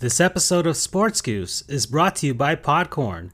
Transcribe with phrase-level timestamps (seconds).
[0.00, 3.32] This episode of Sports Goofs is brought to you by Podcorn.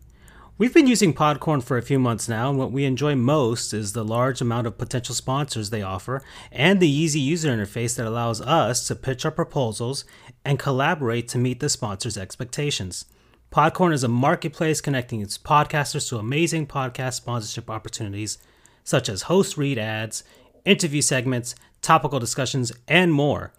[0.56, 3.92] We've been using Podcorn for a few months now, and what we enjoy most is
[3.92, 8.40] the large amount of potential sponsors they offer and the easy user interface that allows
[8.40, 10.06] us to pitch our proposals
[10.42, 13.04] and collaborate to meet the sponsor's expectations.
[13.52, 18.38] Podcorn is a marketplace connecting its podcasters to amazing podcast sponsorship opportunities
[18.84, 20.24] such as host read ads,
[20.64, 23.52] interview segments, topical discussions, and more.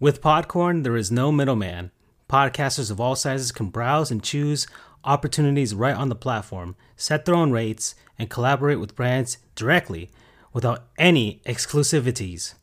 [0.00, 1.90] With Podcorn, there is no middleman.
[2.26, 4.66] Podcasters of all sizes can browse and choose
[5.04, 10.10] opportunities right on the platform, set their own rates, and collaborate with brands directly
[10.54, 12.54] without any exclusivities.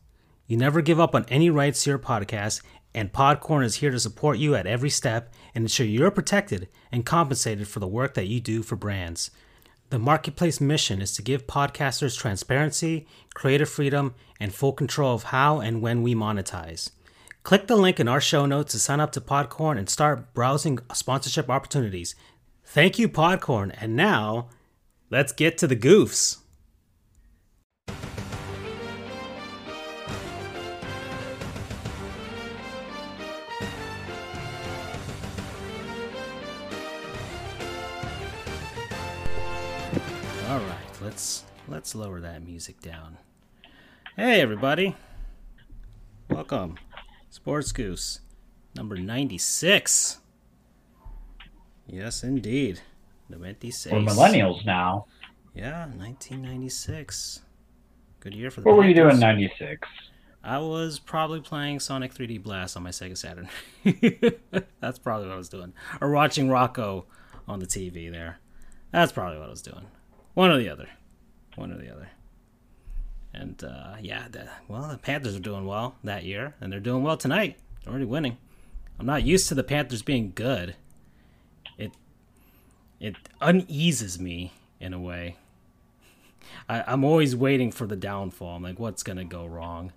[0.48, 2.60] You never give up on any rights to your podcast,
[2.92, 7.06] and Podcorn is here to support you at every step and ensure you're protected and
[7.06, 9.30] compensated for the work that you do for brands.
[9.90, 15.60] The marketplace mission is to give podcasters transparency, creative freedom, and full control of how
[15.60, 16.90] and when we monetize.
[17.48, 20.80] Click the link in our show notes to sign up to Podcorn and start browsing
[20.92, 22.14] sponsorship opportunities.
[22.62, 23.74] Thank you, Podcorn.
[23.80, 24.50] And now,
[25.08, 26.40] let's get to the goofs.
[40.50, 43.16] All right, let's let's lower that music down.
[44.16, 44.96] Hey everybody.
[46.28, 46.76] Welcome.
[47.30, 48.20] Sports Goofs,
[48.74, 50.18] number 96.
[51.86, 52.80] Yes, indeed.
[53.28, 53.92] 96.
[53.92, 55.06] We're millennials now.
[55.54, 57.40] Yeah, 1996.
[58.20, 59.86] Good year for the What were you doing in 96?
[60.42, 63.48] I was probably playing Sonic 3D Blast on my Sega Saturn.
[64.80, 65.72] That's probably what I was doing.
[66.00, 67.04] Or watching Rocko
[67.46, 68.38] on the TV there.
[68.90, 69.86] That's probably what I was doing.
[70.34, 70.88] One or the other.
[71.56, 72.08] One or the other.
[73.38, 77.04] And uh, yeah, the, well, the Panthers are doing well that year, and they're doing
[77.04, 77.56] well tonight.
[77.84, 78.36] They're already winning.
[78.98, 80.74] I'm not used to the Panthers being good.
[81.78, 81.92] It
[83.00, 85.36] it uneases me in a way.
[86.68, 88.56] I, I'm always waiting for the downfall.
[88.56, 89.92] I'm like, what's gonna go wrong?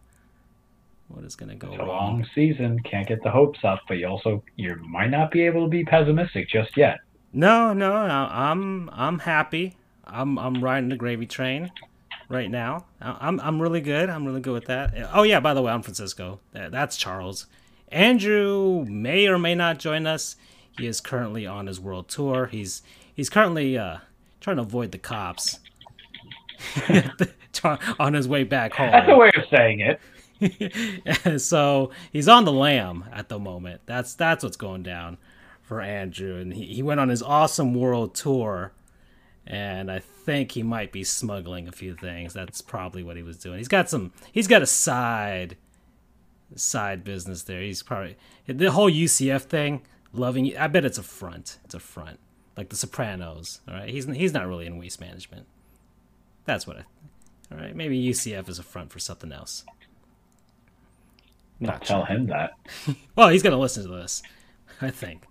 [1.08, 1.88] What is gonna go It's a wrong?
[1.88, 2.80] long season.
[2.84, 5.84] Can't get the hopes up, but you also you might not be able to be
[5.84, 7.00] pessimistic just yet.
[7.34, 9.78] No, no, no, I'm I'm happy.
[10.06, 11.72] I'm I'm riding the gravy train
[12.32, 12.86] right now.
[13.02, 14.10] I'm I'm really good.
[14.10, 14.94] I'm really good with that.
[15.14, 16.40] Oh yeah, by the way, I'm Francisco.
[16.54, 17.48] That's Charles.
[17.90, 20.36] Andrew may or may not join us.
[20.78, 22.48] He is currently on his world tour.
[22.48, 22.82] He's
[23.14, 23.98] he's currently uh,
[24.40, 25.60] trying to avoid the cops
[28.00, 28.92] on his way back home.
[28.92, 30.00] That's a way of saying it.
[31.42, 33.82] so he's on the lam at the moment.
[33.86, 35.18] That's that's what's going down
[35.62, 38.72] for Andrew, and he, he went on his awesome world tour,
[39.52, 42.34] and I think he might be smuggling a few things.
[42.34, 43.58] That's probably what he was doing.
[43.58, 44.14] He's got some.
[44.32, 45.58] He's got a side
[46.56, 47.62] side business there.
[47.62, 48.16] He's probably
[48.48, 49.82] the whole UCF thing.
[50.14, 50.58] Loving.
[50.58, 51.60] I bet it's a front.
[51.66, 52.20] It's a front,
[52.56, 53.60] like The Sopranos.
[53.68, 53.90] All right.
[53.90, 55.46] He's he's not really in waste management.
[56.46, 56.84] That's what I.
[57.52, 57.76] All right.
[57.76, 59.66] Maybe UCF is a front for something else.
[61.60, 62.54] Not tell him that.
[63.18, 64.24] Well, he's gonna listen to this.
[64.82, 65.26] I think.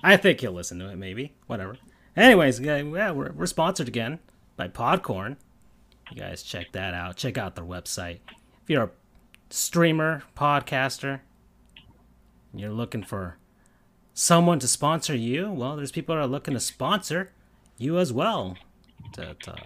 [0.00, 0.96] I think he'll listen to it.
[0.96, 1.34] Maybe.
[1.48, 1.76] Whatever.
[2.16, 4.20] Anyways, yeah, we're, we're sponsored again
[4.56, 5.36] by Podcorn.
[6.10, 7.16] You guys check that out.
[7.16, 8.20] Check out their website.
[8.62, 8.90] If you're a
[9.50, 11.20] streamer, podcaster,
[12.52, 13.36] you're looking for
[14.12, 17.32] someone to sponsor you, well, there's people that are looking to sponsor
[17.78, 18.56] you as well.
[19.14, 19.56] To, to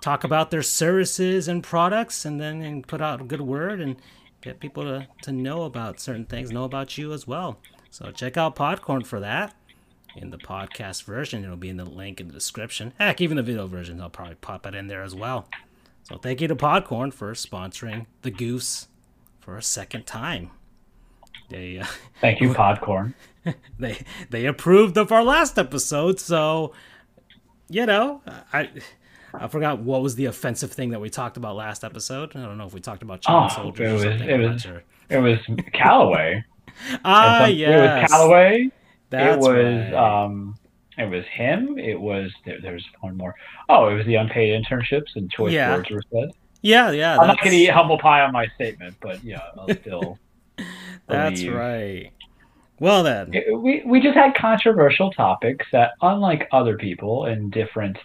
[0.00, 3.96] talk about their services and products, and then and put out a good word and
[4.40, 7.58] get people to, to know about certain things, know about you as well.
[7.90, 9.54] So check out Podcorn for that.
[10.16, 12.92] In the podcast version, it'll be in the link in the description.
[12.98, 15.46] Heck, even the video version, I'll probably pop it in there as well.
[16.02, 18.86] So thank you to Podcorn for sponsoring the Goofs
[19.38, 20.50] for a second time.
[21.48, 21.86] They uh,
[22.20, 23.14] Thank you, Podcorn.
[23.78, 23.98] they
[24.30, 26.72] they approved of our last episode, so
[27.68, 28.22] you know
[28.52, 28.70] I.
[29.32, 32.34] I forgot what was the offensive thing that we talked about last episode.
[32.34, 34.28] I don't know if we talked about child Oh, soldiers it or was- something.
[34.28, 34.82] it was- sure.
[35.08, 35.38] It was
[35.72, 36.44] Callaway.
[37.04, 37.68] Ah, yeah.
[37.98, 38.70] It was Callaway.
[39.10, 39.94] That's it was right.
[40.24, 40.54] um
[40.98, 41.78] it was him.
[41.78, 43.34] It was there, there's one more.
[43.68, 45.76] Oh, it was the unpaid internships and choice Yeah.
[45.76, 46.30] words were said.
[46.62, 47.18] yeah, yeah.
[47.18, 50.18] I'm not gonna eat humble pie on my statement, but yeah, I'll still
[51.08, 51.54] That's believe.
[51.54, 52.10] right.
[52.78, 57.98] Well then, we we just had controversial topics that, unlike other people in different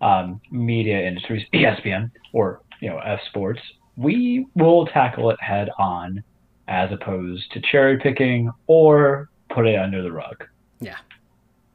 [0.00, 3.60] um, media industries, ESPN or you know F Sports,
[3.96, 6.22] we will tackle it head on,
[6.66, 10.46] as opposed to cherry picking or put it under the rug.
[10.80, 10.96] Yeah.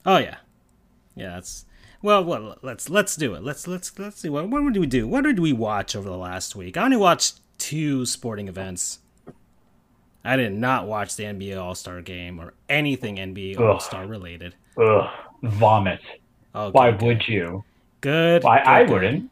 [0.05, 0.37] Oh yeah,
[1.15, 1.35] yeah.
[1.35, 1.65] That's
[2.01, 2.23] well.
[2.23, 3.43] Well, let's let's do it.
[3.43, 4.29] Let's let's let's see.
[4.29, 5.07] What what did we do?
[5.07, 6.77] What did we watch over the last week?
[6.77, 8.99] I only watched two sporting events.
[10.25, 14.55] I did not watch the NBA All Star game or anything NBA All Star related.
[14.77, 15.09] Ugh,
[15.43, 15.99] vomit.
[16.55, 17.01] Okay, Why good.
[17.01, 17.63] would you?
[18.01, 18.43] Good.
[18.43, 19.31] Why good, I wouldn't.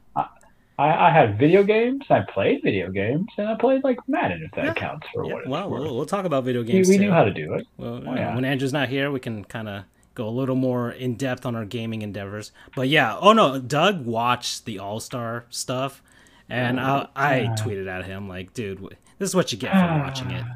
[0.81, 2.01] I, I had video games.
[2.10, 4.74] I played video games, and I played like Madden, if that Yeah.
[4.74, 5.81] counts for Yeah, what well, worth.
[5.81, 6.89] we'll we'll talk about video games.
[6.89, 7.04] we too.
[7.04, 7.68] knew how to do it.
[7.78, 8.33] Well, Oh, yeah.
[8.36, 9.83] when Andrew's not here, we can kind of
[10.16, 12.51] go a little more in depth on our gaming endeavors.
[12.75, 16.01] But yeah, oh no, Doug watched the All Star stuff,
[16.50, 17.56] and I, I Yeah.
[17.57, 18.80] tweeted at him like, "Dude,
[19.19, 20.44] this is what you get for watching it.
[20.45, 20.56] Ah.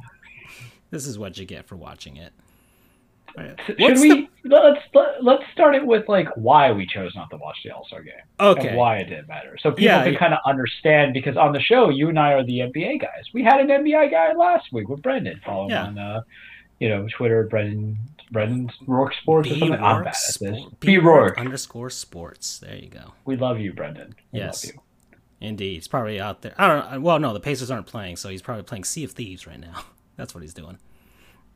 [0.92, 2.34] This is what you get for watching it."
[3.66, 7.38] Should What's we let's let, let's start it with like why we chose not to
[7.38, 8.70] watch the All Star game okay?
[8.70, 10.20] and why it didn't matter, so people Yeah, can yeah.
[10.20, 11.14] kind of understand.
[11.14, 13.26] Because on the show, you and I are the NBA guys.
[13.34, 15.42] We had an NBA guy last week with Brendan.
[15.46, 15.86] Follow Yeah.
[15.86, 16.22] on uh,
[16.80, 17.98] you know Twitter, Brendan
[18.32, 19.80] Brendan Rourke Sports or B something.
[19.84, 20.64] I'm Rourke bad at this.
[20.80, 22.60] B B Rourke underscore sports.
[22.60, 23.14] There you go.
[23.26, 24.16] We love you, Brendan.
[24.32, 24.66] We Yes.
[24.66, 24.82] love you.
[25.42, 26.56] Indeed, he's probably out there.
[26.58, 26.92] I don't.
[26.92, 27.00] know.
[27.02, 29.84] Well, no, the Pacers aren't playing, so he's probably playing Sea of Thieves right now.
[30.16, 30.78] That's what he's doing.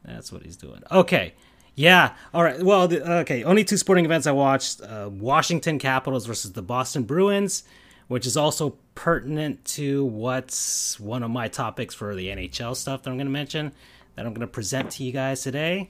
[0.03, 0.81] That's what he's doing.
[0.91, 1.33] Okay,
[1.79, 2.15] yeah.
[2.33, 2.61] All right.
[2.61, 3.45] Well, the, okay.
[3.45, 7.63] Only two sporting events I watched: uh, Washington Capitals versus the Boston Bruins,
[8.09, 13.09] which is also pertinent to what's one of my topics for the NHL stuff that
[13.09, 13.71] I'm going to mention
[14.15, 15.89] that I'm going to present to you guys today.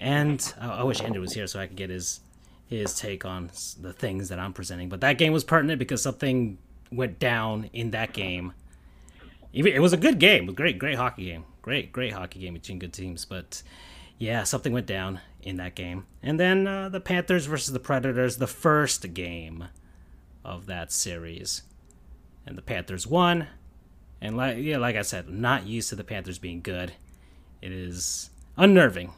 [0.00, 2.20] And uh, I wish Andrew was here so I could get his
[2.66, 4.88] his take on the things that I'm presenting.
[4.88, 6.56] But that game was pertinent because something
[6.90, 8.54] went down in that game.
[9.52, 12.78] It was a good game, a great, great hockey game, great, great hockey game between
[12.78, 13.26] good teams.
[13.26, 13.62] But
[14.18, 16.06] yeah, something went down in that game.
[16.22, 19.68] And then uh, the Panthers versus the Predators, the first game
[20.44, 21.62] of that series,
[22.46, 23.48] and the Panthers won.
[24.20, 26.92] And like yeah, like I said, I'm not used to the Panthers being good.
[27.60, 29.12] It is unnerving,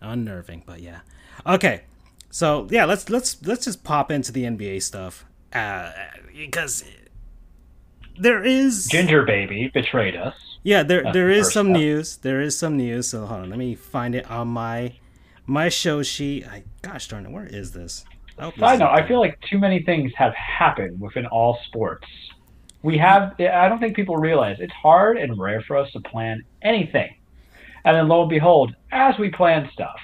[0.00, 0.62] unnerving.
[0.64, 1.00] But yeah,
[1.46, 1.82] okay.
[2.30, 5.90] So yeah, let's let's let's just pop into the NBA stuff uh,
[6.34, 6.84] because
[8.18, 10.34] there is Ginger Baby betrayed us.
[10.62, 13.08] Yeah there That's there the is some news there is some news.
[13.08, 14.94] So hold on, let me find it on my
[15.46, 16.46] my show sheet.
[16.46, 18.04] I gosh darn it, where is this?
[18.38, 21.58] Oh, I this Side note, I feel like too many things have happened within all
[21.66, 22.06] sports.
[22.82, 26.42] We have, I don't think people realize it's hard and rare for us to plan
[26.62, 27.14] anything.
[27.84, 30.00] And then lo and behold, as we plan stuff,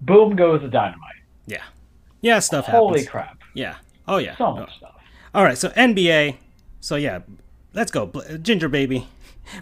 [0.00, 1.22] boom goes the dynamite.
[1.46, 1.64] yeah
[2.20, 3.08] yeah stuff Holy happens.
[3.08, 3.38] crap.
[3.54, 3.76] Yeah.
[4.06, 4.36] Oh yeah.
[4.36, 4.76] So much oh.
[4.76, 4.94] stuff.
[5.34, 5.58] All right.
[5.58, 6.36] So NBA.
[6.80, 7.20] So yeah,
[7.74, 8.10] let's go.
[8.42, 9.06] Ginger baby,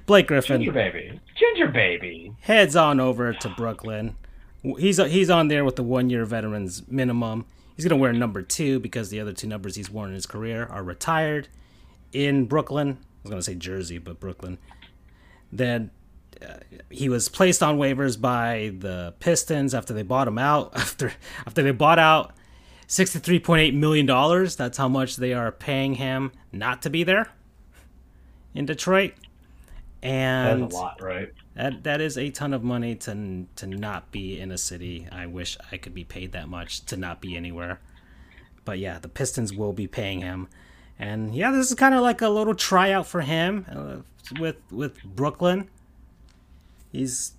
[0.06, 0.61] Blake Griffin.
[0.61, 1.20] Ginger Baby.
[1.37, 2.35] Ginger Baby.
[2.40, 4.17] heads on over to Brooklyn.
[4.62, 7.46] He's he's on there with the one year veterans minimum.
[7.76, 10.67] He's gonna wear number two because the other two numbers he's worn in his career
[10.67, 11.49] are retired
[12.12, 12.99] in Brooklyn.
[13.00, 14.58] I was gonna say Jersey, but Brooklyn.
[15.52, 15.91] Then
[16.43, 16.55] uh,
[16.91, 20.73] he was placed on waivers by the Pistons after they bought him out.
[20.76, 21.12] After
[21.46, 22.32] after they bought out
[22.87, 24.56] sixty three point eight million dollars.
[24.56, 27.29] That's how much they are paying him not to be there
[28.55, 29.12] in Detroit.
[30.02, 31.32] And That's a lot, right?
[31.56, 35.08] that that is a ton of money to to not be in a city.
[35.10, 37.80] I wish I could be paid that much to not be anywhere.
[38.64, 40.48] But yeah, the Pistons will be paying him,
[40.98, 45.02] and yeah, this is kind of like a little tryout for him uh, with with
[45.02, 45.68] Brooklyn.
[46.92, 47.32] He's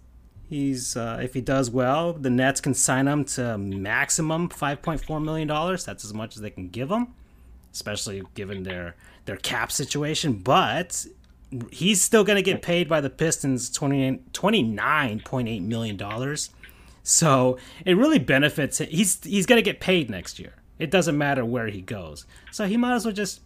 [0.50, 5.02] he's uh, if he does well, the Nets can sign him to maximum five point
[5.06, 5.86] four million dollars.
[5.86, 7.14] That's as much as they can give him,
[7.72, 8.96] especially given their
[9.26, 10.34] their cap situation.
[10.34, 11.06] But
[11.72, 16.38] he's still going to get paid by the Pistons 20, $29.8 million.
[17.04, 18.88] So it really benefits him.
[18.90, 20.54] He's, he's going to get paid next year.
[20.78, 22.26] It doesn't matter where he goes.
[22.52, 23.42] So he might as well just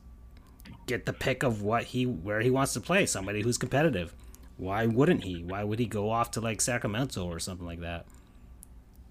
[0.85, 4.13] get the pick of what he where he wants to play, somebody who's competitive.
[4.57, 5.43] Why wouldn't he?
[5.43, 8.05] Why would he go off to like Sacramento or something like that?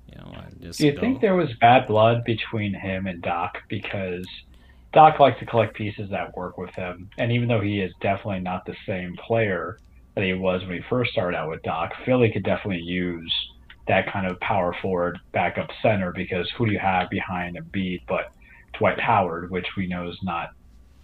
[0.08, 3.20] You know, I just Do you go- think there was bad blood between him and
[3.22, 3.58] Doc?
[3.68, 4.26] Because
[4.92, 7.08] Doc likes to collect pieces that work with him.
[7.18, 9.78] And even though he is definitely not the same player
[10.14, 13.32] that he was when he first started out with Doc, Philly could definitely use
[13.88, 18.32] that kind of power forward backup center because who do you have behind Embiid but
[18.78, 20.50] Dwight Howard, which we know is not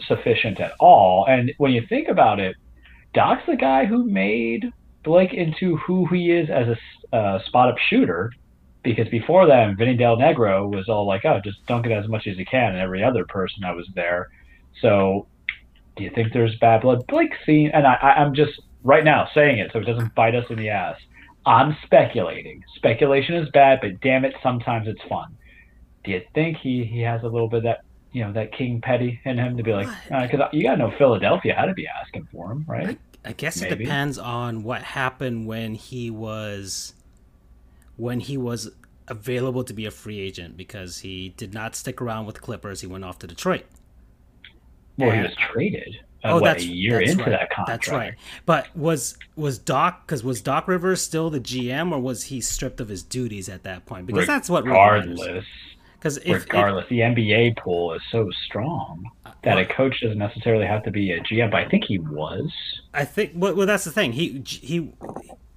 [0.07, 1.27] sufficient at all.
[1.27, 2.57] And when you think about it,
[3.15, 4.71] Doc's the guy who made
[5.03, 6.69] Blake into who he is as
[7.13, 8.31] a uh, spot up shooter
[8.83, 12.27] because before that, Vinny Del Negro was all like, "Oh, just dunk it as much
[12.27, 14.29] as you can," and every other person that was there.
[14.81, 15.27] So,
[15.97, 17.07] do you think there's bad blood?
[17.09, 20.35] Blake seen, and I, I, I'm just right now saying it so it doesn't bite
[20.35, 20.97] us in the ass.
[21.45, 22.63] I'm speculating.
[22.77, 25.37] Speculation is bad, but damn it, sometimes it's fun.
[26.05, 28.81] Do you think he he has a little bit of that you know that King
[28.81, 31.87] Petty in him to be like, because uh, you gotta know Philadelphia had to be
[31.87, 32.99] asking for him, right?
[33.25, 36.95] I guess it depends on what happened when he was
[37.99, 38.71] when he was
[39.09, 42.81] available to be a free agent because he did not stick around with Clippers.
[42.81, 43.67] He went off to Detroit.
[44.97, 45.97] Well, he was traded.
[46.25, 47.31] uh, oh, what, that's a year that's into right.
[47.31, 47.67] that contract.
[47.69, 48.15] That's right.
[48.47, 52.81] But was was Doc because was Doc Rivers still the GM or was he stripped
[52.81, 54.07] of his duties at that point?
[54.07, 55.45] Because that's what regardless.
[55.95, 59.11] Because if, regardless, the NBA pool is so strong
[59.43, 61.51] that a coach doesn't necessarily have to be a GM.
[61.51, 62.53] But I think he was.
[62.95, 64.13] I think well, well that's the thing.
[64.13, 64.93] He he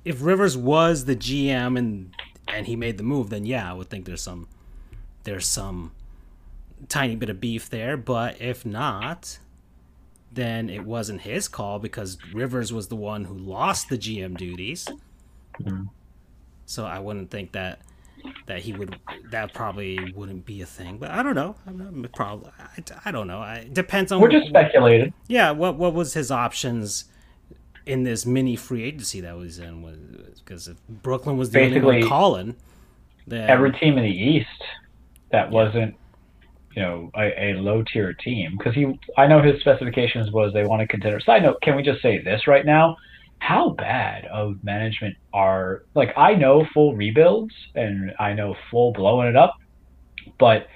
[0.05, 2.13] if Rivers was the GM and
[2.53, 4.47] and he made the move, then yeah, I would think there's some
[5.23, 5.91] there's some
[6.89, 7.95] tiny bit of beef there.
[7.97, 9.37] But if not,
[10.31, 14.87] then it wasn't his call because Rivers was the one who lost the GM duties.
[15.61, 15.89] Mhm.
[16.65, 17.79] So I wouldn't think that
[18.45, 18.97] that he would
[19.31, 20.97] that probably wouldn't be a thing.
[20.97, 21.55] But I don't know.
[21.67, 23.39] I'm probably I, I don't know.
[23.39, 25.13] I, it depends on We're just speculating.
[25.27, 27.05] yeah, what what was his options
[27.85, 29.81] in this mini free agency that was in?
[29.81, 29.97] Was
[30.43, 32.55] because if Brooklyn was the only Basically, calling,
[33.27, 34.47] then Every team in the East
[35.31, 35.95] that wasn't,
[36.75, 38.99] you know, a, a low tier team because he.
[39.17, 41.19] I know his specifications was they want to contender.
[41.19, 42.97] Side note: Can we just say this right now?
[43.39, 49.27] How bad of management are like I know full rebuilds and I know full blowing
[49.29, 49.55] it up,
[50.39, 50.67] but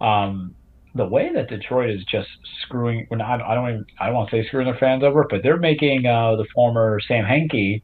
[0.00, 0.54] um,
[0.94, 2.28] the way that Detroit is just
[2.62, 3.06] screwing.
[3.10, 3.86] Well, I I don't even.
[3.98, 7.00] I don't want to say screwing their fans over, but they're making uh, the former
[7.00, 7.82] Sam Hinkie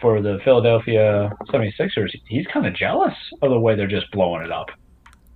[0.00, 2.10] for the Philadelphia 76ers.
[2.28, 4.68] He's kind of jealous of the way they're just blowing it up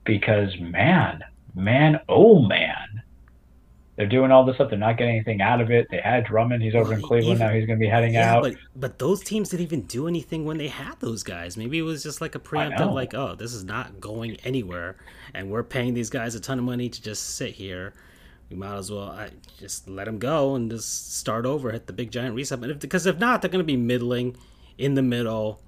[0.04, 1.22] because man,
[1.54, 3.02] man, oh man,
[3.98, 4.70] they're doing all this stuff.
[4.70, 5.88] They're not getting anything out of it.
[5.90, 6.62] They had Drummond.
[6.62, 7.52] He's over in Cleveland even- now.
[7.52, 8.44] He's going to be heading yeah, out.
[8.44, 11.56] but but those teams didn't even do anything when they had those guys.
[11.56, 14.96] Maybe it was just like a preemptive, like, oh, this is not going anywhere,
[15.34, 17.92] and we're paying these guys a ton of money to just sit here.
[18.50, 21.92] We might as well I, just let them go and just start over, hit the
[21.92, 22.62] big giant reset.
[22.62, 24.36] If, because if not, they're going to be middling
[24.78, 25.60] in the middle,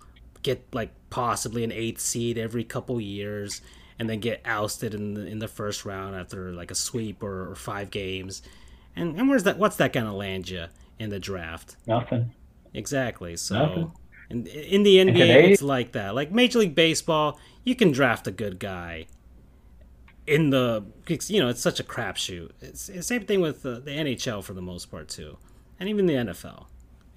[0.44, 3.60] get like possibly an eighth seed every couple years,
[4.00, 7.50] and then get ousted in the in the first round after like a sweep or,
[7.50, 8.40] or five games.
[8.96, 9.58] And and where's that?
[9.58, 10.64] What's that going to land you
[10.98, 11.76] in the draft?
[11.86, 12.32] Nothing.
[12.72, 13.36] Exactly.
[13.36, 13.92] So, Nothing.
[14.30, 16.14] in, in the NBA, today- it's like that.
[16.14, 19.06] Like Major League Baseball, you can draft a good guy.
[20.26, 20.84] In the,
[21.26, 22.50] you know, it's such a crapshoot.
[22.60, 25.36] It's the same thing with the, the NHL for the most part too,
[25.80, 26.66] and even the NFL,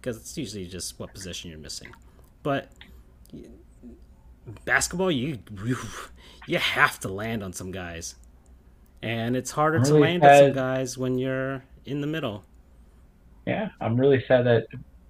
[0.02, 1.90] because it's usually just what position you're missing.
[2.42, 2.70] But
[4.66, 5.78] basketball, you you,
[6.48, 8.16] you have to land on some guys,
[9.02, 12.44] and it's harder to land on some guys when you're in the middle.
[13.46, 14.68] Yeah, I'm really sad that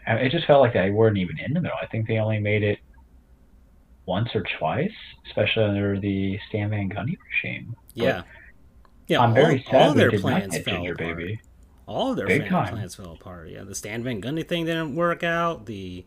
[0.07, 1.77] it just felt like they weren't even in the middle.
[1.81, 2.79] I think they only made it
[4.05, 4.91] once or twice,
[5.27, 7.75] especially under the Stan Van Gundy regime.
[7.95, 8.21] But Yeah.
[9.07, 11.17] Yeah, I'm all, very all sad we their plans fell Ginger apart.
[11.17, 11.41] Baby.
[11.85, 12.73] All of their Big plan- time.
[12.73, 13.49] plans fell apart.
[13.49, 15.65] Yeah, the Stan Van Gundy thing didn't work out.
[15.65, 16.05] The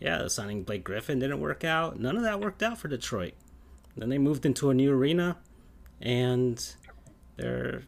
[0.00, 1.98] yeah, the signing Blake Griffin didn't work out.
[1.98, 3.34] None of that worked out for Detroit.
[3.96, 5.36] Then they moved into a new arena,
[6.00, 6.64] and
[7.36, 7.82] they're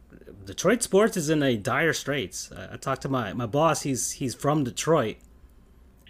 [0.45, 2.49] Detroit sports is in a dire straits.
[2.55, 3.81] I, I talked to my my boss.
[3.81, 5.17] He's he's from Detroit,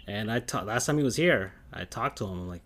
[0.06, 1.54] and I talked last time he was here.
[1.72, 2.32] I talked to him.
[2.42, 2.62] I'm like,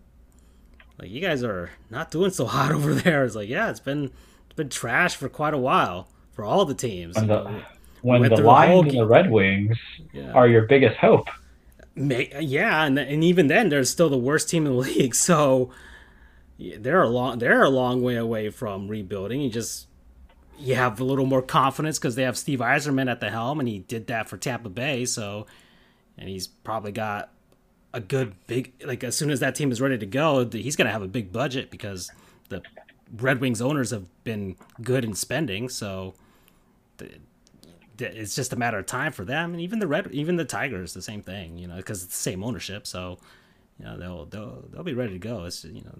[0.99, 3.25] like you guys are not doing so hot over there.
[3.25, 4.05] It's like yeah, it's been
[4.45, 7.15] it's been trash for quite a while for all the teams.
[7.15, 7.63] When the
[8.01, 9.77] when the Lions and the Red Wings
[10.11, 10.31] Yeah.
[10.33, 11.27] are your biggest hope.
[11.95, 15.15] May, yeah, and and even then, they're still the worst team in the league.
[15.15, 15.71] So
[16.71, 19.41] they're a long they're a long way away from rebuilding.
[19.41, 19.87] You just
[20.59, 23.67] you have a little more confidence because they have Steve Yzerman at the helm, and
[23.67, 25.05] he did that for Tampa Bay.
[25.05, 25.45] So,
[26.17, 27.29] and he's probably got
[27.93, 30.91] a good big like as soon as that team is ready to go, he's gonna
[30.91, 32.11] have a big budget because
[32.49, 32.61] the
[33.17, 35.69] Red Wings owners have been good in spending.
[35.69, 36.13] So.
[37.99, 40.95] It's just a matter of time for them, and even the red, even the Tigers,
[40.95, 42.87] the same thing, you know, because it's the same ownership.
[42.87, 43.19] So,
[43.79, 45.45] you know, they'll they'll they'll be ready to go.
[45.45, 45.95] It's you know,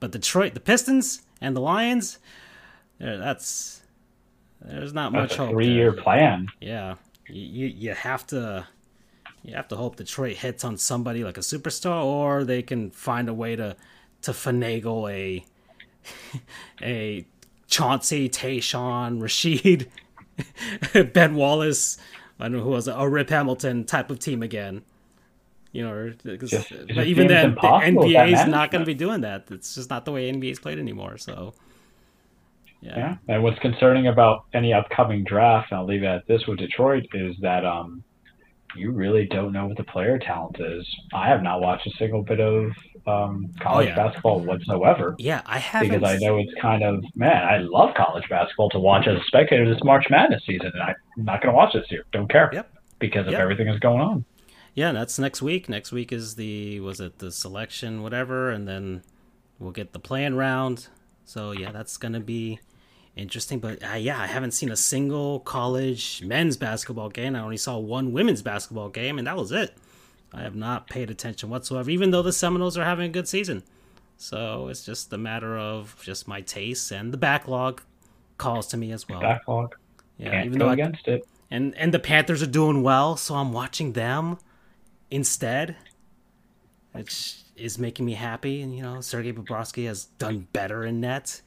[0.00, 2.18] but Detroit, the Pistons and the Lions,
[2.98, 3.82] there- that's
[4.64, 5.50] there's not That's much a hope.
[5.50, 6.02] three year there.
[6.02, 6.48] plan.
[6.60, 6.94] Yeah,
[7.28, 8.66] you, you you have to
[9.42, 13.28] you have to hope Detroit hits on somebody like a superstar, or they can find
[13.28, 13.76] a way to
[14.22, 15.44] to finagle a
[16.82, 17.26] a
[17.66, 19.88] Chauncey, Tayshaun, Rasheed,
[21.12, 21.98] Ben Wallace,
[22.38, 24.82] I don't know who was a Rip Hamilton type of team again.
[25.74, 28.80] You know, or- Just- but even then, the impossible with that NBA is not going
[28.82, 29.46] to be doing that.
[29.50, 31.18] It's just not the way NBA is played anymore.
[31.18, 31.52] So,
[32.80, 33.16] yeah, Yeah.
[33.28, 37.04] And what's concerning about any upcoming draft, and I'll leave it at this with Detroit,
[37.12, 38.04] is that um,
[38.76, 40.86] you really don't know what the player talent is.
[41.12, 42.70] I have not watched a single bit of
[43.06, 43.96] um, college Oh, yeah.
[43.96, 45.90] basketball whatsoever yeah, I haven't.
[45.90, 49.24] because I know it's kind of, man, I love college basketball to watch as a
[49.26, 52.04] spectator this March Madness season, and I'm not going to watch this year.
[52.12, 52.48] Don't care.
[52.52, 52.70] Yep.
[53.00, 53.40] Because of Yep.
[53.40, 54.24] everything that's going on.
[54.74, 55.68] Yeah, that's next week.
[55.68, 59.02] Next week is the was it the selection whatever, and then
[59.58, 60.88] we'll get the playing round.
[61.24, 62.58] So yeah, that's gonna be
[63.16, 63.60] interesting.
[63.60, 67.36] But uh, yeah, I haven't seen a single college men's basketball game.
[67.36, 69.74] I only saw one women's basketball game, and that was it.
[70.32, 73.62] I have not paid attention whatsoever, even though the Seminoles are having a good season.
[74.16, 77.82] So it's just a matter of just my tastes and the backlog
[78.38, 79.20] calls to me as well.
[79.20, 79.76] Backlog.
[80.18, 81.28] Yeah, Can't even go though against I, it.
[81.50, 84.38] And and the Panthers are doing well, so I'm watching them
[85.14, 85.76] instead,
[86.92, 88.60] which is making me happy.
[88.62, 91.40] And you know, Sergei Bobrovsky has done better in net,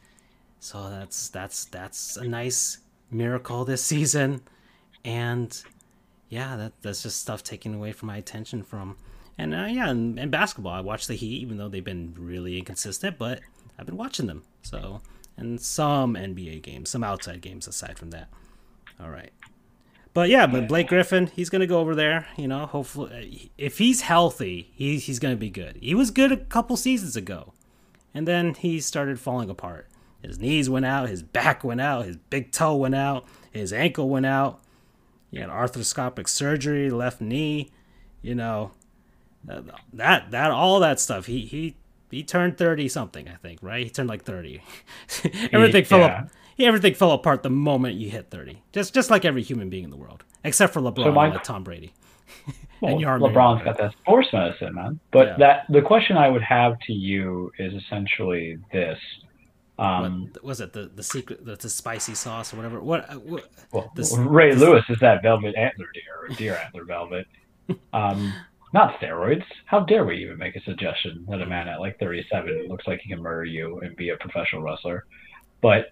[0.59, 2.79] so that's that's that's a nice
[3.11, 4.41] miracle this season.
[5.03, 5.61] And
[6.29, 8.97] yeah, that that's just stuff taken away from my attention from.
[9.37, 12.57] And uh, yeah, and, and basketball, I watch the Heat, even though they've been really
[12.57, 13.41] inconsistent, but
[13.77, 14.43] I've been watching them.
[14.63, 15.01] So
[15.35, 18.29] and some NBA games, some outside games aside from that.
[18.99, 19.31] All right.
[20.17, 22.25] But yeah, but Blake Griffin, he's gonna go over there.
[22.37, 25.77] You know, hopefully, if he's healthy, he's he's gonna be good.
[25.79, 27.53] He was good a couple seasons ago,
[28.15, 29.87] and then he started falling apart.
[30.23, 34.09] His knees went out, his back went out, his big toe went out, his ankle
[34.09, 34.59] went out.
[35.29, 37.69] He had arthroscopic surgery, left knee.
[38.23, 38.71] You know,
[39.93, 41.27] that that all that stuff.
[41.27, 41.75] He he
[42.09, 43.83] he turned thirty something, I think, right?
[43.83, 44.63] He turned like thirty.
[45.51, 46.29] everything fell up.
[46.59, 48.63] Everything fell apart the moment you hit thirty.
[48.71, 51.43] Just just like every human being in the world, except for LeBron so my, and
[51.43, 51.93] Tom Brady.
[52.81, 54.99] well, LeBron's got that sports medicine, man.
[55.11, 55.37] But yeah.
[55.37, 58.97] that the question I would have to you is essentially this.
[59.79, 62.81] Um, what, was it the the secret the, the spicy sauce or whatever?
[62.81, 63.09] What?
[63.09, 67.27] Uh, what well, Ray Lewis is that velvet antler deer or deer antler velvet.
[67.93, 68.33] Um,
[68.73, 69.43] not steroids.
[69.65, 72.99] How dare we even make a suggestion that a man at like 37 looks like
[73.01, 75.05] he can murder you and be a professional wrestler?
[75.61, 75.91] But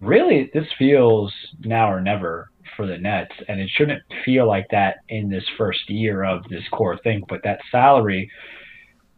[0.00, 4.98] really, this feels now or never for the Nets, and it shouldn't feel like that
[5.08, 7.22] in this first year of this core thing.
[7.28, 8.30] But that salary,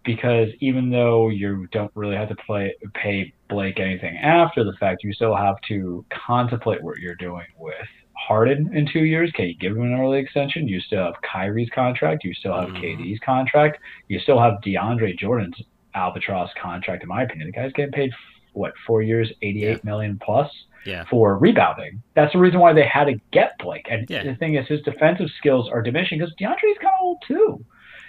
[0.05, 5.05] because even though you don't really have to play, pay Blake anything after the fact,
[5.05, 7.75] you still have to contemplate what you're doing with
[8.15, 9.31] Harden in two years?
[9.35, 10.69] Can you give him an early extension?
[10.69, 12.23] You still have Kyrie's contract.
[12.23, 13.03] You still have mm-hmm.
[13.03, 13.79] KD's contract.
[14.09, 15.57] You still have DeAndre Jordan's
[15.95, 17.03] albatross contract.
[17.03, 18.13] In my opinion, the guy's getting paid
[18.53, 19.91] what four years, eighty-eight yeah.
[19.91, 20.51] million plus
[20.85, 21.05] yeah.
[21.11, 22.03] for rebounding.
[22.15, 23.87] That's the reason why they had to get Blake.
[23.91, 24.25] And yeah.
[24.25, 27.65] the thing is, his defensive skills are diminishing because DeAndre's kind of old too.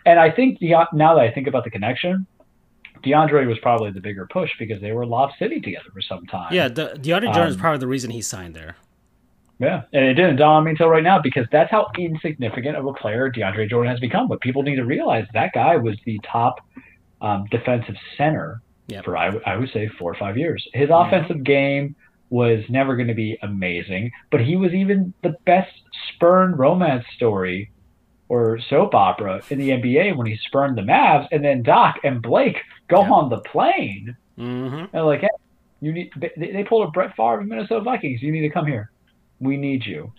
[0.05, 2.25] And I think now that I think about the connection,
[3.03, 6.53] DeAndre was probably the bigger push because they were Lob City together for some time.
[6.53, 8.77] Yeah, the, DeAndre Jordan is um, probably the reason he signed there.
[9.59, 12.87] Yeah, and it didn't dawn on me until right now because that's how insignificant of
[12.87, 14.27] a player DeAndre Jordan has become.
[14.27, 16.61] But people need to realize that guy was the top
[17.21, 19.05] um, defensive center yep.
[19.05, 20.67] for I, w- I would say four or five years.
[20.73, 21.95] His offensive game
[22.31, 25.71] was never going to be amazing, but he was even the best
[26.09, 27.71] spurned romance story
[28.27, 32.21] or soap opera in the NBA when he spurned the Mavs, and then Doc and
[32.21, 33.11] Blake go yep.
[33.11, 34.17] on the plane.
[34.39, 34.95] Mm-hmm.
[34.95, 35.27] And like, hey,
[35.81, 38.23] you need they, they pulled a Brett Favre of Minnesota Vikings.
[38.23, 38.89] You need to come here
[39.41, 40.13] we need you.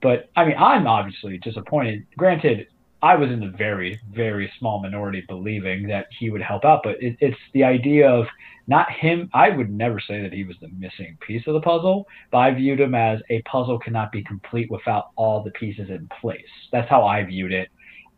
[0.00, 2.06] But I mean, I'm obviously disappointed.
[2.16, 2.68] Granted,
[3.02, 7.02] I was in the very, very small minority believing that he would help out, but
[7.02, 8.26] it, it's the idea of
[8.66, 9.28] not him.
[9.34, 12.54] I would never say that he was the missing piece of the puzzle, but I
[12.54, 16.40] viewed him as a puzzle cannot be complete without all the pieces in place.
[16.70, 17.68] That's how I viewed it.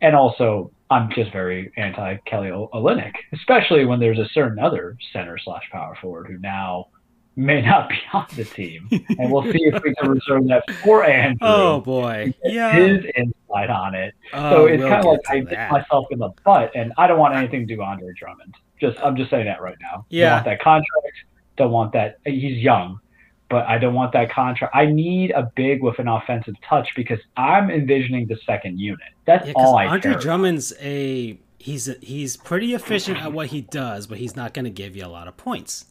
[0.00, 5.38] And also, I'm just very anti Kelly Olynyk, especially when there's a certain other center
[5.38, 6.88] slash power forward who now
[7.36, 11.04] may not be on the team, and we'll see if we can reserve that for
[11.04, 11.38] Andrew.
[11.40, 14.14] Oh boy, yeah, his insight on it.
[14.32, 17.06] Oh, so it's we'll kind of like I hit myself in the butt, and I
[17.06, 18.54] don't want anything to do Andre Drummond.
[18.80, 20.06] Just I'm just saying that right now.
[20.08, 21.16] Yeah, don't want that contract.
[21.56, 22.18] Don't want that.
[22.24, 23.00] He's young,
[23.48, 24.74] but I don't want that contract.
[24.74, 29.08] I need a big with an offensive touch because I'm envisioning the second unit.
[29.24, 29.86] That's yeah, all I.
[29.86, 34.52] Andre Drummond's a he's a, he's pretty efficient at what he does, but he's not
[34.52, 35.86] going to give you a lot of points.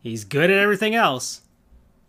[0.00, 1.42] He's good at everything else.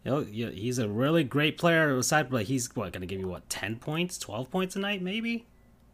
[0.04, 3.78] he's a really great player aside but he's what going to give you what 10
[3.78, 5.46] points, 12 points a night maybe?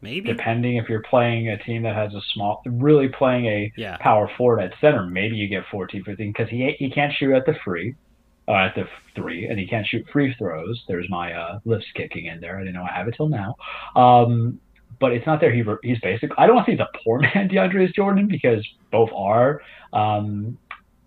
[0.02, 0.32] Maybe.
[0.32, 3.96] Depending if you're playing a team that has a small really playing a yeah.
[3.98, 7.46] power forward at center, maybe you get 14 15 cuz he he can't shoot at
[7.46, 7.94] the free.
[8.48, 8.84] Uh, at the
[9.14, 10.82] three, and he can't shoot free throws.
[10.88, 12.56] There's my uh, lifts kicking in there.
[12.56, 13.54] I didn't know I have it till now.
[13.94, 14.58] Um,
[14.98, 15.52] but it's not there.
[15.52, 18.66] He, he's basically, I don't want to say he's a poor man, DeAndre Jordan, because
[18.90, 19.60] both are
[19.92, 20.58] um,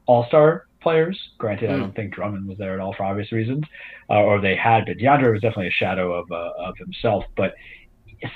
[0.06, 1.20] all star players.
[1.38, 1.74] Granted, mm.
[1.74, 1.82] I hmm.
[1.82, 3.64] don't think Drummond was there at all for obvious reasons,
[4.10, 7.24] uh, or they had, but DeAndre was definitely a shadow of uh, of himself.
[7.36, 7.56] But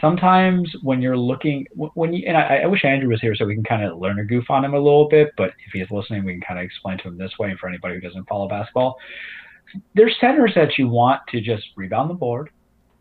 [0.01, 3.55] sometimes when you're looking, when you and I, I wish Andrew was here so we
[3.55, 5.29] can kind of learn a goof on him a little bit.
[5.37, 7.49] But if he's listening, we can kind of explain to him this way.
[7.49, 8.97] And for anybody who doesn't follow basketball,
[9.95, 12.49] there's centers that you want to just rebound the board,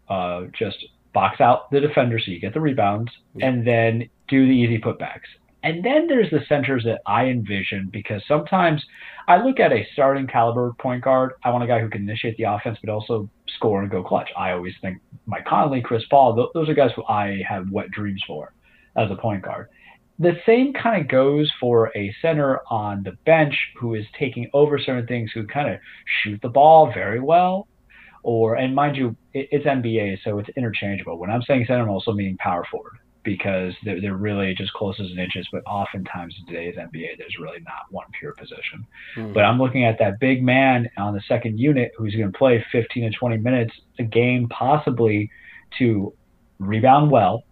[0.08, 0.76] uh, just
[1.14, 3.10] box out the defender so you get the rebounds,
[3.40, 5.28] and then do the easy putbacks
[5.62, 8.84] And then there's the centers that I envision because sometimes
[9.26, 11.32] I look at a starting caliber point guard.
[11.44, 14.30] I want a guy who can initiate the offense, but also score and go clutch.
[14.36, 18.22] I always think Mike Conley, Chris Paul, those are guys who I have wet dreams
[18.26, 18.52] for
[18.96, 19.68] as a point guard.
[20.20, 24.78] The same kind of goes for a center on the bench who is taking over
[24.78, 25.80] certain things, who kind of
[26.22, 27.68] shoot the ball very well.
[28.24, 31.18] Or, and mind you, it's NBA, so it's interchangeable.
[31.18, 34.98] When I'm saying center, I'm also meaning power forward because they're, they're really just close
[35.00, 35.46] as an inches.
[35.52, 38.86] But oftentimes in today's NBA, there's really not one pure position.
[39.16, 39.32] Mm-hmm.
[39.32, 42.64] But I'm looking at that big man on the second unit who's going to play
[42.72, 45.30] 15 to 20 minutes a game, possibly
[45.78, 46.12] to
[46.58, 47.44] rebound well,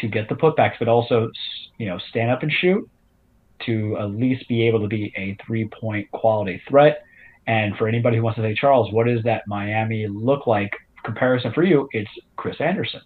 [0.00, 1.30] to get the putbacks, but also
[1.78, 2.88] you know stand up and shoot,
[3.64, 7.02] to at least be able to be a three point quality threat.
[7.46, 10.72] And for anybody who wants to say, Charles, what does that Miami look like?
[11.04, 13.00] Comparison for you, it's Chris Andersen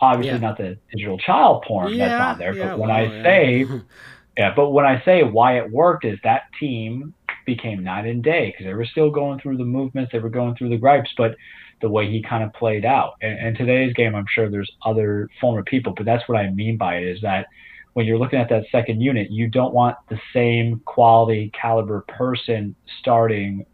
[0.00, 0.38] obviously yeah.
[0.38, 2.54] not the digital child porn yeah, that's on there.
[2.54, 3.66] Yeah, but when well, I say,
[4.38, 7.14] yeah, but when I say why it worked is that team
[7.46, 10.54] became night and day because they were still going through the movements, they were going
[10.56, 11.36] through the gripes, but
[11.80, 13.14] the way he kind of played out.
[13.22, 16.76] And, and today's game, I'm sure there's other former people, but that's what I mean
[16.76, 17.46] by it is that
[17.94, 22.74] when you're looking at that second unit, you don't want the same quality caliber person
[23.00, 23.66] starting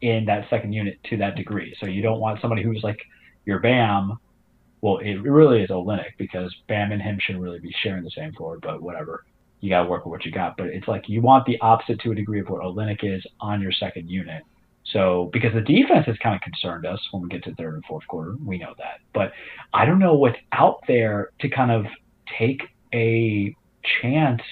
[0.00, 1.76] in that second unit to that degree.
[1.80, 3.00] So you don't want somebody who's like
[3.44, 4.18] your Bam
[4.80, 8.32] well, it really is Olynyk because Bam and him shouldn't really be sharing the same
[8.32, 9.24] floor, but whatever.
[9.60, 10.56] You got to work with what you got.
[10.56, 13.60] But it's like you want the opposite to a degree of what Olynyk is on
[13.60, 14.42] your second unit.
[14.92, 17.84] So, because the defense has kind of concerned us when we get to third and
[17.86, 19.00] fourth quarter, we know that.
[19.12, 19.32] But
[19.74, 21.86] I don't know what's out there to kind of
[22.38, 22.62] take
[22.94, 23.54] a
[24.00, 24.42] chance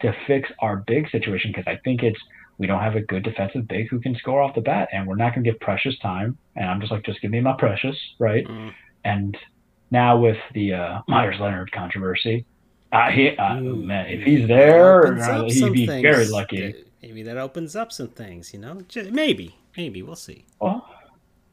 [0.00, 2.18] to fix our big situation because I think it's
[2.58, 5.14] we don't have a good defensive big who can score off the bat, and we're
[5.14, 6.36] not going to give precious time.
[6.56, 8.46] And I'm just like, just give me my precious, right?
[8.46, 8.72] Mm.
[9.04, 9.36] And
[9.90, 12.44] now with the uh, Meyers Leonard controversy,
[12.92, 16.02] uh, he, uh, man, if he's there, uh, he'd be things.
[16.02, 16.74] very lucky.
[17.02, 18.80] Maybe that opens up some things, you know.
[19.10, 20.46] Maybe, maybe we'll see.
[20.60, 20.88] Well,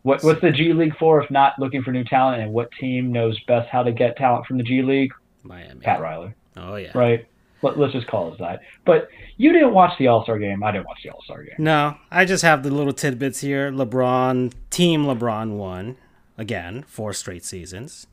[0.03, 2.41] what, what's the G League for if not looking for new talent?
[2.41, 5.11] And what team knows best how to get talent from the G League?
[5.43, 5.81] Miami.
[5.81, 6.33] Pat Riley.
[6.57, 6.97] Oh yeah.
[6.97, 7.27] Right.
[7.61, 8.59] Let, us just call it that.
[8.85, 10.63] But you didn't watch the All Star game.
[10.63, 11.55] I didn't watch the All Star game.
[11.57, 13.71] No, I just have the little tidbits here.
[13.71, 15.97] LeBron, Team LeBron won
[16.37, 18.07] again, four straight seasons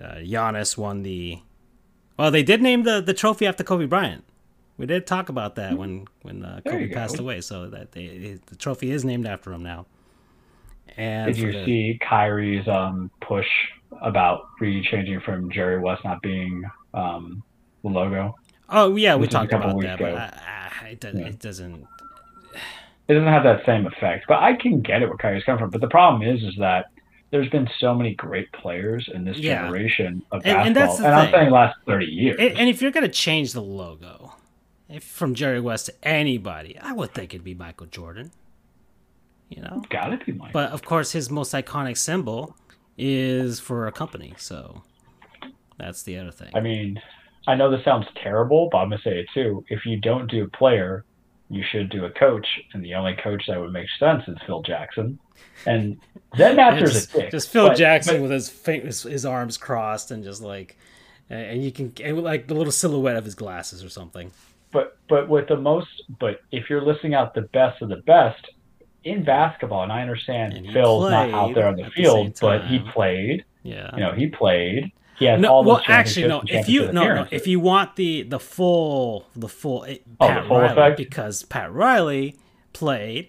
[0.00, 1.40] uh, Giannis won the.
[2.18, 4.24] Well, they did name the, the trophy after Kobe Bryant.
[4.76, 7.24] We did talk about that when when uh, Kobe passed go.
[7.24, 9.86] away, so that they, the trophy is named after him now.
[10.96, 13.46] And did you the, see Kyrie's um, push
[14.00, 17.42] about re-changing from Jerry West not being um,
[17.82, 18.36] the logo?
[18.68, 20.12] Oh yeah, we talked about that, ago.
[20.12, 21.26] but I, I, it, yeah.
[21.26, 21.86] it doesn't.
[23.08, 25.70] It doesn't have that same effect, but I can get it where Kyrie's coming from.
[25.70, 26.86] But the problem is, is that
[27.30, 29.62] there's been so many great players in this yeah.
[29.62, 32.36] generation of basketball, and, and, and I'm saying last 30 years.
[32.40, 34.34] And, and if you're going to change the logo
[34.90, 38.32] if from Jerry West to anybody, I would think it'd be Michael Jordan.
[39.48, 40.52] You know, gotta be Michael.
[40.52, 42.56] But of course, his most iconic symbol
[42.98, 44.82] is for a company, so
[45.78, 46.50] that's the other thing.
[46.54, 47.00] I mean,
[47.48, 49.64] I know this sounds terrible, but I'm gonna say it too.
[49.68, 51.04] If you don't do a player,
[51.48, 54.62] you should do a coach, and the only coach that would make sense is Phil
[54.62, 55.18] Jackson.
[55.66, 55.98] And
[56.36, 57.30] Zen Master's just, a dick.
[57.30, 60.76] Just Phil but, Jackson but, with his, his, his arms crossed and just like,
[61.28, 64.32] and you can and like the little silhouette of his glasses or something.
[64.72, 68.44] But but with the most, but if you're listing out the best of the best
[69.04, 72.66] in basketball, and I understand and Phil's not out there on the field, the but
[72.66, 73.44] he played.
[73.62, 76.42] Yeah, you know he played he has no, all well, actually, no.
[76.46, 80.42] If you no, no, if you want the the full the full it, oh, Pat
[80.42, 80.96] the full Riley, effect?
[80.96, 82.38] because Pat Riley
[82.72, 83.28] played,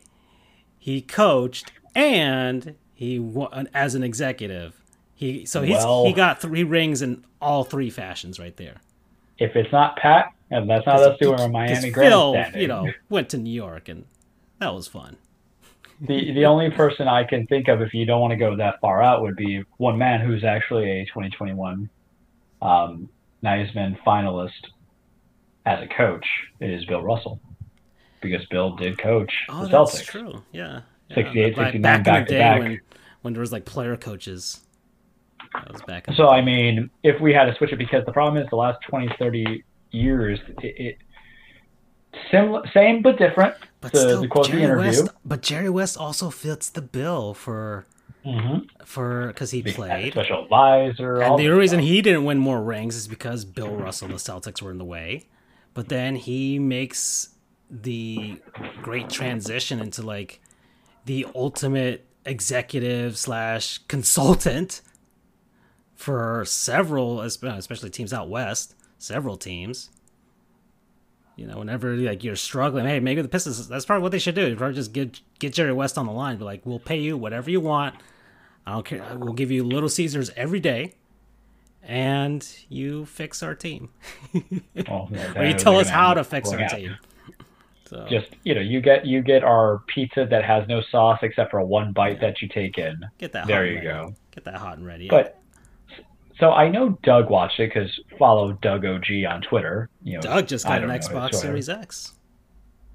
[0.80, 4.80] he coached, and he won as an executive.
[5.14, 8.78] He so he's well, he got three rings in all three fashions right there.
[9.38, 13.30] If it's not Pat, and that's not us doing a Miami Phil, you know, went
[13.30, 14.06] to New York, and
[14.60, 15.18] that was fun
[16.02, 18.82] the the only person I can think of, if you don't want to go that
[18.82, 21.90] far out, would be one man who's actually a 2021
[22.62, 23.10] um,
[23.44, 24.50] finalist
[25.66, 26.26] as a coach
[26.60, 27.40] is Bill Russell,
[28.20, 29.94] because Bill did coach oh, the Celtics.
[29.94, 30.44] That's true.
[30.52, 30.82] Yeah.
[31.18, 31.48] Yeah.
[31.48, 32.60] 69, back, back to back.
[32.60, 32.82] When,
[33.22, 34.62] when there was like player coaches.
[35.54, 36.08] That was back.
[36.16, 38.80] so I mean, if we had to switch it, because the problem is the last
[38.90, 40.98] 20, 30 years, it, it
[42.32, 43.56] similar, same but different.
[43.82, 45.10] But still, Jerry West.
[45.26, 47.86] But Jerry West also fits the bill for
[48.26, 48.86] mm-hmm.
[48.86, 51.22] for because he played special advisor.
[51.22, 51.90] And the reason stuff.
[51.90, 54.86] he didn't win more rings is because Bill Russell and the Celtics were in the
[54.86, 55.28] way.
[55.74, 57.30] But then he makes
[57.70, 58.40] the
[58.82, 60.42] great transition into like
[61.06, 64.82] the ultimate executive slash consultant
[65.96, 68.76] for several, uh, especially teams out west.
[68.98, 69.90] several teams.
[71.36, 73.68] You know, whenever like you're struggling, hey, maybe the Pistons.
[73.68, 74.56] That's probably what they should do.
[74.56, 76.38] Probably just get get Jerry West on the line.
[76.38, 77.96] Be like, we'll pay you whatever you want.
[78.66, 79.04] I don't care.
[79.18, 80.94] We'll give you Little Caesars every day,
[81.82, 83.90] and you fix our team.
[84.88, 86.98] Well, yeah, or you tell us how to fix our team.
[87.92, 91.52] So Just you know, you get you get our pizza that has no sauce except
[91.52, 92.96] for one bite that you take in.
[93.20, 93.48] get that.
[93.48, 93.88] There hot you ready.
[93.88, 94.14] go.
[94.34, 95.10] Get that hot and ready.
[95.10, 95.38] But
[96.40, 99.90] so I know Doug watched it because follow Doug OG on Twitter.
[100.04, 102.14] You know, Doug just got an don't know his Xbox Series X.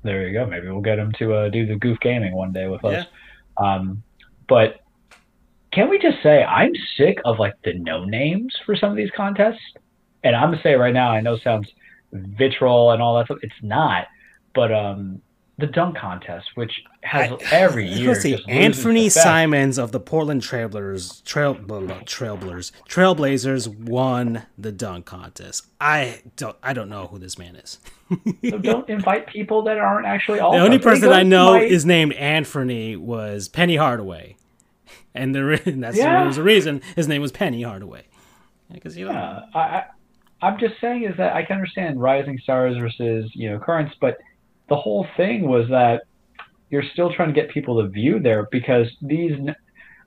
[0.03, 0.47] There you go.
[0.47, 3.01] Maybe we'll get him to uh, do the Goof Gaming one day with Yeah.
[3.01, 3.07] us.
[3.59, 4.03] Um,
[4.49, 4.77] but
[5.73, 9.11] can we just say I'm sick of like the no names for some of these
[9.15, 9.61] contests?
[10.25, 11.69] And I'm gonna say right now, I know it sounds
[12.13, 13.39] vitriol and all that stuff.
[13.43, 14.07] It's not,
[14.57, 15.23] but um,
[15.59, 18.33] the dunk contest, which has I- every year, Let's see.
[18.37, 19.11] just Anthony the.
[19.11, 25.67] Simons of the Portland Trailblazers, Trail, blah, blah, Trailblazers, Trailblazers won the dunk contest.
[25.81, 27.79] I don't, I don't know who this man is.
[28.51, 30.53] So don't invite people that aren't actually all.
[30.53, 34.37] the only person I know is named Anthony was Penny Hardaway,
[35.15, 36.19] and the and that's Yeah.
[36.19, 38.05] there was a reason his name was Penny Hardaway,
[38.73, 39.13] because you know.
[39.13, 39.85] Yeah, I, I,
[40.43, 44.19] I'm just saying is that I can understand rising stars versus you know currents, but
[44.69, 46.03] the whole thing was that
[46.71, 49.33] you're still trying to get people to view there because these.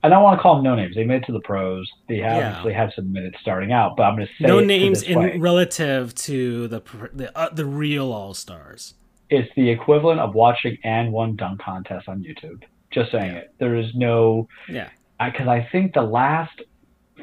[0.01, 0.95] I don't want to call them no names.
[0.95, 1.89] They made it to the pros.
[2.07, 2.47] They Yeah.
[2.47, 5.37] obviously had some minutes starting out, but I'm going to say no names in way.
[5.37, 6.81] relative to the
[7.13, 8.93] the uh, the real all stars.
[9.29, 12.63] It's the equivalent of watching and one dunk contest on YouTube.
[12.91, 13.39] Just saying Yeah.
[13.39, 13.53] it.
[13.59, 14.87] There is no Yeah.
[15.23, 16.61] because I, think the last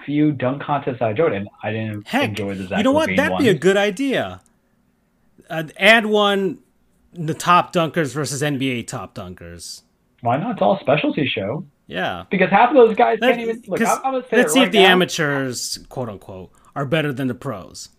[0.04, 3.08] few dunk contests I enjoyed, and I didn't Heck, enjoy the Zach you know what?
[3.16, 4.42] That'd be a good idea.
[5.48, 6.58] Uh, add one,
[7.12, 9.82] the top dunkers versus NBA top dunkers.
[10.20, 10.52] Why not?
[10.52, 11.64] It's all a specialty show.
[11.86, 12.24] Yeah.
[12.30, 13.80] Because half of those guys Let, can't even look.
[13.80, 14.88] I'm, I'm let's it see right if the now.
[14.92, 17.90] amateurs, quote unquote, are better than the pros.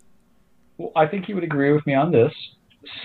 [0.78, 2.34] Well, I think you would agree with me on this.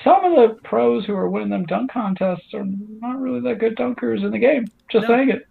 [0.05, 3.77] Some of the pros who are winning them dunk contests are not really that good
[3.77, 4.67] dunkers in the game.
[4.91, 5.15] Just No.
[5.17, 5.47] saying it.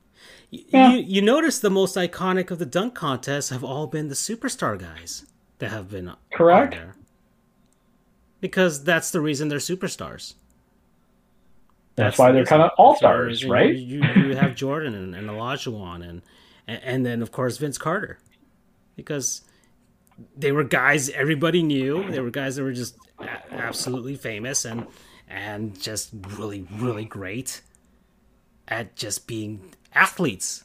[0.51, 0.91] Yeah.
[0.93, 4.77] You, you notice the most iconic of the dunk contests have all been the superstar
[4.77, 5.25] guys
[5.59, 6.73] that have been Correct.
[6.73, 6.95] there.
[8.41, 10.33] Because that's the reason they're superstars.
[11.95, 13.75] That's, why they're kind of all stars, right?
[13.75, 16.21] You, you, you have Jordan and, and Olajuwon and,
[16.67, 18.17] and and then of course Vince Carter,
[18.95, 19.41] because
[20.37, 22.09] they were guys everybody knew.
[22.09, 24.87] They were guys that were just a- absolutely famous and
[25.29, 27.61] and just really really great
[28.67, 30.63] at just being athletes.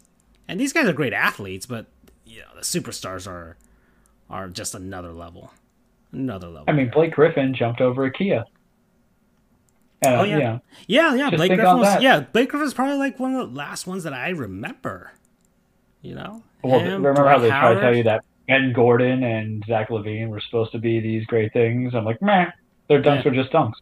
[0.49, 1.87] And these guys are great athletes, but
[2.25, 3.57] you know the superstars are
[4.31, 5.53] are just another level,
[6.13, 6.65] another level.
[6.69, 8.45] I mean, Blake Griffin jumped over a Kia.
[10.05, 10.39] Uh, Oh, yeah.
[10.39, 10.59] yeah.
[10.87, 11.31] Yeah, yeah.
[11.31, 14.31] Blake Griffin was yeah, Blake Griffin's probably like one of the last ones that I
[14.31, 15.13] remember.
[16.03, 16.43] You know?
[16.63, 19.89] Well, Him, remember Dwight how they try to tell you that Ben Gordon and Zach
[19.89, 21.95] LaVine were supposed to be these great things?
[21.95, 22.47] I'm like, meh,
[22.89, 23.31] their dunks Yeah.
[23.31, 23.73] were just dunks.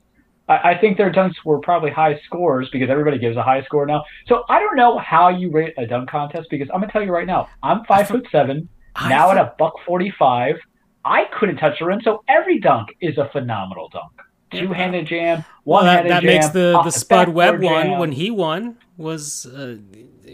[0.48, 3.86] I, I think their dunks were probably high scores because everybody gives a high score
[3.86, 4.04] now.
[4.26, 7.12] So I don't know how you rate a dunk contest because I'm gonna tell you
[7.12, 10.56] right now, I'm five foot seven, I now at a buck forty five.
[11.04, 14.12] I couldn't touch the rim, so every dunk is a phenomenal dunk.
[14.54, 14.62] Yeah.
[14.62, 16.32] Two handed jam, well, one that, handed that jam.
[16.34, 17.98] makes the the Spud Webb one jam.
[17.98, 19.76] when he won was uh,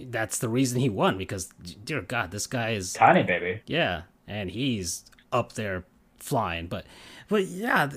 [0.06, 1.46] that's the reason he won because
[1.84, 3.62] dear God, this guy is tiny baby.
[3.66, 5.84] yeah, and he's up there
[6.18, 6.66] flying.
[6.66, 6.84] But
[7.28, 7.90] but yeah,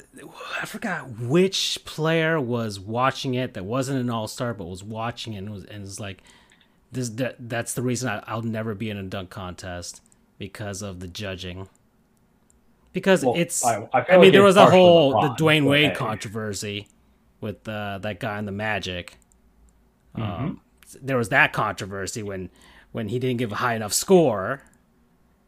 [0.62, 5.34] I forgot which player was watching it that wasn't an All Star but was watching
[5.34, 6.22] it and was and was like,
[6.92, 10.02] this that, that's the reason I, I'll never be in a dunk contest
[10.38, 11.68] because of the judging.
[12.94, 15.66] Because Well, it's, I- I, I mean, like there was a whole the LeBron, Dwyane
[15.66, 15.96] Wade hey.
[15.96, 16.88] controversy
[17.42, 19.18] with uh, that guy in the Magic.
[20.16, 20.22] Mm-hmm.
[20.46, 20.62] Um,
[21.02, 22.50] there was that controversy when
[22.92, 24.62] when he didn't give a high enough score,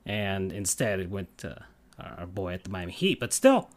[0.05, 1.63] and instead it went to
[1.99, 3.19] our boy at the Miami Heat.
[3.19, 3.69] But still,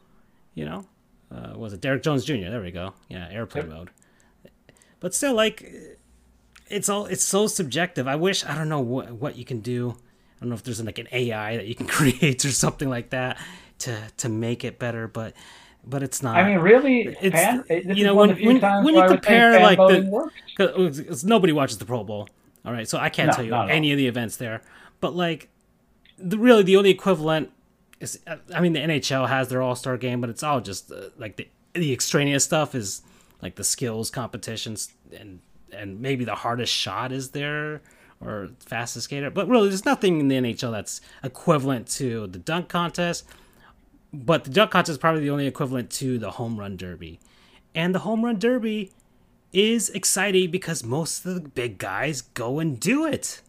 [0.55, 0.87] you know,
[1.31, 2.49] uh, was it Derrick Jones Jr.?
[2.49, 2.95] There we go.
[3.11, 3.75] Yeah, airplane Yep.
[3.77, 3.91] mode.
[5.01, 5.71] But still, like,
[6.69, 8.09] it's all it's so subjective.
[8.09, 9.97] I wish I don't know what what you can do.
[10.41, 13.11] I don't know if there's like an AI that you can create or something like
[13.11, 13.39] that
[13.81, 15.35] to to make it better, but
[15.85, 16.37] but it's not.
[16.37, 17.65] I mean, really, It's- fan,
[17.97, 20.31] you know, when- of the few when- when you I would say compare, like, the-.
[20.57, 22.29] Cause, 'cause nobody watches the Pro Bowl.
[22.65, 24.61] All right, so I can't No, tell you any of the events there.
[25.01, 25.49] But like,
[26.19, 27.51] the really the only equivalent
[28.01, 28.19] is,
[28.55, 31.37] I mean, the NHL has their All Star game, but it's all just uh, like
[31.37, 33.03] the the extraneous stuff is
[33.41, 35.39] like the skills competitions and
[35.73, 37.81] and maybe the hardest shot is there
[38.21, 39.31] or fastest skater.
[39.31, 43.25] But really, there's nothing in the NHL that's equivalent to the dunk contest.
[44.13, 47.21] But the dunk contest is probably the only equivalent to the home run derby,
[47.75, 48.93] and the home run derby
[49.53, 53.41] is exciting because most of the big guys go and do it.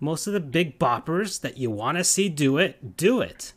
[0.00, 3.54] Most of the big boppers that you want to see do it, do it.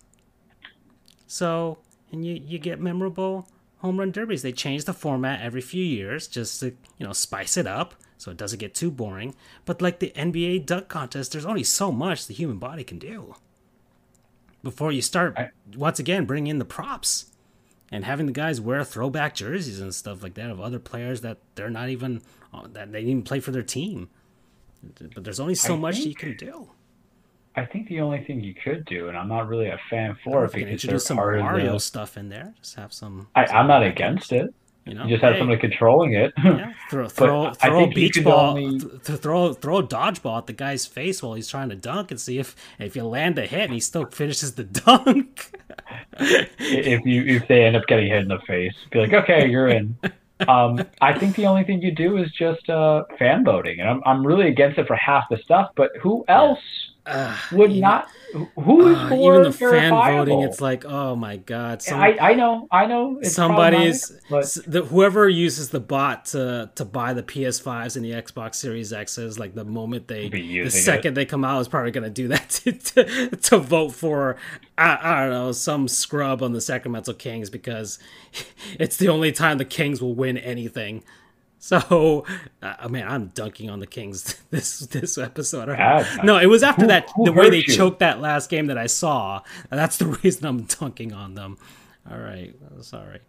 [1.28, 1.80] So,
[2.12, 3.48] and you, you get memorable
[3.80, 4.42] home run derbies.
[4.42, 8.30] They change the format every few years just to, you know, spice it up so
[8.30, 9.34] it doesn't get too boring.
[9.66, 13.34] But like the NBA dunk contest, there's only so much the human body can do
[14.62, 17.32] before you start I- once again bring in the props
[17.92, 21.38] and having the guys wear throwback jerseys and stuff like that of other players that
[21.56, 22.22] they're not even
[22.54, 24.10] uh, that they didn't even play for their team.
[25.16, 26.70] But there's only so I much think- you can do.
[27.56, 30.46] I think the only thing you could do, and I'm not really a fan for
[30.46, 31.80] if it you can because introduce some Mario the.
[31.80, 33.28] stuff in there, just have some.
[33.36, 34.54] I, I'm not against it.
[34.90, 36.34] You know, You just have Hey, somebody controlling it.
[36.44, 40.48] Yeah, throw throw throw a beach ball, only- th- th- throw throw a dodgeball at
[40.48, 43.46] the guy's face while he's trying to dunk, and see if if you land a
[43.46, 45.52] hit and he still finishes the dunk.
[46.18, 49.68] if you if they end up getting hit in the face, be like, okay, you're
[49.70, 49.98] in.
[50.48, 54.02] Um, I think the only thing you do is just uh, fan voting, and I'm
[54.06, 55.72] I'm really against it for half the stuff.
[55.76, 56.60] But who else
[57.10, 58.08] Uh, would even- not?
[58.60, 62.16] Who is uh, more even the fan voting, it's like, oh my god, some, I
[62.22, 67.14] I know I know it's somebody's but the, whoever uses the bot to to buy
[67.14, 70.84] the PS5s and the Xbox Series X's, like the moment they the using it.
[70.84, 74.38] second they come out is probably going to do that to, to to vote for
[74.78, 77.98] I, I don't know some scrub on the Sacramento Kings because
[78.80, 81.04] it's the only time the Kings will win anything.
[81.62, 82.26] So,
[82.62, 85.64] uh, I mean, I'm dunking on the Kings this this episode.
[85.64, 86.16] I don't know.
[86.18, 86.26] Bad.
[86.26, 87.64] No, it was after Who- that who the way they you?
[87.64, 89.42] choked that last game that I saw.
[89.70, 91.58] That's the reason I'm dunking on them.
[92.10, 93.20] All right, uh, sorry,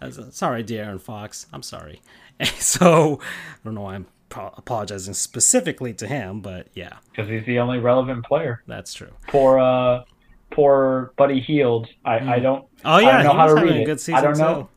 [0.00, 1.46] Uh, sorry, De'Aaron Fox.
[1.52, 2.00] I'm sorry.
[2.58, 7.44] So I don't know why I'm pro- apologizing specifically to him, but yeah, because he's
[7.44, 8.62] the only relevant player.
[8.66, 9.10] that's true.
[9.28, 10.04] Poor uh,
[10.50, 11.88] poor Buddy Hield.
[12.04, 12.64] I I don't.
[12.84, 13.84] Oh yeah, I don't know how to read a it.
[13.84, 14.62] good season I don't know.
[14.62, 14.68] too.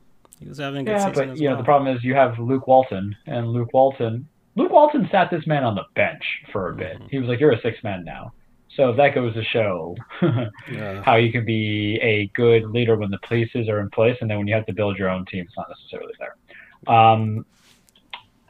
[0.43, 2.13] He was having a good Yeah, season but as you know the problem is you
[2.15, 4.27] have Luke Walton, and Luke Walton.
[4.55, 6.99] Luke Walton sat this man on the bench for a bit.
[6.99, 7.09] Mhm.
[7.09, 8.33] He was like, "You're a six man now."
[8.75, 9.95] So that goes to show
[10.71, 11.01] Yeah.
[11.03, 14.37] how you can be a good leader when the pieces are in place, and then
[14.37, 16.35] when you have to build your own team, it's not necessarily there.
[16.93, 17.45] Um,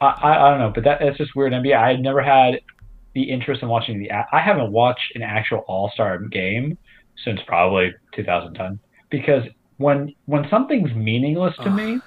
[0.01, 1.53] I, I, I don't know, but that, that's just weird.
[1.53, 1.75] NBA.
[1.77, 2.59] I had never had
[3.13, 4.11] the interest in watching the.
[4.11, 6.77] I haven't watched an actual All Star game
[7.23, 8.79] since probably 2010
[9.09, 9.43] because
[9.77, 11.99] when when something's meaningless to me,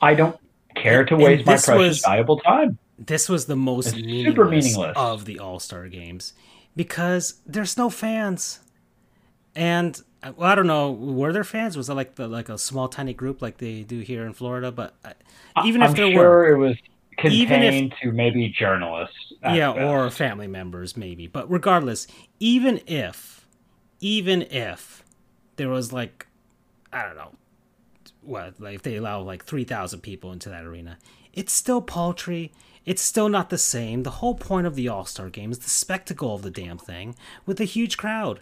[0.00, 0.36] I don't
[0.76, 2.78] care to waste my precious was- valuable time.
[2.98, 4.92] this was the most meaningless, super meaningless.
[4.96, 6.32] of the All Star games
[6.76, 8.60] because there's no fans,
[9.54, 10.00] and
[10.36, 11.76] well, I don't know, were there fans?
[11.76, 14.70] Was it like the like a small tiny group like they do here in Florida?
[14.72, 15.12] But uh,
[15.64, 16.76] even if I'm there sure were, it was
[17.24, 19.16] Even if- contained to maybe journalists.
[19.42, 19.80] yeah, best.
[19.84, 21.26] or family members maybe.
[21.26, 22.06] But regardless,
[22.40, 23.46] even if,
[24.00, 25.02] even if
[25.56, 26.26] there was like,
[26.92, 27.32] I don't know,
[28.22, 30.98] what like if they allow like three thousand people into that arena,
[31.32, 32.52] it's still paltry.
[32.84, 34.02] It's still not the same.
[34.02, 37.14] The whole point of the All Star game is the spectacle of the damn thing
[37.44, 38.40] with a huge crowd.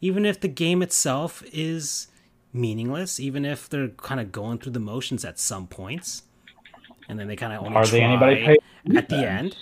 [0.00, 2.06] Even if the game itself is
[2.52, 6.22] meaningless, even if they're kind of going through the motions at some points,
[7.08, 9.56] and then they kind of only hardly try anybody paid at the end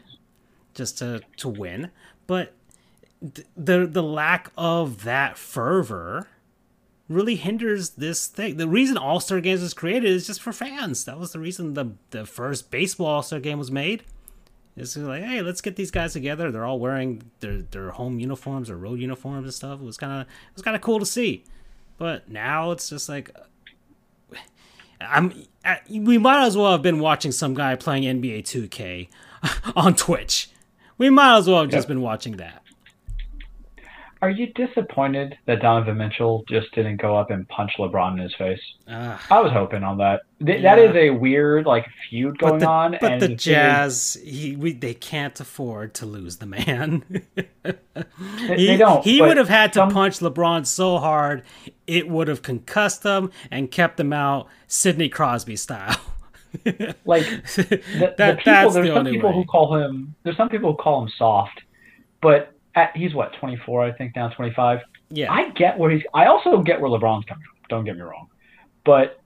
[0.75, 1.91] just to to win
[2.27, 2.53] but
[3.21, 6.29] th- the the lack of that fervor
[7.09, 11.19] really hinders this thing the reason all-star games was created is just for fans that
[11.19, 14.03] was the reason the the first baseball all-star game was made
[14.77, 18.69] it's like hey let's get these guys together they're all wearing their their home uniforms
[18.69, 21.07] or road uniforms and stuff it was kind of it was kind of cool to
[21.07, 21.45] see
[21.97, 24.37] but now it's just like uh,
[25.01, 25.33] I'm.
[25.65, 29.09] I- We might as well have been watching some guy playing NBA 2K
[29.77, 30.51] on Twitch.
[30.99, 32.63] We might as well have just been watching that.
[34.27, 38.35] Are you disappointed that Donovan Mitchell just didn't go up and punch LeBron in his
[38.35, 38.59] face?
[38.89, 39.25] Ah.
[39.31, 40.23] I was hoping on that.
[40.45, 40.75] Th- Yeah.
[40.79, 44.19] is a weird like feud but going the, on, but and the thing is, Jazz,
[44.25, 47.05] he we, they can't afford to lose the man.
[47.63, 47.75] they,
[48.57, 49.05] he they don't.
[49.05, 51.45] he would have had to some- punch LeBron so hard
[51.87, 56.01] it would have concussed him and kept him out, Sidney Crosby style.
[57.05, 58.71] like the, the that, people.
[58.73, 59.37] There's the some people way.
[59.37, 60.17] who call him.
[60.25, 61.61] There's some people who call him soft,
[62.21, 64.81] but at, he's what 24, I think now 25.
[65.11, 66.03] yeah, I get where he's.
[66.15, 67.57] I also get where LeBron's coming from.
[67.69, 68.29] Don't get me wrong,
[68.85, 69.21] but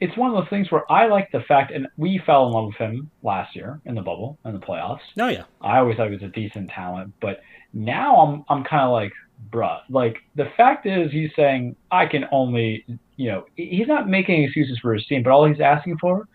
[0.00, 2.66] it's one of those things where I like the fact, and we fell in love
[2.66, 5.00] with him last year in the bubble in the playoffs.
[5.18, 7.40] oh yeah, I always thought he was a decent talent, but
[7.72, 9.12] now I'm I'm kind of like,
[9.50, 9.80] bruh.
[9.88, 12.84] Like the fact is, he's saying I can only,
[13.16, 16.28] you know, he's not making excuses for his team, but all he's asking for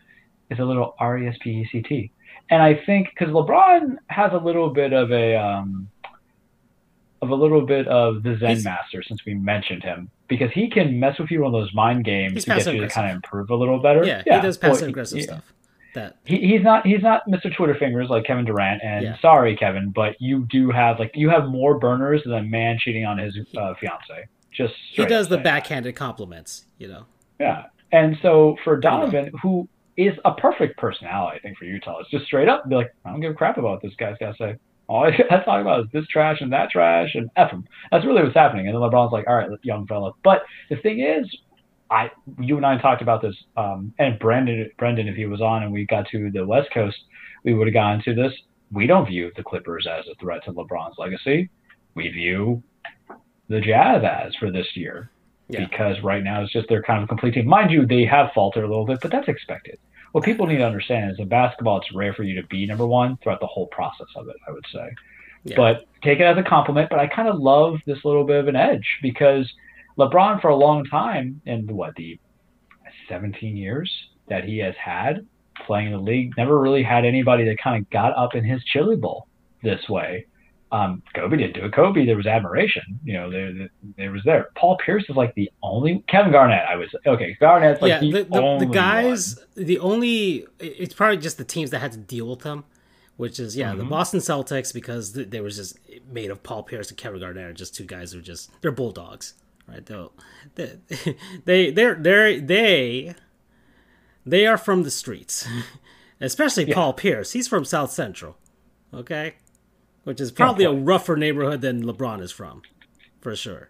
[0.50, 2.12] is a little R E S P E C T.
[2.50, 5.90] And I think because LeBron has a little bit of a um,
[7.24, 10.70] of a little bit of the Zen He's- master since we mentioned him because he
[10.70, 13.50] can mess with you on those mind games to get you to kind of improve
[13.50, 14.04] a little better.
[14.06, 15.44] yeah, he does well, passive aggressive he- stuff.
[15.96, 17.56] That he, he's not he's not Mr.
[17.56, 18.82] Twitter fingers like Kevin Durant.
[18.84, 19.18] And Yeah.
[19.22, 23.06] sorry, Kevin, but you do have like you have more burners than a man cheating
[23.06, 24.28] on his uh, fiance.
[24.52, 27.06] Just he does the backhanded compliments, you know.
[27.40, 27.66] Yeah.
[27.92, 32.26] And so for Donovan, who is a perfect personality, I think, for Utah, it's just
[32.26, 34.38] straight up be like, I don't give a crap about what this guy's got to
[34.44, 34.56] say.
[34.88, 37.66] All I talk about is this trash and that trash and F him.
[37.92, 38.68] That's really what's happening.
[38.68, 40.12] And then LeBron's like, all right, young fella.
[40.24, 41.26] But the thing is,
[41.90, 42.10] I,
[42.40, 45.72] you and I talked about this, um, and Brendan, Brendan, if he was on and
[45.72, 46.98] we got to the West Coast,
[47.44, 48.34] we would have gone to this.
[48.72, 51.50] We don't view the Clippers as a threat to LeBron's legacy.
[51.94, 52.64] We view
[53.50, 55.12] the Jazz as for this year
[55.50, 55.66] Yeah.
[55.68, 57.48] because right now it's just they're kind of a complete team.
[57.48, 59.78] Mind you, they have faltered a little bit, but that's expected.
[60.14, 62.86] What people need to understand is in basketball, it's rare for you to be number
[62.86, 64.90] one throughout the whole process of it, I would say.
[65.44, 65.56] Yeah.
[65.58, 66.92] But take it as a compliment.
[66.92, 69.52] But I kind of love this little bit of an edge because
[69.98, 72.20] LeBron, for a long time, in what, the
[73.10, 73.92] 17 years
[74.30, 75.26] that he has had
[75.66, 78.64] playing in the league, never really had anybody that kind of got up in his
[78.66, 79.28] chili bowl
[79.64, 80.28] this way.
[80.74, 81.72] Um, Kobe didn't do it.
[81.74, 82.82] Kobe, there was admiration.
[83.04, 84.50] You know, there, there was there.
[84.56, 86.04] Paul Pierce is like the only.
[86.10, 87.38] Kevin Garnett, I was okay.
[87.40, 89.66] Garnett's like yeah, the, the, the, only the guys, one.
[89.68, 92.64] the only, it's probably just the teams that had to deal with them,
[93.18, 93.90] which is, yeah, the Mhm.
[93.90, 95.78] Boston Celtics, because th- they was just
[96.12, 98.72] made of Paul Pierce and Kevin Garnett are just two guys who are just, they're
[98.72, 99.36] bulldogs,
[99.68, 99.86] right?
[99.86, 100.12] They'll,
[100.56, 100.78] they,
[101.46, 103.14] they, they're, they're, they,
[104.26, 105.48] they are from the streets,
[106.20, 106.74] especially Yeah.
[106.74, 107.34] Paul Pierce.
[107.34, 108.38] He's from South Central,
[108.92, 109.36] okay?
[110.04, 112.62] Which is probably a rougher neighborhood than LeBron is from,
[113.22, 113.70] for sure.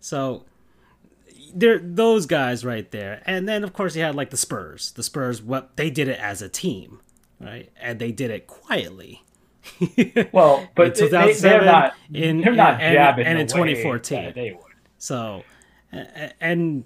[0.00, 0.44] So,
[1.54, 5.02] there those guys right there and then of course you had like the spurs the
[5.04, 6.98] spurs what they did it as a team
[7.40, 9.22] right and they did it quietly
[10.32, 11.94] Well, but in they, they, 2007, they're not.
[12.12, 14.32] in- they're not and- jabbing and the in 2014.
[14.34, 14.62] They would.
[14.98, 15.42] so
[15.92, 16.84] a- a- and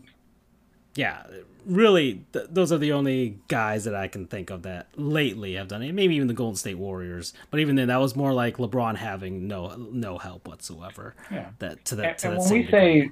[0.95, 1.25] yeah
[1.69, 5.69] really th- those are the only guys that i can think of that lately have
[5.69, 8.57] done it maybe even the golden state warriors but even then that was more like
[8.57, 11.51] lebron having no no help whatsoever Yeah.
[11.59, 12.71] that to that And, to and that when we degree.
[12.71, 13.11] say,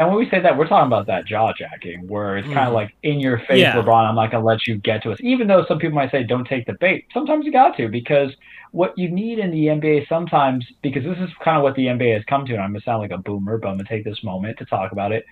[0.00, 2.66] and when we say that, we're talking about that jaw jacking, where it's kind Mhm.
[2.66, 3.74] of like in your face, Yeah.
[3.76, 4.08] LeBron.
[4.08, 6.44] I'm not gonna let you get to us, even though some people might say don't
[6.48, 7.06] take the bait.
[7.14, 8.34] Sometimes you got to because
[8.72, 12.12] what you need in the NBA sometimes, because this is kind of what the NBA
[12.12, 14.24] has come to, and I'm gonna sound like a boomer, but I'm gonna take this
[14.24, 15.24] moment to talk about it.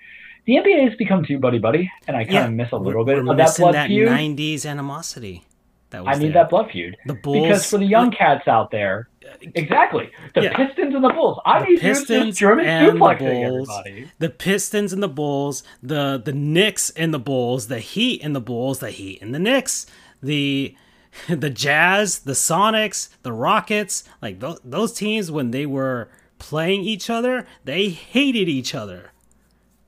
[0.44, 2.46] The NBA has become too buddy buddy, and I kind Yeah.
[2.46, 4.08] of miss a We're- little bit we're of that blood that feud.
[4.08, 5.44] 90s animosity
[5.90, 8.70] that was I need that blood feud the bulls because for the young cats out
[8.72, 10.56] there, uh, exactly the Yeah.
[10.56, 11.38] Pistons and the Bulls.
[11.46, 13.20] I The need Pistons German and the Bulls.
[13.20, 14.10] everybody.
[14.18, 18.40] the Pistons and the Bulls, the the Knicks and the Bulls, the Heat and the
[18.40, 19.86] Bulls, the Heat and the Knicks,
[20.22, 20.74] the
[21.28, 27.08] the Jazz, the Sonics, the Rockets, like those, those teams when they were playing each
[27.10, 29.11] other, they hated each other.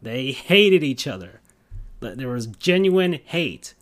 [0.04, 1.40] They hated each other.
[2.00, 3.74] Th- There was genuine hate.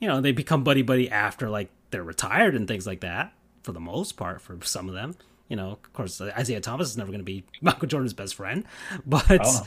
[0.00, 3.32] You know, they become buddy buddy after like they're retired and things like that.
[3.62, 5.16] For the most part, for some of them,
[5.48, 8.64] you know, of course, Isiah Thomas is never going to be Michael Jordan's best friend,
[9.06, 9.24] but.
[9.30, 9.66] Oh,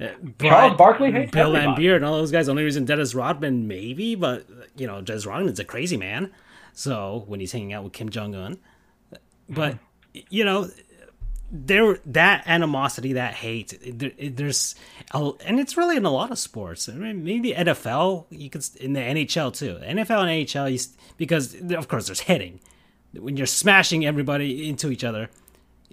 [0.00, 0.08] uh,
[0.40, 1.84] Charles Barkley hates Bill everybody.
[1.84, 2.48] Laimbeer and all those guys.
[2.48, 6.32] Only reason Dennis Rodman maybe, but you know Dennis Rodman's a crazy man.
[6.72, 8.58] So when he's hanging out with Kim Jong Un,
[9.48, 9.78] but
[10.30, 10.68] you know
[11.52, 14.74] there that animosity, that hate, there, there's
[15.12, 16.88] a, and it's really in a lot of sports.
[16.88, 19.78] I mean, maybe NFL, you could in the NHL too.
[19.82, 20.78] NFL and NHL, you,
[21.18, 22.60] because of course there's hitting.
[23.12, 25.28] When you're smashing everybody into each other,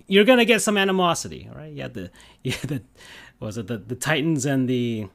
[0.07, 1.74] you're gonna get some animosity, all right?
[1.74, 2.10] You had the,
[2.43, 2.82] you had the,
[3.39, 5.07] what was it the the Titans and the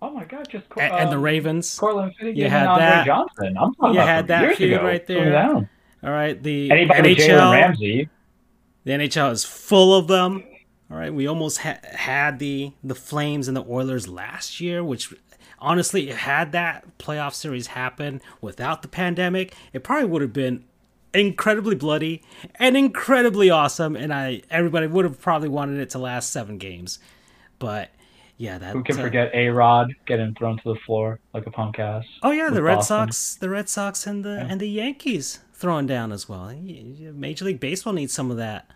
[0.00, 0.48] Oh my God!
[0.48, 1.76] Just and, and the um, Ravens.
[1.76, 3.06] Cortland Finnegan You and had Andre that.
[3.06, 3.56] Johnson.
[3.58, 4.84] I'm talking You about had that feud ago.
[4.84, 5.68] right there.
[6.04, 7.50] All right, the Anybody with Jalen NHL.
[7.50, 8.08] Ramsey?
[8.88, 10.44] The NHL is full of them.
[10.90, 15.12] All right, we almost ha- had the the Flames and the Oilers last year, which
[15.58, 20.64] honestly, had that playoff series happen without the pandemic, it probably would have been
[21.12, 22.22] incredibly bloody
[22.54, 26.98] and incredibly awesome, and I everybody would have probably wanted it to last seven games.
[27.58, 27.90] But
[28.38, 31.50] yeah, that Who can uh, forget A Rod getting thrown to the floor like a
[31.50, 32.06] punk ass?
[32.22, 33.08] Oh yeah, the Red Boston?
[33.08, 36.54] Sox, the Red Sox, and the and the Yankees throwing down as well.
[36.54, 38.70] Major League Baseball needs some of that,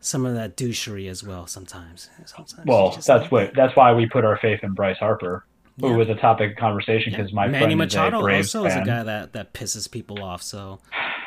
[0.00, 1.46] some of that douchery as well.
[1.46, 3.54] Sometimes, sometimes Well, that's need what.
[3.54, 5.44] That's why we put our faith in Bryce Harper,
[5.80, 5.96] who Yeah.
[5.96, 8.76] was a topic of conversation because my Manny friend Machado is a Braves also is
[8.76, 10.42] a guy that that pisses people off.
[10.42, 10.80] So,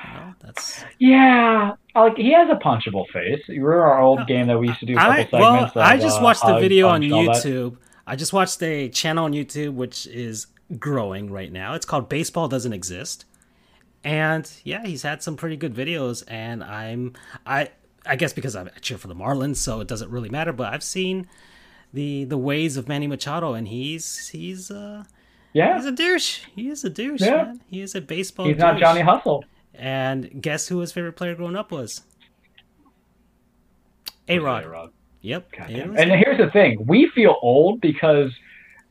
[0.07, 3.41] you know, that's Yeah, like he has a punchable face.
[3.47, 5.41] Remember our old game that we used to do a couple I segments.
[5.41, 7.35] well, of, I just uh, watched the video on punch, all that.
[7.43, 7.77] YouTube.
[8.05, 10.47] I just watched a channel on YouTube which is
[10.79, 11.75] growing right now.
[11.75, 13.25] It's called Baseball Doesn't Exist.
[14.03, 17.13] And yeah, he's had some pretty good videos and I'm
[17.45, 17.69] I
[18.05, 20.83] I guess because I cheer for the Marlins, so it doesn't really matter, but I've
[20.83, 21.27] seen
[21.93, 25.03] the the ways of Manny Machado and he's he's uh
[25.53, 26.41] Yeah, he's a douche.
[26.55, 27.43] He is a douche, Yeah.
[27.43, 27.61] man.
[27.67, 28.79] He is a baseball he's not.
[28.79, 29.45] Johnny Hustle.
[29.75, 32.01] And guess who his favorite player growing up was?
[34.27, 34.91] A Rod.
[35.21, 35.53] Yep.
[35.69, 38.31] And here's the thing: we feel old because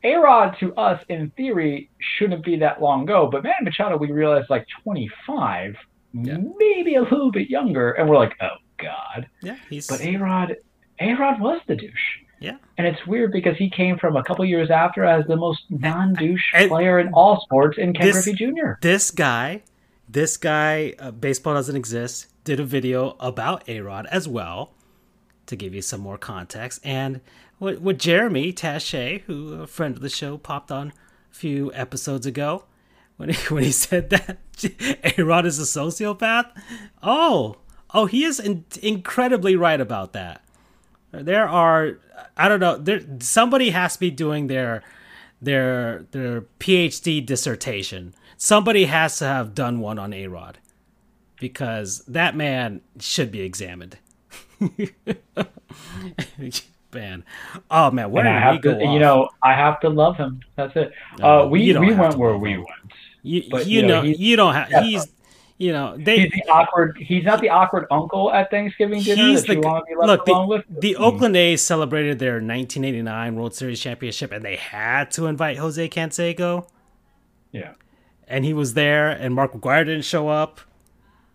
[0.03, 3.29] A Rod to us, in theory, shouldn't be that long ago.
[3.31, 5.75] But Manny Machado, we realized like 25,
[6.13, 6.37] yeah.
[6.57, 8.47] maybe a little bit younger, and we're like, oh
[8.83, 9.27] god.
[9.41, 9.87] Yeah, he's.
[9.87, 10.55] But A Rod,
[10.99, 12.19] A Rod was the douche.
[12.39, 12.57] Yeah.
[12.77, 16.13] And it's weird because he came from a couple years after as the most non
[16.13, 18.73] douche player in all sports in Ken this, Griffey Jr.
[18.81, 19.63] This guy,
[20.09, 24.73] this guy, uh, baseball doesn't exist, did a video about A Rod as well
[25.45, 26.81] to give you some more context.
[26.83, 27.21] And
[27.59, 30.91] what, what Jeremy Taché, who a friend of the show, popped on
[31.31, 32.65] a few episodes ago,
[33.15, 34.37] when he, when he said that
[35.17, 36.51] A Rod is a sociopath,
[37.01, 37.55] oh,
[37.93, 40.41] oh, he is in- incredibly right about that.
[41.11, 41.97] There are
[42.35, 42.77] I don't know.
[42.77, 44.83] There somebody has to be doing their
[45.41, 48.15] their their PhD dissertation.
[48.37, 50.57] Somebody has to have done one on A Rod
[51.39, 53.97] because that man should be examined.
[56.93, 57.23] man,
[57.69, 58.79] oh man, where did go?
[58.79, 60.41] To, you know, I have to love him.
[60.55, 60.93] That's it.
[61.21, 62.67] Uh, we we went where we went.
[63.25, 64.83] You, but, you, you know, know you don't have.
[64.83, 65.07] He's
[65.57, 66.97] you know, they he's the awkward.
[66.97, 69.95] He's not the awkward uncle at Thanksgiving dinner he's that the, you want to be
[69.95, 70.81] left look, the, with.
[70.81, 75.87] The Oakland A's celebrated their 1989 World Series championship, and they had to invite Jose
[75.89, 76.67] Canseco.
[77.51, 77.73] Yeah,
[78.27, 80.59] and he was there, and Mark McGwire didn't show up.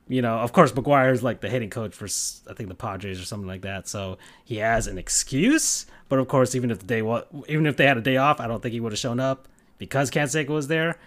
[0.08, 2.06] You know, of course, McGwire is like the hitting coach for
[2.50, 5.86] I think the Padres or something like that, so he has an excuse.
[6.08, 8.48] But of course, even if the day even if they had a day off, I
[8.48, 9.46] don't think he would have shown up
[9.78, 10.98] because Canseco was there.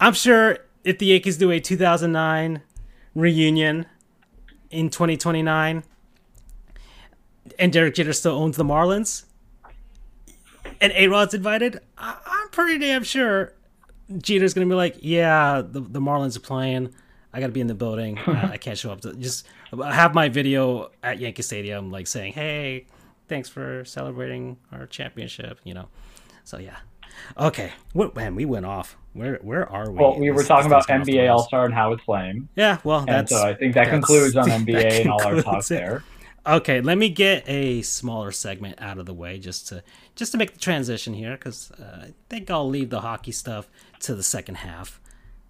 [0.00, 2.62] I'm sure if the Yankees do a 2009
[3.14, 3.86] reunion
[4.70, 5.84] in 2029
[7.58, 9.24] and Derek Jeter still owns the Marlins
[10.80, 13.52] and A Rod's invited, I- am pretty damn sure
[14.18, 16.92] Jeter's going to be like, yeah, the, the Marlins are playing.
[17.32, 18.18] I got to be in the building.
[18.26, 19.00] I can't show up.
[19.02, 22.86] To, just have my video at Yankee Stadium, like saying, hey,
[23.28, 25.88] thanks for celebrating our championship, you know.
[26.44, 26.76] So, yeah.
[27.38, 27.72] Okay.
[27.92, 28.96] What, man, we went off.
[29.12, 29.98] Where where are we?
[29.98, 32.48] Well, we this, were talking about NBA All Star and how it's lame.
[32.56, 33.30] Yeah, well, that's.
[33.30, 35.68] And so I think that concludes on NBA and all our talk it.
[35.68, 36.02] there.
[36.46, 39.84] Okay, let me get a smaller segment out of the way just to
[40.16, 43.68] just to make the transition here because uh, I think I'll leave the hockey stuff
[44.00, 45.00] to the second half.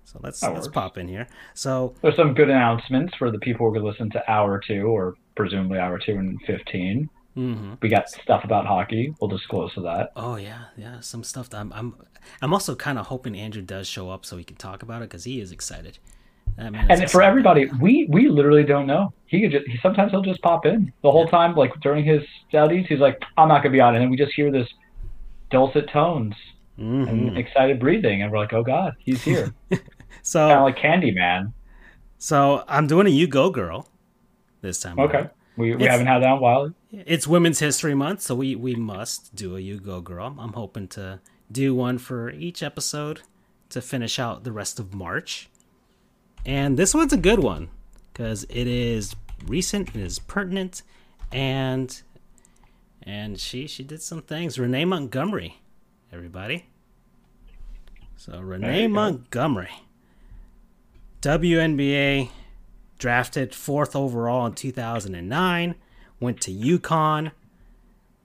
[0.04, 0.74] So let's that let's works.
[0.74, 1.28] pop in here.
[1.54, 5.14] So there's some good announcements for the people who to listen to hour two or
[5.36, 7.74] presumably hour two and 15 mm-hmm.
[7.80, 9.14] We got stuff about hockey.
[9.20, 10.12] We'll disclose to that.
[10.16, 11.50] Oh yeah, yeah, some stuff.
[11.50, 11.94] That I'm I'm
[12.40, 15.08] I'm also kind of hoping Andrew does show up so we can talk about it
[15.08, 15.98] because he is excited.
[16.58, 19.12] and for everybody, we we literally don't know.
[19.26, 21.30] He could just he, sometimes he'll just pop in the whole yeah.
[21.30, 21.54] time.
[21.54, 23.98] Like during his studies, he's like, "I'm not gonna be on," it.
[23.98, 24.68] and then we just hear this
[25.50, 26.34] dulcet tones
[26.78, 27.08] mm-hmm.
[27.08, 29.54] and excited breathing, and we're like, "Oh God, he's here!"
[30.22, 31.52] so kind of like Candyman.
[32.18, 33.88] So I'm doing a "You Go Girl"
[34.60, 34.98] this time.
[34.98, 35.28] Okay.
[35.56, 36.72] We we haven't had that in a while.
[36.90, 40.88] It's Women's History Month, so we we must do a "You Go Girl." I'm hoping
[40.88, 43.22] to do one for each episode
[43.70, 45.48] to finish out the rest of March.
[46.44, 47.68] And this one's a good one
[48.12, 49.14] because it is
[49.46, 50.82] recent, it is pertinent,
[51.30, 52.02] and
[53.02, 54.58] and she she did some things.
[54.58, 55.60] Renee Montgomery,
[56.12, 56.66] everybody.
[58.16, 59.72] So Renee Montgomery,
[61.20, 62.30] WNBA,
[63.02, 65.74] drafted fourth overall in 2009,
[66.20, 67.32] went to UConn,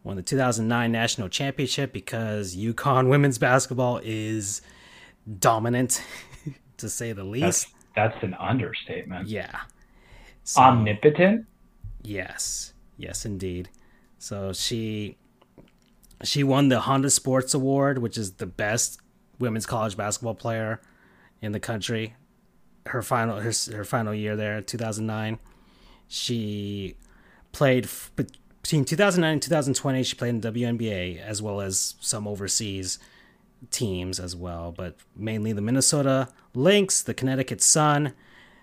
[0.03, 4.61] won the 2009 national championship because UConn women's basketball is
[5.39, 6.03] dominant,
[6.77, 7.73] to say the least.
[7.95, 9.27] That's, that's an understatement.
[9.27, 9.61] Yeah.
[10.43, 11.47] So, Omnipotent.
[12.03, 13.69] Yes, yes, indeed.
[14.19, 15.17] So she
[16.23, 19.01] she won the Honda Sports Award, which is the best
[19.39, 20.81] women's college basketball player
[21.41, 22.15] in the country.
[22.89, 25.39] Her final her, her final year there, 2009.
[26.07, 26.95] She
[27.51, 28.11] played f-
[28.61, 32.99] between 2009 and 2020, she played in WNBA as well as some overseas
[33.71, 38.13] teams as well, but mainly the Minnesota Lynx, the Connecticut Sun,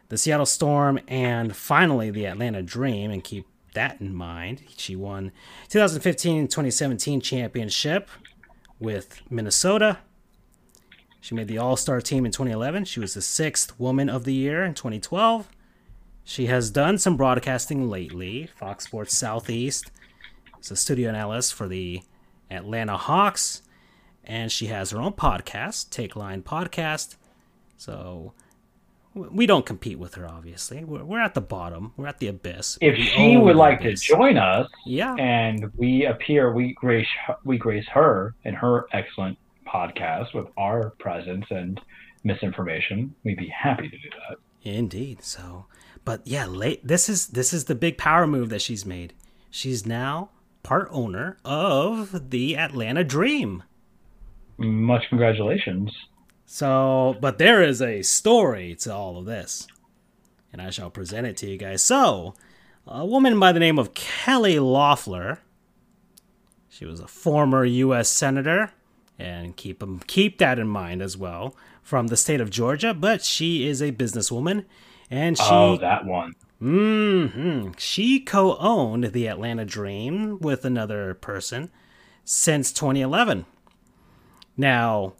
[0.09, 3.11] the Seattle Storm, and finally the Atlanta Dream.
[3.11, 4.62] And keep that in mind.
[4.77, 5.33] She won
[5.68, 8.09] 2015 2017 championship
[8.79, 9.99] with Minnesota.
[11.25, 12.85] She made the All Star team in 2011.
[12.85, 15.49] She was the sixth Woman of the Year in 2012.
[16.22, 18.51] She has done some broadcasting lately.
[18.55, 19.91] Fox Sports Southeast
[20.61, 22.03] is a studio analyst for the
[22.51, 23.62] Atlanta Hawks,
[24.22, 27.16] and she has her own podcast, Take Line Podcast.
[27.79, 28.35] So
[29.14, 30.85] we don't compete with her, obviously.
[30.85, 31.95] We're, we're at the bottom.
[31.97, 32.77] We're at the abyss.
[32.83, 34.03] If she would like abyss.
[34.03, 37.09] to join us, yeah, and we appear, we grace
[37.45, 39.39] we grace her and her excellent
[39.75, 41.81] podcast with our presence and
[42.22, 43.14] misinformation.
[43.25, 44.39] We'd be happy to do that.
[44.62, 45.22] Indeed.
[45.22, 45.66] So
[46.05, 46.87] but yeah, late.
[46.87, 49.14] This is this is the big power move that she's made.
[49.51, 50.31] She's now
[50.62, 53.62] part owner of the Atlanta Dream.
[54.57, 55.91] Much congratulations.
[56.47, 59.66] So, but there is a story to all of this,
[60.53, 61.83] and I shall present it to you guys.
[61.83, 62.35] So,
[62.87, 65.41] a woman by the name of Kelly Loeffler,
[66.68, 68.09] she was a former U.S.
[68.11, 68.72] senator,
[69.19, 72.95] and keep them keep that in mind as well, from the state of Georgia.
[72.95, 74.65] But she is a businesswoman,
[75.11, 76.35] and she oh that one.
[76.59, 81.71] hmm She co-owned the Atlanta Dream with another person
[82.25, 83.47] since 2011.
[84.57, 85.15] Now,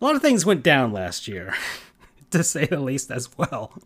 [0.00, 1.54] a lot of things went down last year,
[2.30, 3.78] to say the least, as well.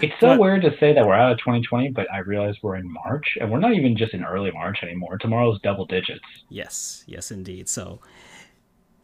[0.00, 2.76] It's so but, weird to say that we're out of 2020, but I realize we're
[2.76, 5.18] in March, and we're not even just in early March anymore.
[5.18, 6.24] Tomorrow's double digits.
[6.48, 7.68] Yes, yes, indeed.
[7.68, 8.00] So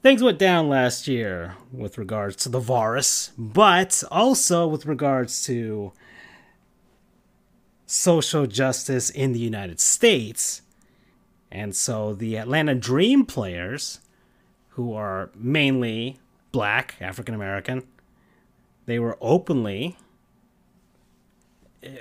[0.02, 5.92] things went down last year with regards to the virus, but also with regards to
[7.86, 10.62] social justice in the United States.
[11.50, 14.00] And so the Atlanta Dream players,
[14.70, 16.18] who are mainly
[16.52, 17.86] black, African American,
[18.86, 19.96] they were openly
[21.82, 21.96] eh,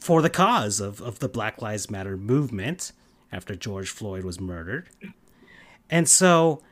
[0.00, 2.92] for the cause of, of the Black Lives Matter movement
[3.32, 4.88] after George Floyd was murdered.
[5.88, 6.62] And so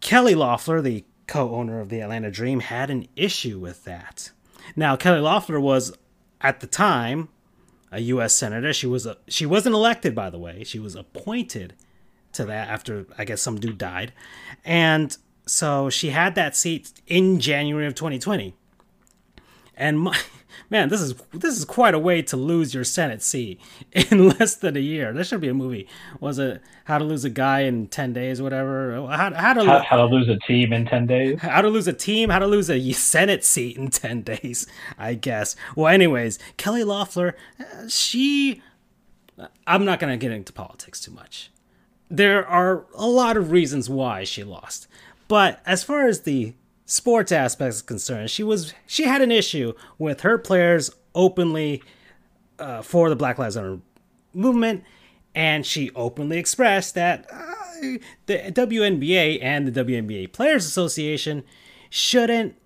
[0.00, 4.30] Kelly Loeffler, the co owner of the Atlanta Dream, had an issue with that.
[4.74, 5.96] Now, Kelly Loeffler was,
[6.40, 7.28] at the time,
[7.92, 8.34] a U.S.
[8.34, 8.72] senator.
[8.72, 10.64] She was a, she wasn't elected, by the way.
[10.64, 11.74] She was appointed
[12.32, 14.12] to that after I guess some dude died,
[14.64, 15.16] and
[15.46, 18.54] so she had that seat in January of 2020.
[19.76, 20.18] And my,
[20.70, 23.60] man, this is this is quite a way to lose your Senate seat
[23.92, 25.12] in less than a year.
[25.12, 25.88] There should be a movie.
[26.20, 29.06] Was it How to Lose a Guy in Ten Days, whatever?
[29.08, 31.40] How, how to how, how to lose a team in ten days?
[31.40, 32.30] How to lose a team?
[32.30, 34.66] How to lose a Senate seat in ten days?
[34.98, 35.56] I guess.
[35.74, 38.62] Well, anyways, Kelly Loeffler, uh, she.
[39.66, 41.50] I'm not gonna get into politics too much.
[42.08, 44.86] There are a lot of reasons why she lost,
[45.28, 46.54] but as far as the
[46.86, 51.82] sports aspects concerned, she was she had an issue with her players openly
[52.58, 53.80] uh, for the Black Lives Matter
[54.32, 54.84] movement,
[55.34, 61.44] and she openly expressed that uh, the WNBA and the WNBA Players Association
[61.90, 62.56] shouldn't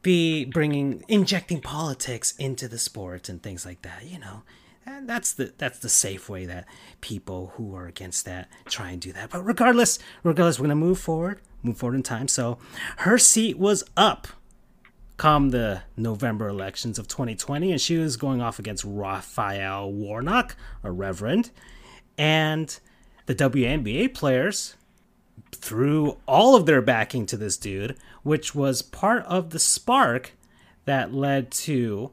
[0.00, 4.04] be bringing injecting politics into the sport and things like that.
[4.06, 4.42] You know.
[4.86, 6.64] And that's the that's the safe way that
[7.02, 9.28] people who are against that try and do that.
[9.28, 12.28] But regardless, regardless, we're gonna move forward move forward in time.
[12.28, 12.58] So
[12.98, 14.28] her seat was up
[15.18, 20.90] come the November elections of 2020, and she was going off against Raphael Warnock, a
[20.90, 21.50] reverend,
[22.16, 22.78] and
[23.26, 24.76] the WNBA players
[25.52, 30.32] threw all of their backing to this dude, which was part of the spark
[30.84, 32.10] that led to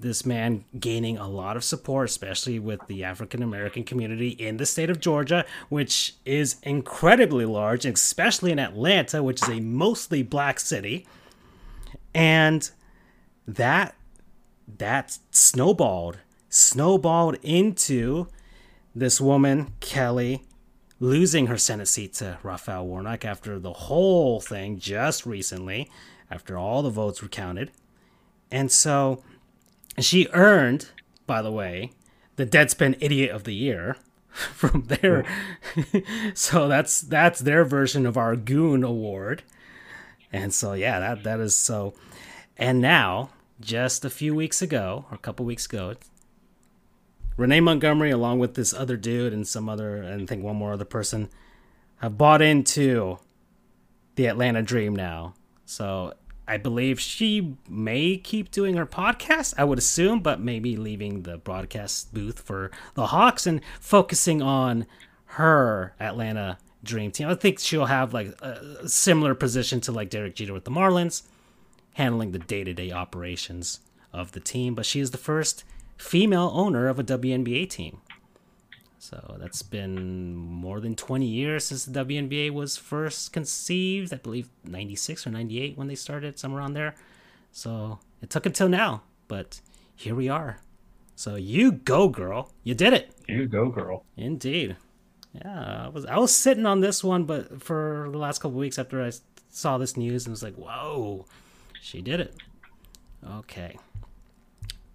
[0.00, 4.66] this man gaining a lot of support, especially with the African American community in the
[4.66, 10.60] state of Georgia, which is incredibly large, especially in Atlanta, which is a mostly black
[10.60, 11.06] city.
[12.14, 12.70] And
[13.46, 13.94] that
[14.76, 16.18] that snowballed,
[16.48, 18.28] snowballed into
[18.94, 20.42] this woman, Kelly,
[21.00, 25.90] losing her Senate seat to Raphael Warnock after the whole thing just recently,
[26.30, 27.70] after all the votes were counted.
[28.50, 29.22] And so
[30.04, 30.90] she earned,
[31.26, 31.92] by the way,
[32.36, 33.96] the Deadspin Idiot of the Year
[34.30, 35.24] from there.
[36.34, 39.42] so that's that's their version of our Goon Award.
[40.32, 41.94] And so yeah, that that is so.
[42.56, 43.30] And now,
[43.60, 45.94] just a few weeks ago, or a couple weeks ago,
[47.36, 50.72] Renee Montgomery, along with this other dude and some other, and I think one more
[50.72, 51.28] other person,
[51.98, 53.18] have bought into
[54.16, 55.34] the Atlanta Dream now.
[55.64, 56.14] So
[56.48, 61.36] I believe she may keep doing her podcast, I would assume, but maybe leaving the
[61.36, 64.86] broadcast booth for the Hawks and focusing on
[65.32, 67.28] her Atlanta dream team.
[67.28, 71.22] I think she'll have like a similar position to like Derek Jeter with the Marlins,
[71.94, 73.80] handling the day to day operations
[74.12, 74.74] of the team.
[74.74, 75.64] But she is the first
[75.98, 78.00] female owner of a WNBA team.
[78.98, 84.12] So that's been more than 20 years since the WNBA was first conceived.
[84.12, 86.96] I believe 96 or 98 when they started, somewhere around there.
[87.52, 89.60] So it took until now, but
[89.94, 90.58] here we are.
[91.14, 92.52] So you go, girl.
[92.64, 93.10] You did it.
[93.28, 94.04] You go, girl.
[94.16, 94.76] Indeed.
[95.32, 98.78] Yeah, I was I was sitting on this one, but for the last couple weeks
[98.78, 99.12] after I
[99.50, 101.26] saw this news, and was like, "Whoa,
[101.80, 102.34] she did it."
[103.36, 103.76] Okay.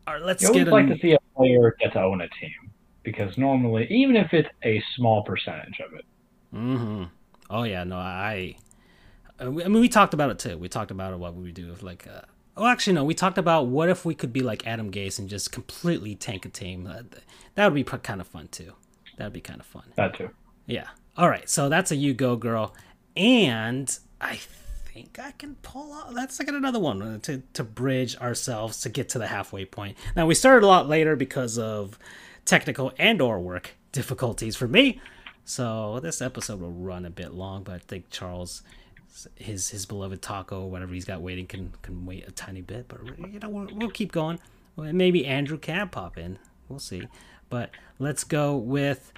[0.08, 0.56] All right, let's get.
[0.56, 0.92] you always get.
[0.92, 2.63] like to see a player get to own a team
[3.04, 6.06] because normally, even if it's a small percentage of it.
[6.54, 7.04] Mm-hmm.
[7.50, 7.84] Oh yeah.
[7.84, 8.56] No, I.
[9.40, 10.58] I mean, we talked about it too.
[10.58, 11.20] We talked about it.
[11.20, 12.08] What would we do if like?
[12.08, 12.22] Uh,
[12.56, 13.04] oh, actually, no.
[13.04, 16.46] We talked about what if we could be like Adam Gase and just completely tank
[16.46, 16.84] a team.
[16.84, 17.06] That,
[17.56, 18.74] that would be kind of fun too.
[19.18, 19.84] That'd be kind of fun.
[19.96, 20.30] That too.
[20.66, 20.88] Yeah.
[21.18, 21.50] All right.
[21.50, 22.76] So that's a you go girl,
[23.18, 24.40] and I
[24.94, 26.14] think I can pull off.
[26.14, 29.98] That's like another one uh, to to bridge ourselves to get to the halfway point.
[30.16, 31.98] Now we started a lot later because of
[32.46, 35.02] technical and or work difficulties for me.
[35.46, 38.64] So this episode will run a bit long, but I think Charles,
[39.36, 42.88] his his beloved taco, whatever he's got waiting, can can wait a tiny bit.
[42.88, 44.40] But you know we'll, we'll keep going.
[44.78, 46.40] Maybe Andrew can pop in.
[46.68, 47.08] We'll see.
[47.50, 49.12] But let's go with.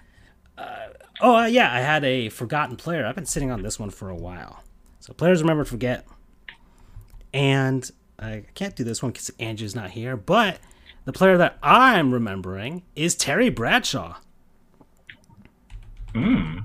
[0.58, 0.88] Uh,
[1.22, 3.06] oh uh, yeah, I had a forgotten player.
[3.06, 4.64] I've been sitting on this one for a while.
[5.00, 6.06] So players remember forget.
[7.34, 10.18] And I can't do this one because Andrew's not here.
[10.18, 10.60] But
[11.06, 14.18] the player that I'm remembering is Terry Bradshaw.
[16.14, 16.60] Hmm.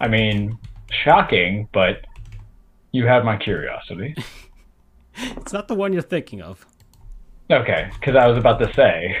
[0.00, 0.58] I mean,
[1.04, 2.04] shocking, but
[2.92, 4.14] you have my curiosity.
[5.14, 6.66] it's not the one you're thinking of.
[7.50, 9.16] Okay, because I was about to say.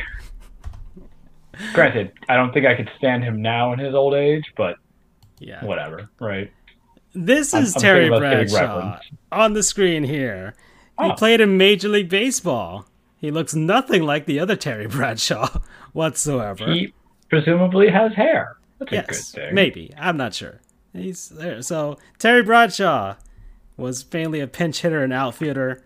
[1.72, 4.76] Granted, I don't think I could stand him now in his old age, but
[5.38, 6.50] yeah, whatever, right?
[7.12, 8.98] This is I'm, Terry Bradshaw
[9.30, 10.54] on the screen here.
[10.98, 11.14] He oh.
[11.14, 12.86] played in Major League Baseball.
[13.20, 15.60] He looks nothing like the other Terry Bradshaw
[15.92, 16.72] whatsoever.
[16.72, 16.94] He
[17.28, 18.56] presumably has hair.
[18.78, 19.92] That's yes, maybe.
[19.98, 20.60] I'm not sure.
[20.94, 21.60] He's there.
[21.60, 23.16] So Terry Bradshaw
[23.76, 25.82] was mainly a pinch hitter and outfielder.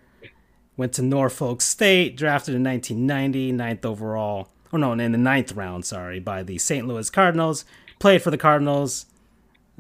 [0.77, 4.49] Went to Norfolk State, drafted in 1990, ninth overall.
[4.73, 6.87] Oh no, in the ninth round, sorry, by the St.
[6.87, 7.65] Louis Cardinals.
[7.99, 9.07] Played for the Cardinals.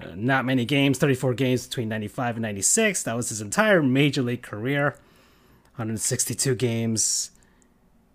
[0.00, 3.02] Uh, not many games, 34 games between 95 and 96.
[3.05, 4.96] That was his entire major league career.
[5.76, 7.30] 162 games.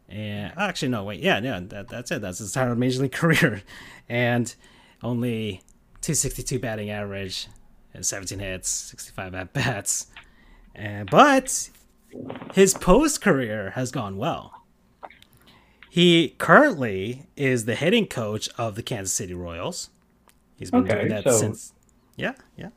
[0.10, 2.22] And actually, no, wait, yeah, yeah, that, that's it.
[2.22, 3.62] That's his entire major league career.
[4.08, 4.54] And
[5.04, 5.62] only
[6.02, 7.48] 262 batting average
[7.94, 10.08] and 17 hits, 65 at bats.
[10.74, 11.70] And but
[12.54, 14.54] his post career has gone well.
[15.90, 19.90] He currently is the hitting coach of the Kansas City Royals.
[20.58, 21.74] He's been okay, doing that so since.
[22.16, 22.70] Yeah, yeah.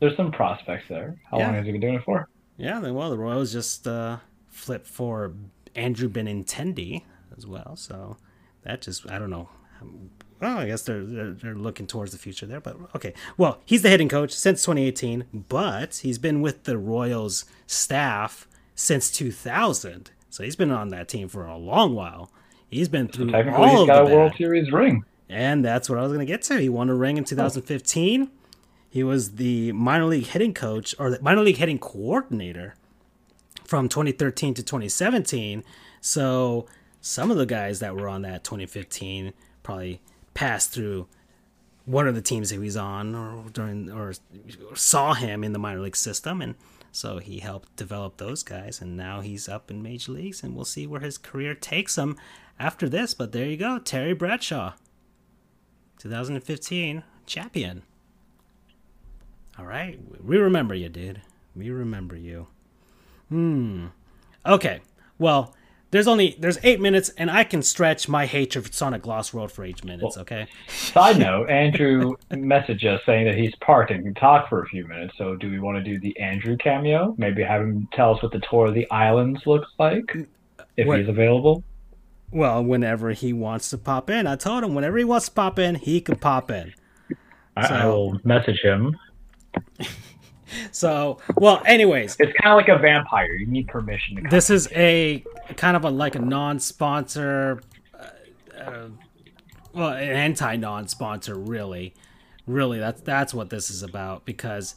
[0.00, 1.16] There's some prospects there.
[1.30, 1.46] How yeah.
[1.46, 2.28] long has he been doing it for?
[2.56, 4.18] Yeah, well, the Royals just uh,
[4.48, 5.34] flipped for
[5.76, 7.02] Andrew Benintendi
[7.36, 7.76] as well.
[7.76, 8.16] So
[8.62, 9.48] that just I don't know
[9.80, 10.10] um,
[10.40, 12.60] well, I guess they're, they're, they're looking towards the future there.
[12.60, 17.46] But okay, well, he's the hitting coach since 2018, but he's been with the Royals
[17.66, 20.10] staff since 2000.
[20.28, 22.30] So he's been on that team for a long while.
[22.68, 25.88] He's been through so all he's of got the a World Series ring, and that's
[25.88, 26.60] what I was going to get to.
[26.60, 28.30] He won a ring in 2015.
[28.90, 32.74] He was the minor league hitting coach or the minor league hitting coordinator
[33.66, 35.64] from 2013 to 2017.
[36.00, 36.66] So
[37.00, 40.00] some of the guys that were on that 2015 probably
[40.34, 41.08] passed through
[41.84, 44.12] one of the teams he was on or during or
[44.74, 46.42] saw him in the minor league system.
[46.42, 46.54] And
[46.92, 50.64] so he helped develop those guys and now he's up in major leagues and we'll
[50.64, 52.16] see where his career takes him
[52.58, 53.14] after this.
[53.14, 54.74] But there you go terry bradshaw
[55.98, 57.82] 2015 champion.
[59.58, 61.22] All right we remember you dude.
[61.54, 62.48] We remember you
[63.28, 63.86] hmm
[64.44, 64.80] okay
[65.18, 65.54] well
[65.92, 69.52] there's only there's eight minutes, and I can stretch my hatred for Sonic Lost World
[69.52, 70.16] for eight minutes.
[70.16, 70.46] Well, okay.
[70.68, 74.86] Side note: Andrew messaged us saying that he's parked and can talk for a few
[74.86, 75.14] minutes.
[75.16, 77.14] So, do we want to do the Andrew cameo?
[77.18, 80.14] Maybe have him tell us what the tour of the islands looks like,
[80.76, 80.98] if what?
[80.98, 81.62] he's available.
[82.32, 85.58] Well, whenever he wants to pop in, I told him whenever he wants to pop
[85.58, 86.74] in, he can pop in.
[87.56, 88.96] I, so, I will message him.
[90.70, 93.34] so, well, anyways, it's kind of like a vampire.
[93.34, 94.28] You need permission to.
[94.28, 95.24] This is a
[95.56, 97.60] kind of a like a non-sponsor,
[97.94, 98.88] uh, uh,
[99.72, 101.94] well, an anti-non-sponsor, really.
[102.46, 104.24] Really, that's that's what this is about.
[104.24, 104.76] Because,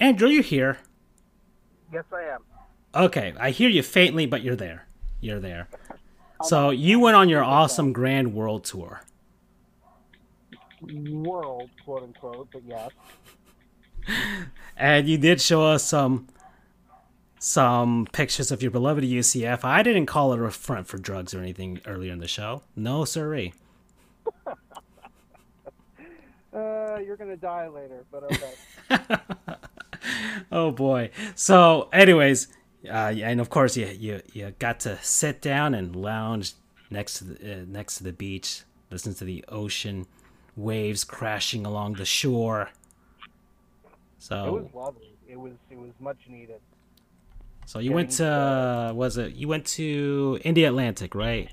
[0.00, 0.78] Andrew, you here?
[1.92, 2.40] Yes, I am.
[2.94, 4.86] Okay, I hear you faintly, but you're there.
[5.20, 5.68] You're there.
[6.42, 9.00] So you went on your awesome grand world tour.
[10.82, 12.90] World, quote unquote, but yes
[14.76, 16.28] and you did show us some
[17.38, 19.62] some pictures of your beloved UCF.
[19.62, 22.62] I didn't call it a front for drugs or anything earlier in the show.
[22.74, 23.52] No, sirree.
[24.46, 24.52] uh,
[26.52, 28.52] you're gonna die later, but okay.
[30.52, 31.10] oh boy.
[31.34, 32.48] So, anyways,
[32.88, 36.54] uh, and of course, you you you got to sit down and lounge
[36.90, 40.06] next to the uh, next to the beach, listen to the ocean
[40.56, 42.70] waves crashing along the shore.
[44.18, 45.12] So it was lovely.
[45.28, 46.60] It was it was much needed.
[47.66, 51.50] So you Getting, went to uh, was it you went to Indialantic, right?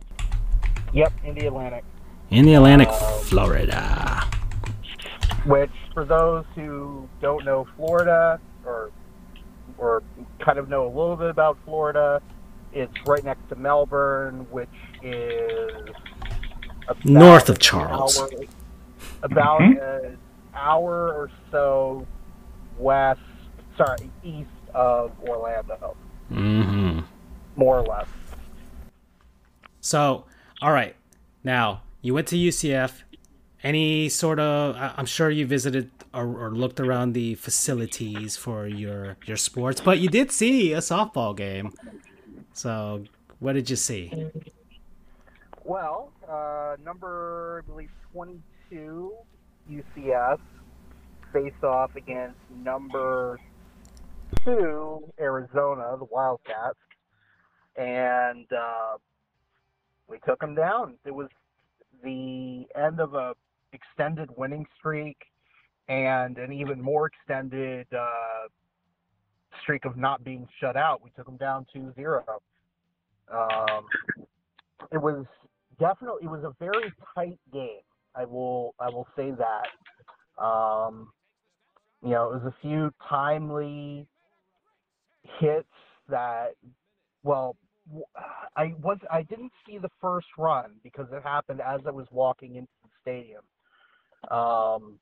[0.94, 1.82] Yep, Indialantic.
[2.30, 4.22] Indy Atlantic, uh, Florida.
[5.46, 8.92] Which, for those who don't know Florida or
[9.78, 10.04] or
[10.40, 12.22] kind of know a little bit about Florida,
[12.74, 14.70] it's right next to Melbourne, which
[15.02, 15.90] is
[17.04, 18.18] north of Charles.
[19.22, 20.06] about Mhm.
[20.06, 20.18] an
[20.54, 22.06] hour or so
[22.78, 23.20] west,
[23.78, 25.96] sorry, east of Orlando,
[26.32, 27.02] Mm-hmm.
[27.56, 28.08] more or less.
[29.82, 30.26] So,
[30.62, 30.96] all right.
[31.44, 33.04] Now, you went to UCF.
[33.64, 38.68] Any sort of, I- I'm sure you visited or, or looked around the facilities for
[38.68, 41.74] your your sports, but you did see a softball game.
[42.54, 43.04] So,
[43.40, 44.30] what did you see?
[45.64, 49.14] Well, uh, number, I believe, 22
[49.72, 50.40] UCF
[51.34, 53.40] face off against number
[54.46, 56.78] two Arizona, the Wildcats,
[57.76, 58.98] and uh,
[60.08, 60.96] we took them down.
[61.06, 61.28] It was
[62.04, 63.34] the end of a
[63.74, 65.18] extended winning streak
[65.88, 68.48] and an even more extended uh,
[69.62, 71.02] streak of not being shut out.
[71.04, 72.22] We took them down 2-0.
[73.34, 73.86] Um,
[74.92, 75.26] it was
[75.80, 77.82] definitely it was a very tight game.
[78.16, 80.44] I will I will say that.
[80.44, 81.10] Um,
[82.04, 84.08] you know, it was a few timely
[85.40, 85.68] hits
[86.10, 86.52] that.
[87.24, 87.56] Well,
[88.58, 92.56] I was I didn't see the first run because it happened as I was walking
[92.56, 93.44] into the stadium.
[94.32, 95.00] Um,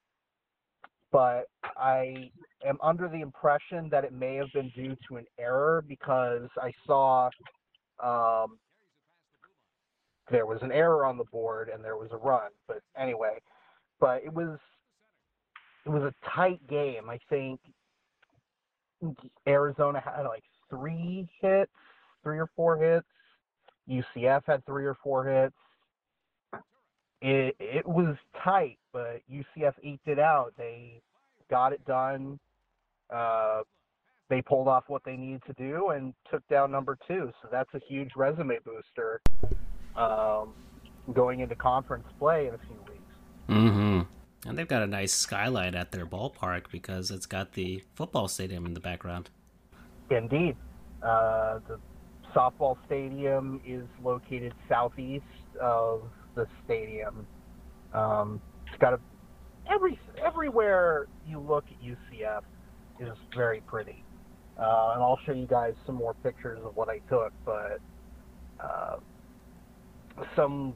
[1.11, 1.45] but
[1.77, 2.31] I
[2.65, 6.71] am under the impression that it may have been due to an error because I
[6.87, 7.29] saw
[8.01, 8.57] um,
[10.31, 12.49] there was an error on the board and there was a run.
[12.67, 13.39] But anyway,
[13.99, 14.57] but it was
[15.85, 17.09] it was a tight game.
[17.09, 17.59] I think
[19.47, 21.71] Arizona had like three hits,
[22.23, 23.07] three or four hits.
[23.89, 25.55] UCF had three or four hits.
[27.21, 30.53] It it was tight, but UCF eked it out.
[30.57, 31.01] They
[31.49, 32.39] got it done.
[33.13, 33.61] Uh,
[34.29, 37.31] they pulled off what they needed to do and took down number two.
[37.41, 39.19] So that's a huge resume booster
[39.95, 40.53] um,
[41.13, 43.01] going into conference play in a few weeks.
[43.49, 44.01] Mm-hmm.
[44.45, 48.65] And they've got a nice skylight at their ballpark because it's got the football stadium
[48.65, 49.29] in the background.
[50.09, 50.55] Indeed.
[51.03, 51.79] Uh, the
[52.35, 55.25] softball stadium is located southeast
[55.61, 56.03] of
[56.35, 57.25] the stadium.
[57.93, 58.99] Um, it's got a
[59.71, 62.41] every everywhere you look at UCF
[62.99, 64.03] is very pretty.
[64.57, 67.33] Uh, and I'll show you guys some more pictures of what I took.
[67.45, 67.79] But
[68.59, 68.97] uh,
[70.35, 70.73] some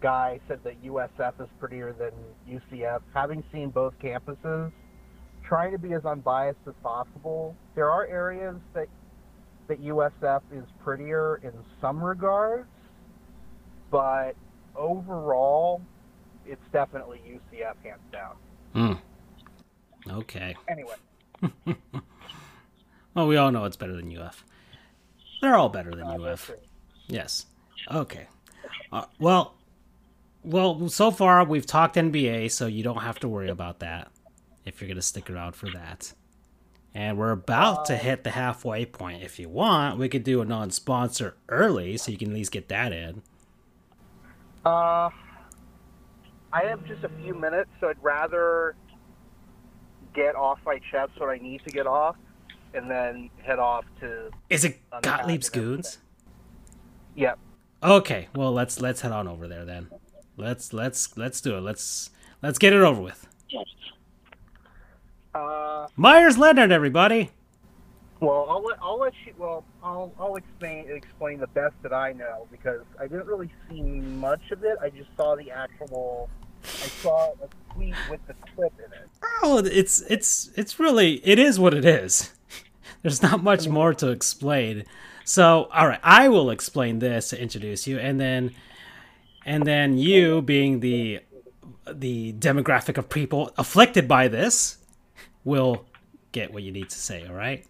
[0.00, 2.12] guy said that USF is prettier than
[2.48, 3.00] UCF.
[3.14, 4.72] Having seen both campuses,
[5.42, 8.88] trying to be as unbiased as possible, there are areas that
[9.68, 12.68] that USF is prettier in some regards,
[13.90, 14.34] but
[14.74, 15.82] overall,
[16.46, 18.36] it's definitely UCF hands down.
[18.72, 20.10] Hmm.
[20.10, 20.56] Okay.
[20.68, 20.94] Anyway,
[23.14, 24.44] Well, we all know it's better than UF.
[25.42, 26.52] They're all better than uh, UF.
[27.08, 27.46] Yes.
[27.90, 28.28] Okay.
[28.92, 29.54] Uh, well,
[30.42, 34.10] well, so far we've talked NBA, so you don't have to worry about that
[34.64, 36.12] if you're gonna stick around for that.
[36.94, 39.22] And we're about to hit the halfway point.
[39.22, 42.68] If you want, we could do a non-sponsor early, so you can at least get
[42.68, 43.22] that in.
[44.64, 45.10] Uh,
[46.52, 48.74] I have just a few minutes, so I'd rather
[50.14, 52.16] get off my chest what I need to get off,
[52.74, 54.30] and then head off to.
[54.48, 55.50] Is it Gottlieb's.
[55.50, 55.98] Goons?
[57.14, 57.38] Yep.
[57.82, 59.88] Okay, well let's let's head on over there then.
[60.38, 61.60] Let's let's let's do it.
[61.60, 62.10] Let's
[62.42, 63.26] let's get it over with.
[65.34, 67.30] Uh, Meyers Leonard, everybody.
[68.20, 69.34] well, I'll let I'll let you.
[69.36, 73.82] Well, I'll I'll explain explain the best that I know because I didn't really see
[73.82, 74.78] much of it.
[74.80, 76.30] I just saw the actual.
[76.64, 79.08] I saw a tweet with the clip in it.
[79.42, 82.32] Oh, it's it's it's really it is what it is.
[83.02, 84.84] There's not much more to explain.
[85.24, 88.54] So, all right, I will explain this to introduce you, and then
[89.48, 91.20] and then you, being the
[91.90, 94.76] the demographic of people afflicted by this,
[95.42, 95.86] will
[96.32, 97.26] get what you need to say.
[97.26, 97.64] All right.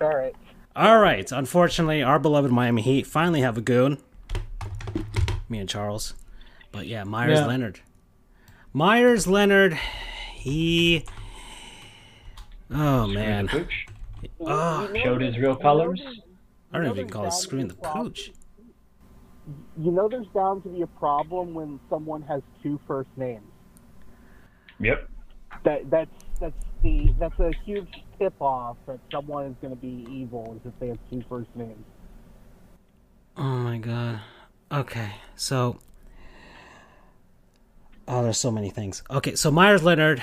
[0.00, 0.34] All right.
[0.76, 1.30] All right.
[1.32, 3.98] Unfortunately, our beloved Miami Heat finally have a goon.
[5.48, 6.14] Me and Charles.
[6.70, 7.46] But yeah, Meyers Yeah.
[7.46, 7.80] Leonard.
[8.72, 9.74] Meyers Leonard,
[10.34, 11.04] he.
[12.70, 13.86] Oh man, Pooch
[14.40, 16.00] oh, showed his real colors.
[16.72, 18.30] I don't even call it screwing the pooch.
[19.78, 23.46] You know, there's bound to be a problem when someone has two first names.
[24.80, 25.08] Yep.
[25.64, 27.88] That that's that's the that's a huge
[28.18, 31.48] tip off that someone is going to be evil is if they have two first
[31.54, 31.84] names.
[33.36, 34.20] Oh my god.
[34.72, 35.78] Okay, so.
[38.08, 39.02] Oh, there's so many things.
[39.10, 40.22] Okay, so Meyers Leonard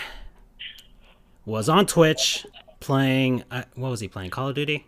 [1.46, 2.46] was on Twitch
[2.80, 3.44] playing.
[3.52, 4.30] Uh, what was he playing?
[4.30, 4.86] Call of Duty?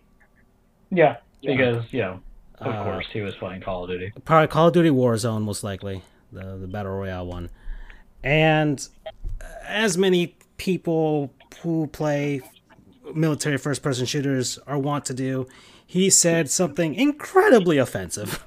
[0.91, 2.21] Yeah, because you know,
[2.59, 4.11] of Uh, course, he was playing Call of Duty.
[4.25, 6.01] probably Call of Duty Warzone, most likely
[6.31, 7.49] the the battle royale one.
[8.23, 8.87] And
[9.67, 11.31] as many people
[11.61, 12.41] who play
[13.13, 15.47] military first person shooters are wont to do,
[15.85, 18.43] he said something incredibly offensive.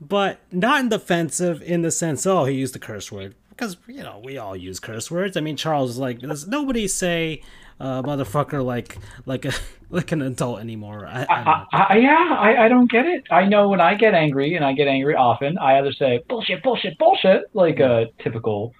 [0.00, 3.36] But not offensive in the sense, oh, he used the curse word.
[3.50, 5.36] Because, you know, we all use curse words.
[5.36, 7.40] I mean, Charles is like, does nobody say
[7.80, 8.96] uh, motherfucker like
[9.26, 9.52] like a
[9.90, 11.06] like an adult anymore.
[11.06, 13.24] I, I, I, I yeah, I, I don't get it.
[13.30, 16.62] I know when I get angry, and I get angry often, I either say bullshit,
[16.62, 18.72] bullshit, bullshit, like a typical,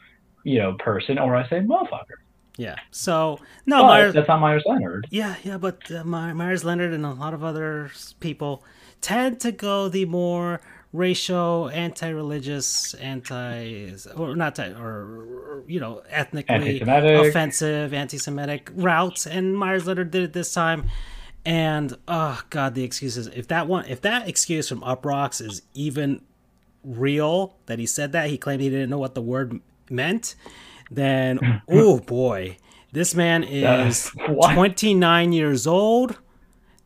[0.44, 2.18] you know, person, or I say motherfucker.
[2.58, 2.76] Yeah.
[2.90, 4.14] So no, But Meyers.
[4.14, 5.06] that's not Meyers Leonard.
[5.10, 7.90] Yeah, yeah, but uh, My- Meyers Leonard and a lot of other
[8.20, 8.62] people
[9.00, 10.60] tend to go the more
[10.92, 20.10] racial, anti-religious, anti or not or, you know ethnically offensive, anti-Semitic routes, and Meyers Leonard
[20.10, 20.84] did it this time.
[21.44, 23.26] And oh god, the excuses.
[23.28, 26.22] If that one, if that excuse from Uproxx is even
[26.84, 30.34] real, that he said that he claimed he didn't know what the word meant,
[30.90, 32.58] then oh boy,
[32.92, 34.54] this man uh, is what?
[34.54, 36.18] 29 years old.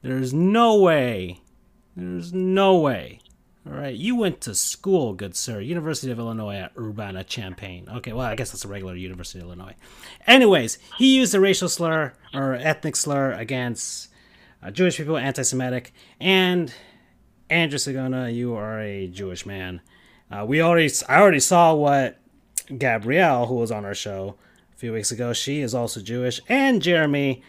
[0.02, 1.40] There's no way.
[1.96, 3.20] There's no way.
[3.68, 5.60] All right, you went to school, good sir.
[5.60, 7.88] University of Illinois at Urbana-Champaign.
[7.96, 9.74] Okay, well, I guess that's a regular University of Illinois.
[10.24, 14.08] Anyways, he used a racial slur or ethnic slur against
[14.62, 16.72] uh, Jewish people, anti-Semitic, and
[17.50, 19.80] Andrew Sagona, you are a Jewish man.
[20.30, 22.18] Uh, we already, I already saw what
[22.78, 24.36] Gabrielle, who was on our show
[24.74, 27.42] a few weeks ago, she is also Jewish, and Jeremy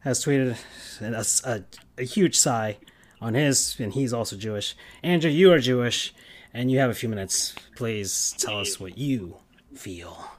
[0.00, 0.56] has tweeted
[1.00, 1.64] a, a,
[1.98, 2.78] a huge sigh
[3.20, 4.76] on his, and he's also Jewish.
[5.02, 6.14] Andrew, you are Jewish,
[6.52, 7.54] and you have a few minutes.
[7.74, 9.36] Please tell us what you
[9.74, 10.30] feel.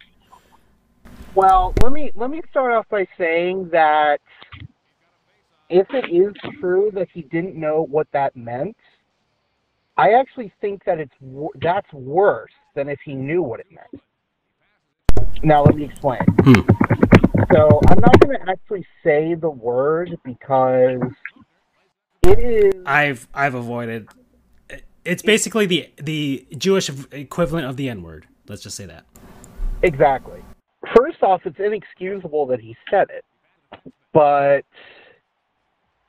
[1.35, 4.19] Well, let me let me start off by saying that
[5.69, 8.75] if it is true that he didn't know what that meant,
[9.97, 11.13] I actually think that it's
[11.61, 14.03] that's worse than if he knew what it meant.
[15.43, 16.21] Now let me explain.
[16.43, 16.61] Hmm.
[17.53, 20.99] So I'm not going to actually say the word because
[22.27, 24.07] it is I've I've avoided.
[25.03, 28.27] It's basically the the Jewish equivalent of the N word.
[28.47, 29.05] Let's just say that.
[29.83, 30.41] Exactly.
[30.95, 33.25] First off, it's inexcusable that he said it,
[34.13, 34.63] but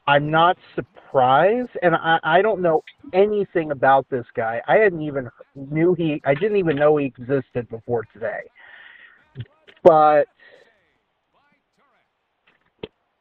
[0.07, 4.62] I'm not surprised, and I, I don't know anything about this guy.
[4.66, 6.23] I hadn't even knew he.
[6.25, 8.43] I didn't even know he existed before today.
[9.83, 10.29] But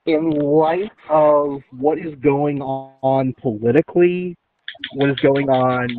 [0.08, 4.36] in light of what is going on politically,
[4.94, 5.90] what is going on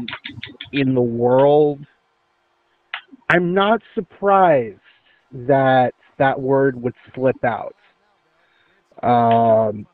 [0.73, 1.79] in the world,
[3.29, 4.81] I'm not surprised
[5.33, 7.77] that that word would slip out.
[9.03, 9.87] Um,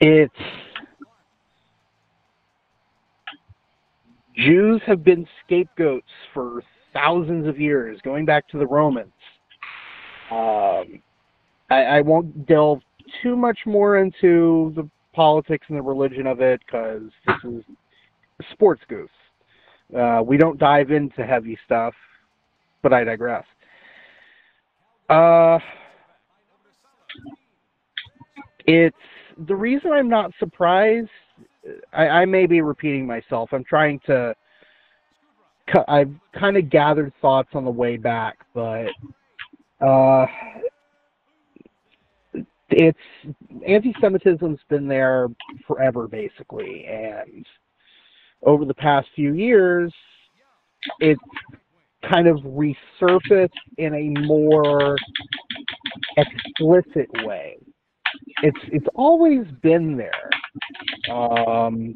[0.00, 0.34] it's
[4.34, 6.62] Jews have been scapegoats for
[6.92, 9.12] thousands of years, going back to the Romans.
[10.30, 11.02] Um,
[11.70, 12.80] I, I won't delve
[13.22, 17.62] too much more into the politics and the religion of it because this is
[18.52, 19.08] Sports Goofs.
[19.96, 21.94] Uh, we don't dive into heavy stuff,
[22.82, 23.44] but I digress.
[25.08, 25.58] Uh,
[28.66, 28.96] it's
[29.46, 31.10] the reason I'm not surprised.
[31.92, 33.50] I, I may be repeating myself.
[33.52, 34.34] I'm trying to.
[35.88, 38.88] I've kind of gathered thoughts on the way back, but
[39.80, 40.26] uh,
[42.70, 42.98] it's
[43.66, 45.28] anti-Semitism's been there
[45.66, 47.46] forever, basically, and
[48.42, 49.92] over the past few years,
[51.00, 51.20] it's
[52.10, 53.48] kind of resurfaced
[53.78, 54.96] in a more
[56.16, 57.56] explicit way.
[58.42, 60.30] It's it's always been there.
[61.14, 61.94] Um,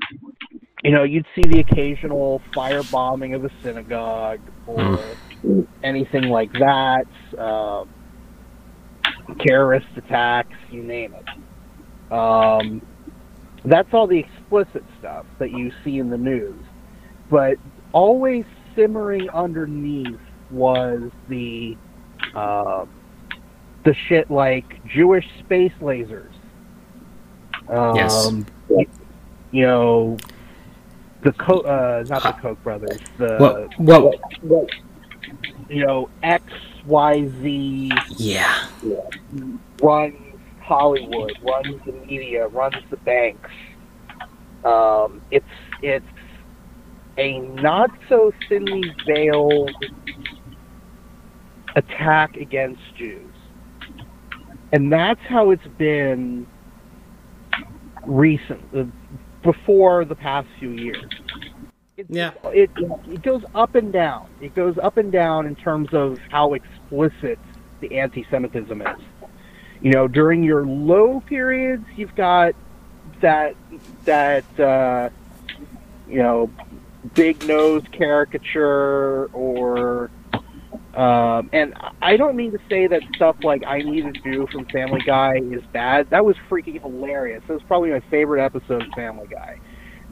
[0.83, 4.99] you know, you'd see the occasional firebombing of a synagogue or
[5.83, 7.07] anything like that.
[7.39, 7.89] Um,
[9.41, 12.13] terrorist attacks, you name it.
[12.13, 12.83] Um,
[13.65, 16.61] that's all the explicit stuff that you see in the news.
[17.31, 17.57] But
[17.93, 20.19] always simmering underneath
[20.51, 21.77] was the
[22.35, 22.89] um,
[23.85, 26.33] the shit like Jewish space lasers.
[27.69, 28.33] Um, Yes.
[29.51, 30.17] You know,
[31.23, 33.01] the Co- uh, not the Koch brothers.
[33.17, 34.15] The What?
[34.43, 34.71] What?
[35.69, 36.45] you know X
[36.89, 38.67] Y Z Yeah.
[39.83, 40.15] runs
[40.61, 43.51] Hollywood, runs the media, runs the banks.
[44.65, 45.47] Um, it's
[45.83, 46.05] it's
[47.19, 49.71] a not so thinly veiled
[51.77, 53.33] attack against Jews,
[54.73, 56.47] and that's how it's been
[58.07, 58.85] recent uh,
[59.43, 61.05] before the past few years.
[61.97, 62.31] It, Yeah.
[62.45, 62.71] It
[63.09, 64.29] it goes up and down.
[64.41, 66.55] It goes up and down in terms of how
[66.91, 67.39] explicit
[67.81, 68.99] the anti-Semitism is.
[69.81, 72.55] You know, during your low periods, you've got
[73.21, 73.55] that
[74.05, 75.11] that uh,
[76.09, 76.51] you know
[77.15, 80.11] big nose caricature or
[80.95, 84.65] um, and I don't mean to say that stuff like I Need a Jew from
[84.67, 86.11] Family Guy is bad.
[86.11, 87.43] That was freaking hilarious.
[87.47, 89.61] That was probably my favorite episode of Family Guy.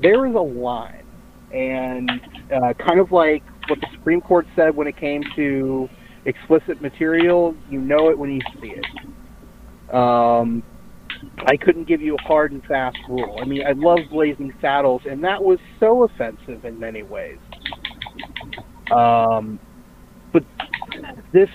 [0.01, 1.05] There is a line,
[1.53, 2.09] and
[2.55, 5.89] uh, kind of like what the Supreme Court said when it came to
[6.27, 9.95] explicit material, you know it when you see it.
[9.95, 10.63] Um,
[11.47, 13.39] I couldn't give you a hard and fast rule.
[13.41, 17.39] I mean, I love Blazing Saddles, and that was so offensive in many ways.
[18.91, 19.59] Um,
[20.33, 20.45] but
[21.33, 21.49] this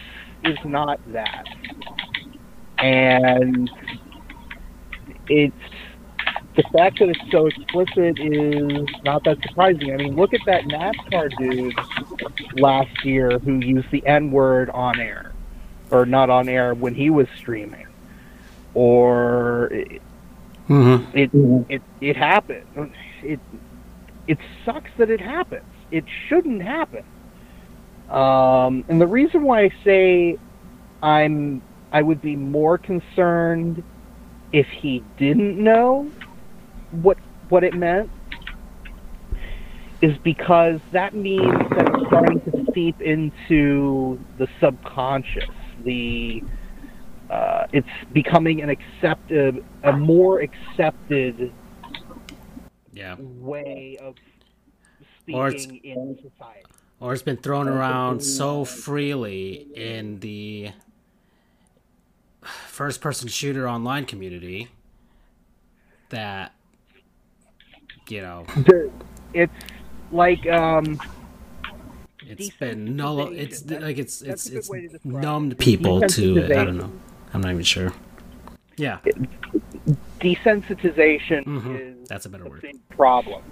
[0.43, 1.45] is not that.
[2.79, 3.69] And
[5.27, 5.53] it's
[6.55, 9.93] the fact that it's so explicit is not that surprising.
[9.93, 11.73] I mean, look at that NASCAR dude
[12.53, 15.35] last year who used the N word on air,
[15.91, 17.87] or not on air when he was streaming,
[18.73, 20.01] or it
[20.69, 21.05] Mm-hmm.
[21.13, 21.31] it
[21.69, 22.95] it, it happened.
[23.21, 23.41] It
[24.27, 25.73] it sucks that it happens.
[25.91, 27.03] It shouldn't happen.
[28.09, 30.39] Um, and the reason why I say
[31.01, 33.83] I'm I would be more concerned
[34.51, 36.13] if he didn't know
[36.91, 37.17] what
[37.49, 38.09] what it meant
[40.01, 45.49] is because that means that it's starting to seep into the subconscious.
[45.83, 46.43] The
[47.29, 51.53] uh, it's becoming an accepted, a more accepted
[52.93, 53.15] Yeah.
[53.19, 54.15] way of
[55.33, 56.65] Or it's- speaking in society.
[56.99, 60.71] Or it's been thrown around so freely in the
[62.43, 64.67] first person shooter online community
[66.09, 66.53] that
[68.09, 68.45] you know
[69.33, 69.53] It's
[70.11, 70.99] like um,
[72.27, 73.81] it's been null it's Desensitization.
[73.81, 76.51] like it's it's it's way to describe numbed people to it.
[76.51, 76.91] I don't know.
[77.33, 77.93] I'm not even sure.
[78.77, 78.99] Yeah.
[80.19, 81.79] desensitization Mhm.
[82.01, 82.65] is That's a better word.
[82.89, 83.43] problem.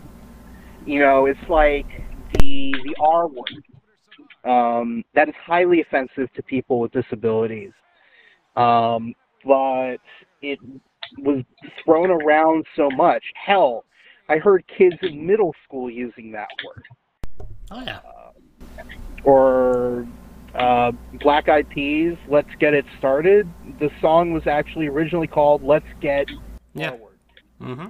[0.85, 1.85] You know, it's like
[2.39, 3.63] the the R word.
[4.45, 7.71] Um, that is highly offensive to people with disabilities.
[8.55, 9.13] Um,
[9.45, 9.97] but
[10.41, 10.59] it
[11.17, 11.43] was
[11.83, 13.23] thrown around so much.
[13.35, 13.83] Hell,
[14.29, 16.83] I heard kids in middle school using that word.
[17.71, 17.99] Oh yeah.
[19.23, 20.07] Or
[20.55, 23.49] uh, Black Eyed Peas, "Let's Get It Started."
[23.79, 26.27] The song was actually originally called "Let's Get
[26.73, 26.91] Yeah.
[26.91, 27.17] Forward."
[27.61, 27.87] Mm-hmm.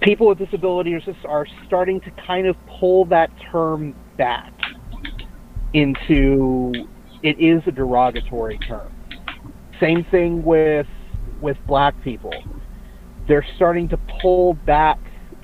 [0.00, 4.52] people with disabilities are starting to kind of pull that term back
[5.72, 6.72] into
[7.22, 8.92] it is a derogatory term.
[9.78, 10.88] Same thing with
[11.40, 12.34] with black people.
[13.28, 14.98] They're starting to pull back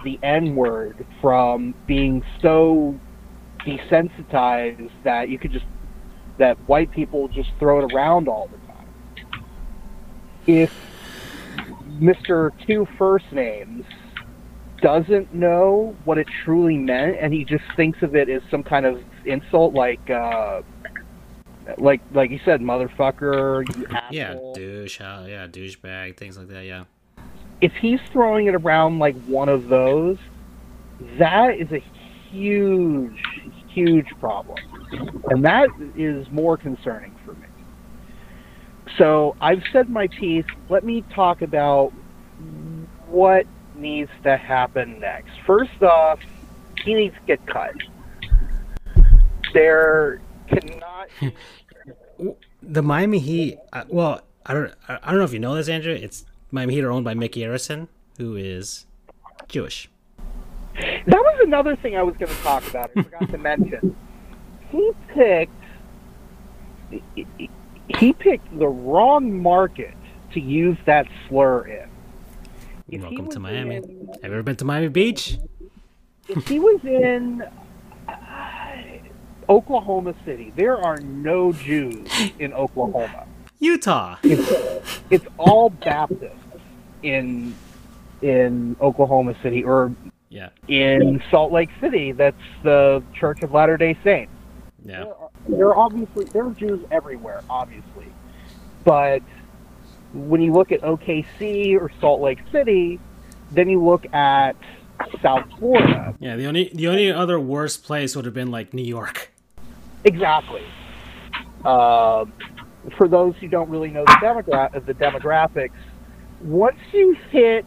[0.04, 2.98] the N word from being so
[3.66, 5.66] desensitized that you could just
[6.38, 9.44] that white people just throw it around all the time.
[10.46, 10.72] If
[11.98, 12.50] Mr.
[12.66, 13.84] Two First Names
[14.80, 18.86] doesn't know what it truly meant and he just thinks of it as some kind
[18.86, 20.62] of insult like uh
[21.76, 25.00] like like you said motherfucker you Yeah, douche.
[25.00, 26.16] Yeah, douchebag.
[26.16, 26.64] Things like that.
[26.64, 26.84] Yeah.
[27.60, 30.18] If he's throwing it around like one of those
[31.18, 31.82] that is a
[32.30, 33.22] huge
[33.68, 34.58] huge problem
[35.30, 37.46] and that is more concerning for me
[38.98, 41.92] so i've said my piece let me talk about
[43.08, 43.46] what
[43.76, 46.18] needs to happen next first off
[46.84, 47.74] he needs to get cut
[49.52, 51.08] there cannot
[52.62, 53.58] The Miami Heat.
[53.72, 54.74] Uh, well, I don't.
[54.88, 55.92] I I don't know if you know this, Andrew.
[55.94, 58.86] It's Miami Heat are owned by Micky Arison, who is
[59.48, 59.88] Jewish.
[60.74, 62.90] That was another thing I was going to talk about.
[62.96, 63.96] I forgot to mention.
[64.70, 65.52] He picked
[67.98, 69.94] he picked the wrong market
[70.32, 71.88] to use that slur in.
[72.88, 73.76] If Welcome to Miami.
[73.76, 75.38] in- Have you ever been to Miami Beach?
[76.28, 77.42] if he was in
[78.08, 78.12] uh,
[79.48, 82.08] Oklahoma City, there are no Jews
[82.38, 83.26] in Oklahoma.
[83.58, 84.18] Utah.
[84.22, 86.39] It's, it's all Baptists
[87.02, 87.54] in
[88.22, 89.92] in Oklahoma City or
[90.28, 90.50] Yeah.
[90.68, 92.12] in Salt Lake City.
[92.12, 94.32] That's the Church of Latter Day Saints.
[94.84, 95.04] Yeah.
[95.04, 98.06] There are, there are obviously there are Jews everywhere, obviously,
[98.84, 99.22] but
[100.12, 102.98] when you look at OKC or Salt Lake City,
[103.52, 104.56] then you look at
[105.22, 106.14] South Florida.
[106.20, 106.36] Yeah.
[106.36, 109.30] The only the only other worst place would have been like New York.
[110.04, 110.62] Exactly.
[111.64, 112.24] Uh,
[112.96, 115.72] for those who don't really know the, demogra- the demographics,
[116.42, 117.66] once you hit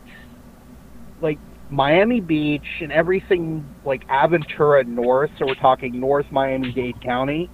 [1.21, 1.39] like
[1.69, 7.49] Miami Beach and everything like Aventura North, so we're talking North Miami Dade County,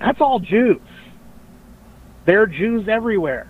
[0.00, 0.80] that's all Jews.
[2.26, 3.48] There are Jews everywhere.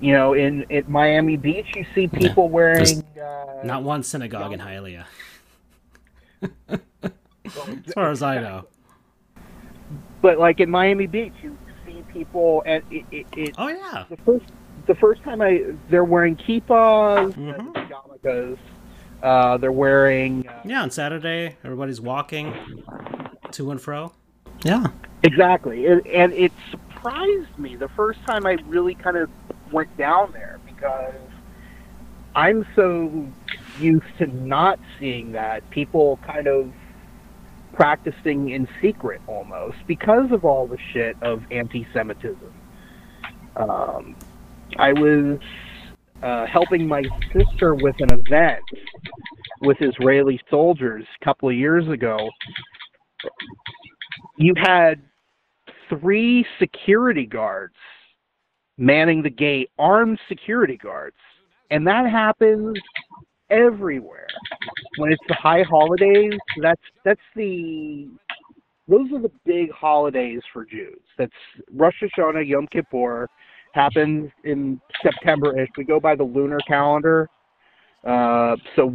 [0.00, 3.02] You know, in at Miami Beach, you see people wearing.
[3.20, 5.04] Uh, Not one synagogue in Hialeah.
[6.68, 8.66] as far as I know.
[10.20, 14.04] but like in Miami Beach, you see people, and it, it, it Oh yeah.
[14.10, 14.44] the first
[14.86, 18.58] the first time I they're wearing kippas, and yarmulkes.
[19.22, 22.54] Uh, they're wearing uh, Yeah, on Saturday, everybody's walking
[23.52, 24.12] to and fro.
[24.62, 24.86] Yeah.
[25.22, 29.30] exactly, and, and it surprised me the first time I really kind of
[29.72, 31.14] went down there because
[32.34, 33.26] I'm so
[33.80, 36.72] used to not seeing that people kind of
[37.72, 42.52] practicing in secret almost because of all the shit of anti-Semitism.
[43.56, 44.16] Um,
[44.78, 45.38] I was
[46.22, 48.62] uh, helping my sister with an event
[49.62, 52.18] with Israeli soldiers a couple of years ago.
[54.38, 55.02] You had
[55.88, 57.74] three security guards
[58.78, 61.16] manning the gate, armed security guards,
[61.70, 62.76] and that happens
[63.50, 64.26] everywhere.
[64.98, 68.08] When it's the high holidays, that's that's the
[68.88, 71.00] those are the big holidays for Jews.
[71.18, 71.32] That's
[71.72, 73.28] Rosh Hashanah, Yom Kippur,
[73.76, 75.68] happens in September-ish.
[75.76, 77.28] We go by the lunar calendar,
[78.04, 78.92] uh, so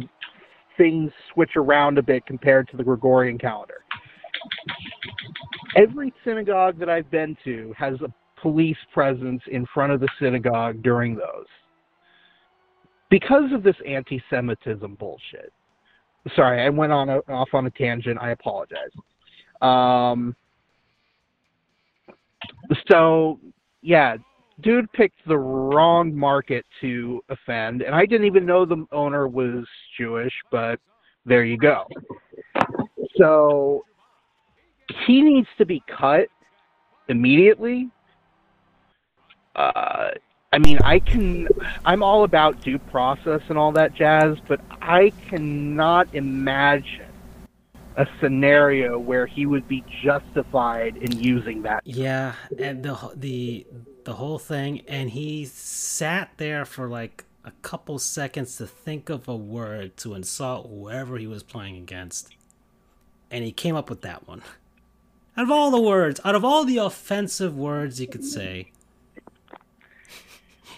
[0.76, 3.84] things switch around a bit compared to the Gregorian calendar.
[5.76, 10.82] Every synagogue that I've been to has a police presence in front of the synagogue
[10.82, 11.46] during those.
[13.08, 15.52] Because of this anti-Semitism bullshit.
[16.34, 18.18] Sorry, I went on a, off on a tangent.
[18.20, 18.90] I apologize.
[19.60, 20.34] Um,
[22.90, 23.38] so
[23.82, 24.16] yeah,
[24.60, 29.66] dude picked the wrong market to offend, and I didn't even know the owner was
[29.98, 30.78] Jewish, but
[31.24, 31.86] there you go.
[33.16, 33.84] So
[35.06, 36.28] he needs to be cut
[37.08, 37.90] immediately.
[39.54, 40.10] Uh,
[40.52, 41.48] I mean, I can.
[41.84, 47.06] I'm all about due process and all that jazz, but I cannot imagine
[47.96, 51.82] a scenario where he would be justified in using that.
[51.84, 53.66] Yeah, and the the
[54.04, 59.28] the whole thing, and he sat there for like a couple seconds to think of
[59.28, 62.34] a word to insult whoever he was playing against,
[63.30, 64.42] and he came up with that one.
[65.36, 68.70] Out of all the words, out of all the offensive words you could say,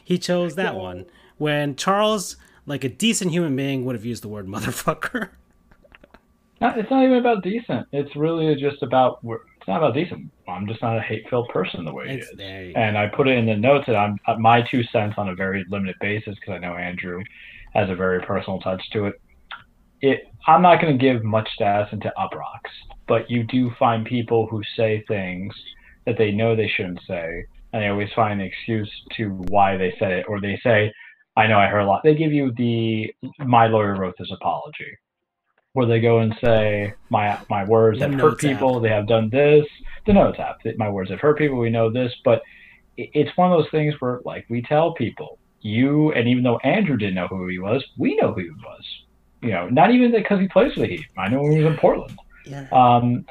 [0.05, 1.07] he chose that one.
[1.39, 2.37] When Charles,
[2.67, 5.31] like a decent human being, would have used the word motherfucker.
[6.61, 7.89] It's not even about decent.
[7.93, 9.19] It's really just about.
[9.65, 10.31] It's not about decent.
[10.47, 12.37] I'm just not a hate-filled person the way he It's is.
[12.77, 15.35] And I put it in the notes that I'm uh, my two cents on a
[15.35, 17.23] very limited basis because I know Andrew
[17.73, 19.15] has a very personal touch to it.
[20.03, 22.69] It I'm not going to give much status into Uproxx,
[23.09, 25.55] but you do find people who say things
[26.05, 29.95] that they know they shouldn't say, and they always find an excuse to why they
[29.99, 30.93] said it, or they say,
[31.39, 34.95] "I know I heard a lot." They give you the "my lawyer wrote this apology,"
[35.75, 38.51] where they go and say, "My my words have hurt notes app.
[38.51, 38.81] people.
[38.81, 39.67] They have done this."
[40.07, 40.61] The notes app.
[40.77, 41.59] My words have hurt people.
[41.59, 42.43] We know this, but
[42.97, 46.97] it's one of those things where, like we tell people, you and even though Andrew
[46.97, 48.85] didn't know who he was, we know who he was.
[49.43, 51.07] You know, not even because he plays for the Heat.
[51.19, 52.19] I know he was in Portland.
[52.47, 52.67] Yeah.
[52.73, 53.27] Um,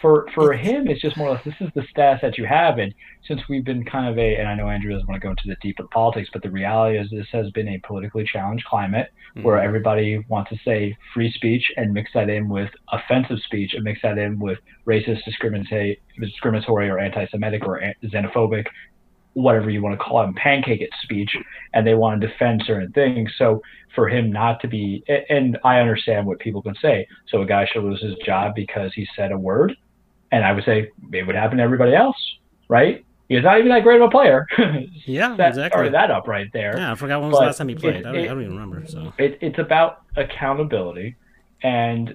[0.00, 2.78] for for him, it's just more or less this is the status that you have,
[2.78, 2.94] and
[3.26, 5.44] since we've been kind of a, and I know Andrew doesn't want to go into
[5.46, 9.10] the deep of politics, but the reality is this has been a politically challenged climate
[9.42, 9.64] where Mhm.
[9.64, 14.02] everybody wants to say free speech and mix that in with offensive speech and mix
[14.02, 18.66] that in with racist, discriminatory, discriminatory or anti-Semitic or xenophobic,
[19.34, 21.34] whatever you want to call it, and pancake it speech,
[21.74, 23.30] and they want to defend certain things.
[23.38, 23.60] So
[23.94, 27.06] for him not to be, and I understand what people can say.
[27.28, 29.74] So a guy should lose his job because he said a word,
[30.30, 32.16] and I would say it would happen to everybody else,
[32.68, 33.04] right?
[33.28, 34.46] He's not even that great of a player.
[35.04, 35.68] Yeah, that, exactly.
[35.76, 37.96] Started that up right there Yeah, I forgot when was the last time he played.
[37.96, 38.84] it- I, don't, I don't even remember.
[38.86, 41.16] So it, it's about accountability
[41.62, 42.14] and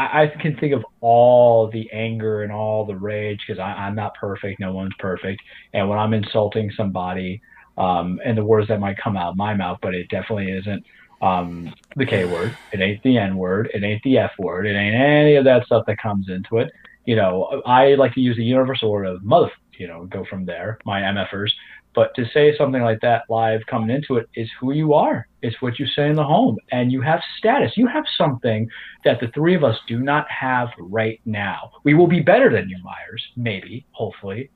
[0.00, 4.14] I, I can think of all the anger and all the rage because i'm not
[4.14, 4.60] perfect.
[4.60, 5.40] No one's perfect.
[5.74, 7.40] And when i'm insulting somebody
[7.76, 10.84] um, and the words that might come out of my mouth but it definitely isn't
[11.22, 14.74] um, the k word it ain't the n word it ain't the f word it
[14.74, 16.70] ain't any of that stuff that comes into it.
[17.04, 20.46] You know i like to use the universal word of mother you know go from
[20.46, 20.78] there.
[20.84, 21.50] My mfers
[21.94, 25.26] but to say something like that live coming into it is who you are.
[25.42, 26.56] It's what you say in the home.
[26.70, 27.72] And you have status.
[27.76, 28.68] You have something
[29.04, 31.72] that the three of us do not have right now.
[31.84, 34.50] We will be better than you, Meyers, maybe, hopefully.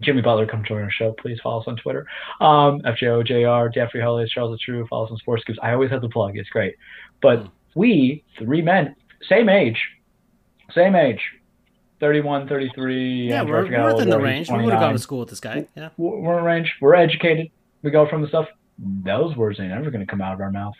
[0.00, 1.12] Jimmy Butler, come join our show.
[1.20, 2.06] Please follow us on Twitter.
[2.40, 5.56] Um, FJOJR, Jeffrey Hollis, Charles the True, follow us on Sports Goofs.
[5.60, 6.36] I always have the plug.
[6.38, 6.74] It's great.
[7.20, 7.50] But Mm.
[7.74, 8.94] we, three men,
[9.28, 9.78] same age,
[10.72, 11.20] same age,
[12.00, 13.28] 31, 33.
[13.28, 14.48] Yeah, we're, we're within the range.
[14.48, 14.94] He's We would have gone 29.
[14.94, 15.66] to school with this guy.
[15.76, 15.90] Yeah.
[15.96, 16.74] We're we're in range.
[16.80, 17.50] We're educated.
[17.82, 18.46] We go from the stuff.
[18.78, 20.74] Those words ain't ever going to come out of our mouth,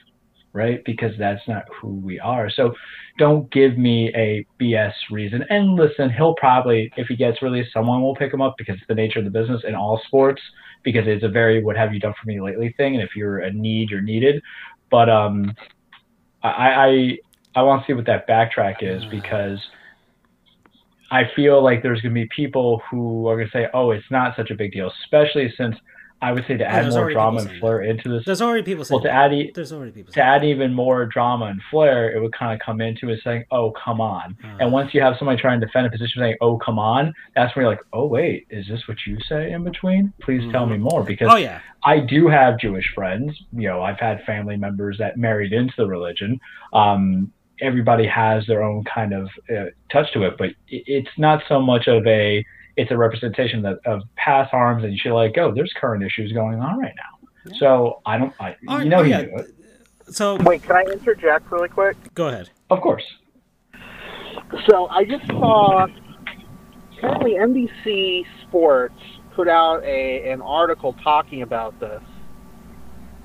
[0.53, 0.85] right?
[0.85, 2.49] Because that's not who we are.
[2.51, 2.75] So
[3.19, 5.45] don't give me a BS reason.
[5.51, 8.87] And listen, he'll probably, if he gets released, someone will pick him up because it's
[8.87, 10.41] the nature of the business in all sports.
[10.85, 13.41] Because it's a very "what have you done for me lately" thing, and if you're
[13.41, 14.41] a need, you're needed.
[14.91, 15.53] But um,
[16.43, 17.19] I I
[17.57, 19.59] I want to see what that backtrack is because
[21.11, 24.11] I feel like there's going to be people who are going to say, "Oh, it's
[24.11, 25.77] not such a big deal," especially since
[26.21, 28.25] I would say to add more drama and flair into this.
[28.25, 31.07] There's already people Well, saying to add e- There's already people to add even more
[31.07, 34.57] drama and flair, it would kind of come into it saying, "Oh, come on." Uh,
[34.61, 37.55] And once you have somebody trying to defend a position saying, "Oh, come on," that's
[37.55, 40.13] when you're like, "Oh, wait, is this what you say in between?
[40.21, 41.61] Please tell me more." Because oh, yeah.
[41.85, 43.41] I do have Jewish friends.
[43.53, 46.41] You know, I've had family members that married into the religion.
[46.73, 51.61] Um, everybody has their own kind of uh, touch to it, but it's not so
[51.61, 52.45] much of a.
[52.77, 55.53] It's a representation of, of past harms, and you should let it go.
[55.53, 57.53] There's current issues going on right now.
[57.59, 58.33] So I don't.
[58.41, 59.23] I, Oh, you know, oh, you yeah.
[59.23, 59.55] do it.
[60.11, 61.97] So, Wait, can I interject really quick?
[62.15, 62.51] go ahead.
[62.71, 63.03] Of course.
[64.69, 65.87] So I just saw
[66.97, 68.95] apparently NBC Sports
[69.35, 72.03] put out a an article talking about this,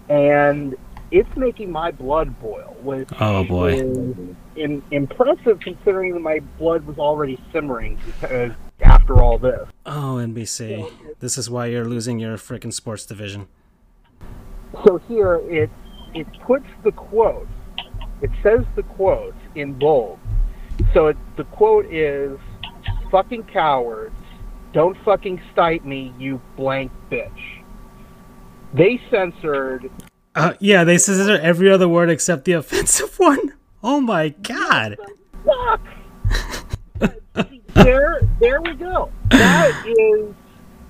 [0.10, 0.76] and
[1.14, 2.76] it's making my blood boil.
[2.82, 3.74] Which Oh, boy.
[3.76, 4.18] is
[4.56, 9.70] in, impressive considering that my blood was already simmering because after all this.
[9.86, 10.92] Oh, NBC.
[11.20, 13.48] This is why you're losing your freaking sports division.
[14.86, 15.70] So here it
[16.16, 17.48] it puts the quote.
[18.22, 20.18] It says the quote in bold.
[20.94, 22.40] So it, the quote is,
[23.12, 24.16] "Fucking cowards,
[24.74, 27.62] don't fucking stipe me, you blank bitch."
[28.74, 29.92] They censored.
[30.36, 33.54] Uh, yeah, they censor every other word except the offensive one.
[33.84, 34.98] Oh my god.
[35.46, 35.82] Fuck.
[37.74, 39.12] there, there we go.
[39.30, 40.34] That is,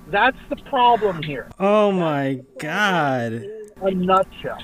[0.08, 1.50] that's the problem here.
[1.58, 3.44] Oh my god.
[3.82, 4.58] A nutshell.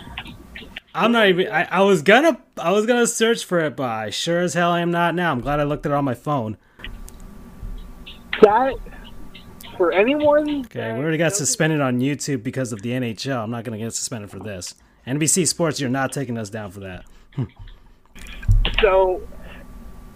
[0.95, 1.49] I'm not even.
[1.49, 2.41] I, I was gonna.
[2.59, 5.31] I was gonna search for it, but I sure as hell I am not now.
[5.31, 6.57] I'm glad I looked at it on my phone.
[8.43, 8.75] That
[9.81, 10.67] for anyone.
[10.67, 13.43] Okay, we already got suspended on YouTube because of the NHL.
[13.43, 14.75] I'm not gonna get suspended for this.
[15.07, 17.07] NBC Sports, you're not taking us down for that.
[18.83, 19.23] So,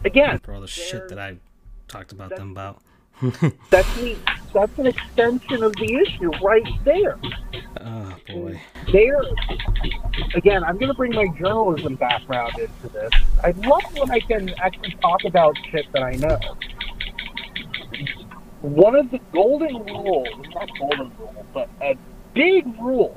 [0.04, 1.38] again, For all the shit that I
[1.88, 2.82] talked about them about.
[3.70, 4.16] That's the
[4.52, 7.18] that's an extension of the issue right there.
[7.80, 8.60] Oh boy.
[8.92, 9.22] There,
[10.34, 13.10] again, I'm going to bring my journalism background into this.
[13.42, 16.38] I love when I can actually talk about shit that I know.
[18.64, 21.98] One of the golden rules, not golden rule, but a
[22.32, 23.14] big rule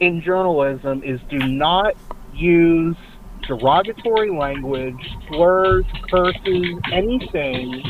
[0.00, 1.94] in journalism is do not
[2.34, 2.96] use
[3.46, 4.96] derogatory language,
[5.28, 7.82] slurs, curses, anything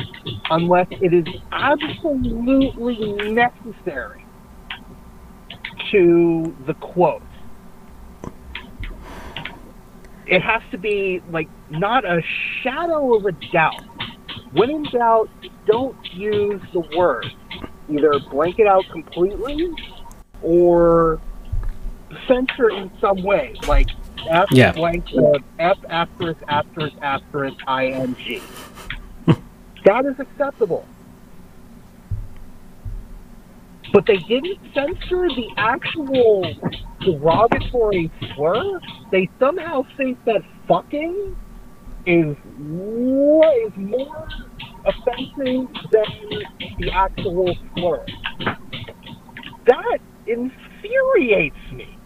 [0.51, 4.26] unless it is absolutely necessary
[5.93, 7.22] to the quote.
[10.26, 12.20] It has to be like not a
[12.64, 13.84] shadow of a doubt.
[14.52, 15.28] When in doubt,
[15.66, 17.27] don't use the word.
[17.89, 19.70] Either blank it out completely
[20.43, 21.20] or
[22.27, 23.89] censor in some way, like
[24.28, 24.73] F Yeah.
[24.73, 28.16] blank uh, F asterisk asterisk asterisk ing.
[29.85, 30.86] that is acceptable.
[33.93, 36.52] But they didn't censor the actual
[37.01, 38.81] derogatory slur.
[39.12, 41.36] They somehow think that fucking
[42.07, 44.28] is is more
[44.87, 46.43] offensive than
[46.78, 48.05] the actual slur.
[49.66, 51.99] That infuriates me.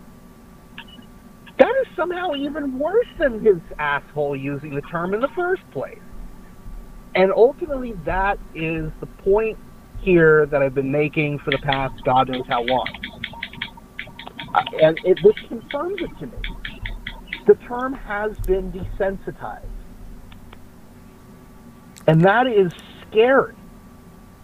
[1.59, 5.99] That is somehow even worse than his asshole using the term in the first place.
[7.15, 9.59] And ultimately, that is the point
[10.01, 12.89] here that I've been making for the past God knows how long.
[14.55, 16.39] Uh, And it, this confirms it to me.
[17.47, 19.80] The term has been desensitized.
[22.11, 22.73] And that is
[23.07, 23.55] scary.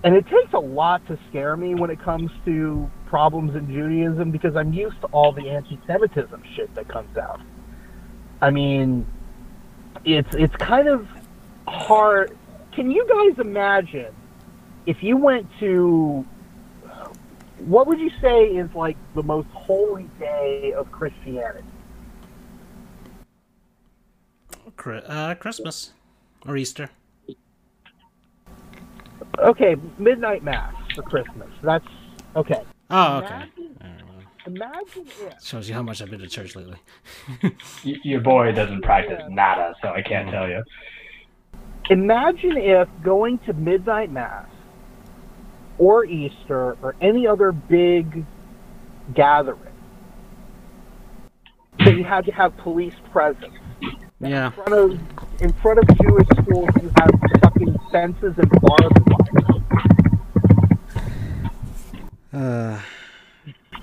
[0.05, 4.31] And it takes a lot to scare me when it comes to problems in Judaism
[4.31, 7.41] because I'm used to all the anti-Semitism shit that comes out.
[8.41, 9.05] I mean,
[10.05, 11.09] it's it's kind of
[11.67, 12.39] hard.
[12.71, 14.15] Can you guys imagine
[14.87, 16.25] if you went to
[17.65, 21.67] what would you say is like the most holy day of Christianity?
[24.87, 25.95] Uh, Christmas
[26.47, 26.91] or Easter.
[29.39, 30.75] Okay, midnight mass.
[30.95, 31.49] for Christmas.
[31.63, 31.87] That's
[32.35, 32.63] okay.
[32.91, 33.27] Oh, okay.
[33.27, 36.79] Imagine, All right, well, imagine if shows you how much I've been to church lately.
[37.83, 40.63] Your boy doesn't practice nada, so I can't tell you.
[41.91, 44.49] imagine if going to midnight mass
[45.79, 48.25] or Easter or any other big
[49.15, 49.59] gathering
[51.79, 53.56] that you had to have police presence.
[54.21, 54.47] Yeah.
[54.47, 57.11] In front of in front of Jewish schools, you have
[57.43, 59.63] fucking fences and barbed wire.
[62.33, 62.81] Uh,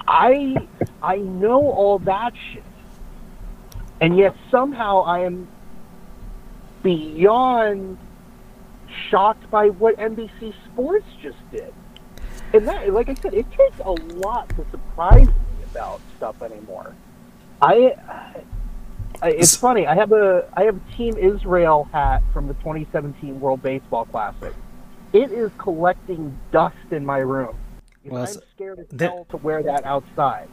[0.08, 0.56] I
[1.02, 2.64] I know all that shit,
[4.02, 5.48] and yet somehow I am
[6.82, 7.98] beyond
[9.10, 11.74] shocked by what NBC Sports just did.
[12.54, 16.96] And that, like I said, it takes a lot to surprise me about stuff anymore.
[17.62, 18.44] I, I
[19.30, 19.88] it's funny.
[19.88, 24.54] I have a I have a Team Israel hat from the 2017 World Baseball Classic.
[25.14, 27.56] It is collecting dust in my room.
[28.06, 30.50] Well, I'm scared as that- hell to wear that outside.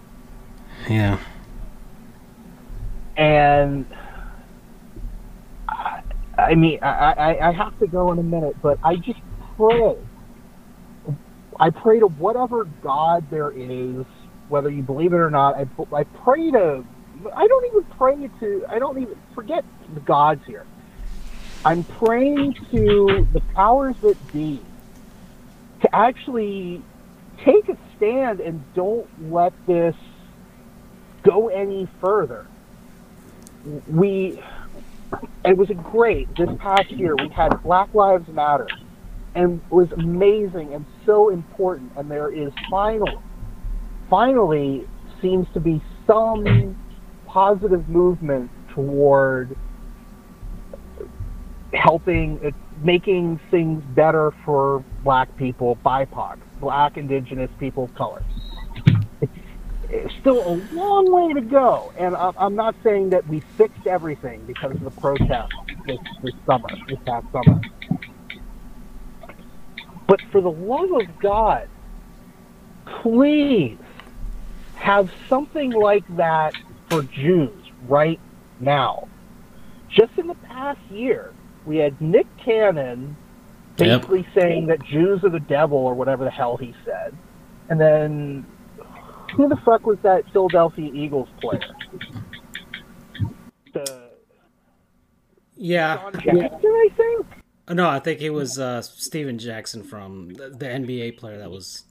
[0.89, 1.19] yeah.
[3.17, 3.87] and
[5.69, 6.03] I,
[6.39, 9.21] I mean, I, I, I have to go in a minute, but I just
[9.57, 9.97] pray.
[11.59, 14.07] I pray to whatever God there is,
[14.49, 15.55] whether you believe it or not.
[15.57, 16.85] I, I pray to.
[17.35, 18.65] I don't even pray to.
[18.69, 19.65] I don't even forget
[19.95, 20.67] the gods here.
[21.65, 24.63] I'm praying to the powers that be
[25.83, 26.83] to actually
[27.45, 29.95] take a stand and don't let this
[31.25, 32.47] go any further
[33.87, 34.41] we
[35.45, 38.67] it was great this past year we had black lives matter
[39.35, 43.17] and it was amazing and so important and there is finally
[44.09, 44.87] finally
[45.21, 46.77] seems to be some
[47.33, 49.57] positive movement toward
[51.73, 52.51] helping uh,
[52.83, 58.23] making things better for black people bipoc black indigenous people of color.
[59.93, 64.45] It's, still a long way to go and i'm not saying that we fixed everything
[64.47, 65.51] because of the protests
[65.87, 67.61] this, this summer this past summer.
[70.07, 71.69] But for the love of god
[73.03, 73.79] please
[74.75, 76.55] have something like that
[76.91, 77.51] for jews
[77.89, 78.21] right
[78.61, 79.09] now
[79.91, 81.33] just in the past year
[81.65, 83.17] we had nick cannon
[83.79, 84.03] Yep.
[84.03, 87.17] basically saying that Jews are the devil or whatever the hell he said.
[87.71, 88.45] And then
[89.35, 91.61] who the fuck was that Philadelphia Eagles player?
[93.73, 94.11] The
[95.57, 95.97] Yeah.
[95.97, 97.27] John Jackson, I think.
[97.71, 101.85] No, I think it was uh, Stephen Jackson from the, the NBA player that was.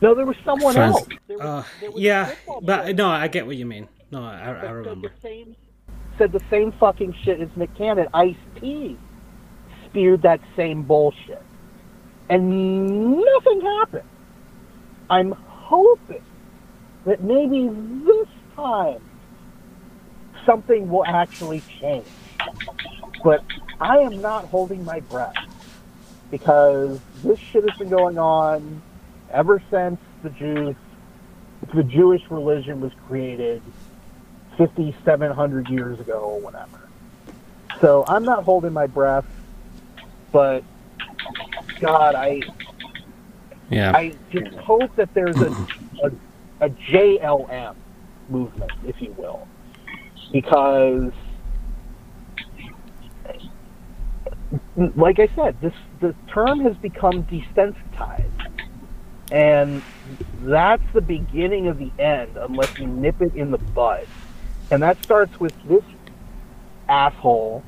[0.00, 1.06] No, there was someone else.
[1.26, 3.88] There was, Uh, there was yeah, but player no, I get what you mean.
[4.10, 5.08] No, I, I that said remember.
[5.08, 5.56] the same
[6.18, 8.08] said the same fucking shit as Nick Cannon.
[8.14, 8.98] Ice T
[9.86, 11.42] speared that same bullshit,
[12.28, 14.08] and nothing happened.
[15.08, 16.22] I'm hoping
[17.04, 17.68] that maybe
[18.04, 19.00] this time
[20.44, 22.06] something will actually change.
[23.24, 23.42] But
[23.80, 25.34] I am not holding my breath
[26.30, 28.82] because this shit has been going on
[29.32, 30.76] ever since the Jews,
[31.74, 33.62] the Jewish religion was created
[34.58, 36.88] 5,700 years ago or whatever.
[37.80, 39.26] So I'm not holding my breath,
[40.32, 40.62] but
[41.80, 42.40] God, I
[43.70, 43.92] Yeah.
[43.94, 45.54] I just hope that there's a,
[46.02, 46.10] a,
[46.62, 47.74] a JLM
[48.28, 49.46] movement, if you will,
[50.32, 51.12] because,
[54.96, 58.35] like I said, this the term has become desensitized,
[59.30, 59.82] and
[60.42, 64.06] that's the beginning of the end unless you nip it in the bud,
[64.70, 65.84] and that starts with this
[66.88, 67.62] asshole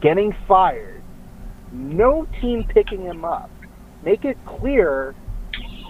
[0.00, 1.02] getting fired,
[1.72, 3.50] no team picking him up.
[4.02, 5.14] Make it clear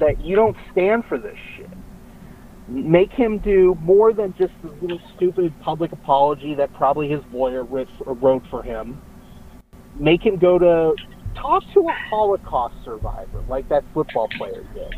[0.00, 1.70] that you don't stand for this shit.
[2.66, 7.62] Make him do more than just the little stupid public apology that probably his lawyer
[7.62, 9.00] wrote for him.
[9.98, 10.94] Make him go to
[11.34, 14.94] talk to a Holocaust survivor like that football player did.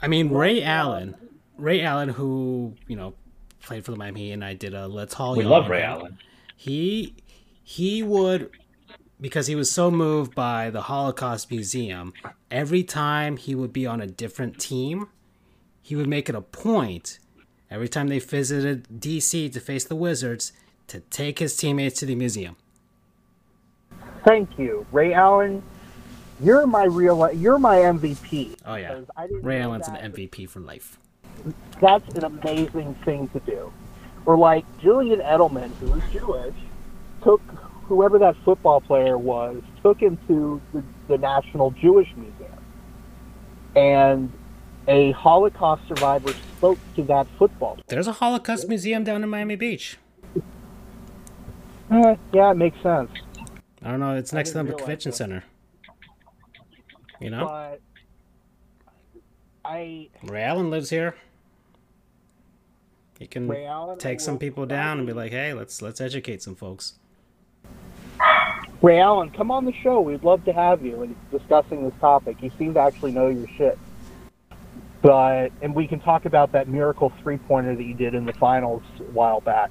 [0.00, 1.16] I mean, Ray Allen,
[1.56, 3.14] Ray Allen, who you know
[3.62, 5.36] played for the Miami, and I did a Let's Haul.
[5.36, 5.86] We You love Ray thing.
[5.86, 6.18] Allen.
[6.56, 7.14] He
[7.62, 8.50] he would
[9.20, 12.12] because he was so moved by the Holocaust Museum.
[12.50, 15.08] Every time he would be on a different team,
[15.82, 17.18] he would make it a point
[17.70, 20.52] every time they visited DC to face the Wizards
[20.88, 22.56] to take his teammates to the museum.
[24.26, 25.62] Thank you, Ray Allen.
[26.40, 27.32] You're my real.
[27.32, 28.56] You're my MVP.
[28.66, 29.02] Oh yeah,
[29.40, 30.12] Ray Allen's an.
[30.12, 30.98] MVP for life.
[31.80, 33.72] that's an amazing thing to do.
[34.26, 36.56] Or like Julian Edelman, who is Jewish,
[37.22, 37.40] took
[37.84, 42.58] whoever that football player was, took him to the, the National Jewish Museum.
[43.76, 44.32] and
[44.88, 47.78] a Holocaust survivor spoke to that football.
[47.86, 49.98] There's a Holocaust museum down in Miami Beach.
[51.90, 53.10] Eh, yeah, it makes sense.
[53.86, 54.16] I don't know.
[54.16, 55.16] It's next to the convention that.
[55.16, 55.44] center.
[57.20, 57.80] You know, But
[59.64, 61.14] I Ray Allen lives here.
[63.16, 66.56] He can Allen, take some people down and be like, "Hey, let's let's educate some
[66.56, 66.94] folks."
[68.82, 70.00] Ray Allen, come on the show.
[70.00, 72.42] We'd love to have you and discussing this topic.
[72.42, 73.78] You seem to actually know your shit.
[75.00, 78.32] But and we can talk about that miracle three pointer that you did in the
[78.32, 79.70] finals a while back.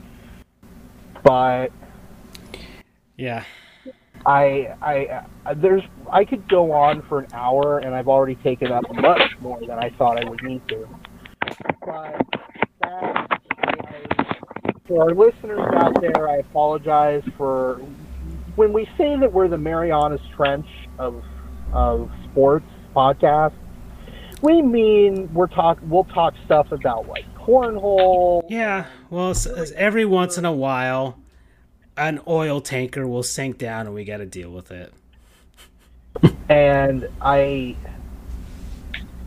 [1.21, 1.73] But
[3.17, 3.43] Yeah,
[4.25, 8.71] I, I, I, there's, I could go on for an hour, and I've already taken
[8.71, 10.87] up much more than I thought I would need to.
[11.85, 12.21] But
[12.81, 13.41] that,
[14.87, 17.75] for our listeners out there, I apologize for
[18.55, 21.23] when we say that we're the Marianas Trench of
[21.73, 22.65] of sports
[22.95, 23.53] podcasts.
[24.41, 25.79] We mean we're talk.
[25.83, 28.43] We'll talk stuff about like cornhole.
[28.49, 28.87] yeah.
[29.09, 29.35] Well,
[29.75, 31.19] every once in a while,
[31.97, 34.93] an oil tanker will sink down, and we got to deal with it.
[36.49, 37.75] and I,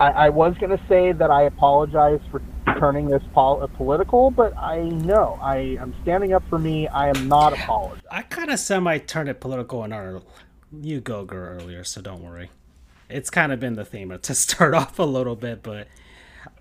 [0.01, 2.43] I, I was going to say that I apologize for
[2.79, 6.89] turning this pol- political, but I know I am standing up for me.
[6.89, 8.05] I am not apologizing.
[8.11, 10.23] I kind of semi turned it political in our
[10.73, 12.51] you go girl earlier, so don't worry.
[13.09, 15.89] It's kind of been the theme to start off a little bit, but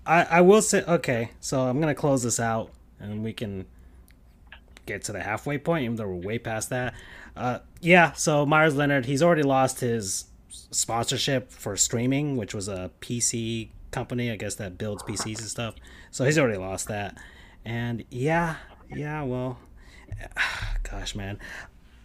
[0.06, 1.30] I, I will say okay.
[1.40, 3.66] So I'm gonna close this out, and we can
[4.88, 6.94] get to the halfway point, even though we're way past that.
[7.36, 8.12] Uh, yeah.
[8.12, 14.30] So Meyers Leonard, he's already lost his sponsorship for streaming, which was a PC company,
[14.30, 15.74] I guess that builds PCs and stuff.
[16.10, 17.16] So he's already lost that.
[17.64, 18.56] And yeah,
[18.94, 19.58] yeah, well,
[20.90, 21.38] gosh, man.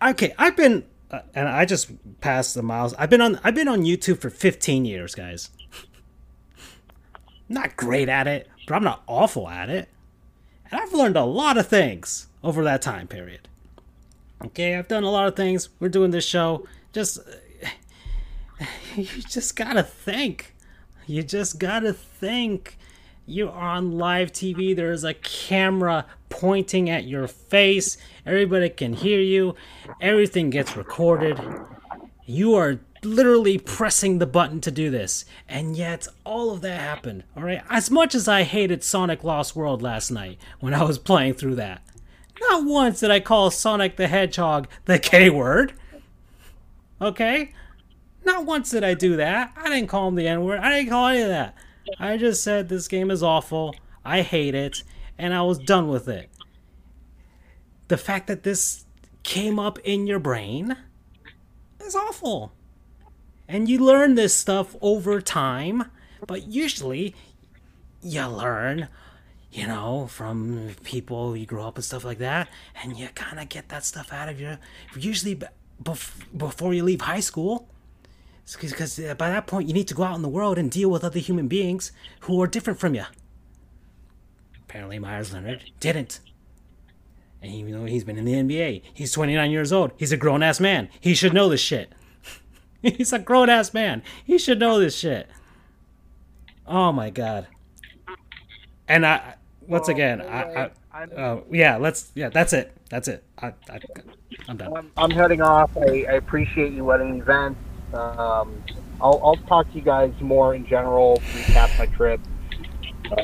[0.01, 1.91] Okay, I've been uh, and I just
[2.21, 2.93] passed the miles.
[2.95, 5.49] I've been on I've been on YouTube for 15 years, guys.
[7.47, 9.89] not great at it, but I'm not awful at it.
[10.69, 13.47] And I've learned a lot of things over that time period.
[14.45, 15.69] Okay, I've done a lot of things.
[15.79, 16.67] We're doing this show.
[16.91, 17.19] Just
[18.95, 20.53] you just got to think.
[21.05, 22.77] You just got to think.
[23.25, 24.75] You're on live TV.
[24.75, 27.97] There's a camera pointing at your face.
[28.25, 29.55] Everybody can hear you.
[30.01, 31.39] Everything gets recorded.
[32.25, 35.23] You are literally pressing the button to do this.
[35.47, 37.23] And yet, all of that happened.
[37.35, 37.61] All right.
[37.69, 41.55] As much as I hated Sonic Lost World last night when I was playing through
[41.55, 41.81] that,
[42.41, 45.73] not once did I call Sonic the Hedgehog the K word.
[47.01, 47.53] Okay?
[48.25, 49.53] Not once did I do that.
[49.57, 50.59] I didn't call him the N word.
[50.59, 51.55] I didn't call any of that.
[51.99, 53.75] I just said this game is awful.
[54.05, 54.83] I hate it.
[55.17, 56.29] And I was done with it.
[57.87, 58.85] The fact that this
[59.23, 60.77] came up in your brain
[61.81, 62.53] is awful.
[63.47, 65.91] And you learn this stuff over time.
[66.25, 67.13] But usually,
[68.01, 68.87] you learn,
[69.53, 72.49] you know, from people you grow up and stuff like that.
[72.81, 74.57] And you kind of get that stuff out of you.
[74.97, 75.39] Usually,
[75.81, 77.69] bef- before you leave high school
[78.59, 80.89] because uh, by that point you need to go out in the world and deal
[80.89, 83.05] with other human beings who are different from you.
[84.63, 86.19] Apparently, Meyers Leonard didn't.
[87.41, 89.91] And even though he's been in the NBA, he's 29 years old.
[89.97, 90.89] He's a grown ass man.
[90.99, 91.93] He should know this shit.
[92.81, 94.01] he's a grown ass man.
[94.25, 95.29] He should know this shit.
[96.65, 97.47] Oh my god.
[98.87, 99.35] And I,
[99.67, 102.75] once again, I, I uh, yeah, let's, yeah, that's it.
[102.89, 103.23] That's it.
[103.39, 103.79] I, I,
[104.47, 104.77] I'm done.
[104.77, 105.75] I'm, I'm heading off.
[105.77, 107.57] I, I appreciate you letting me vent.
[107.93, 108.63] Um,
[109.01, 112.19] I'll, I'll talk to you guys more in general, recap my trip.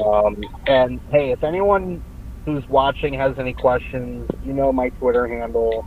[0.06, 2.04] Um, and hey, if anyone
[2.46, 5.86] who's watching has any questions, you know my Twitter handle.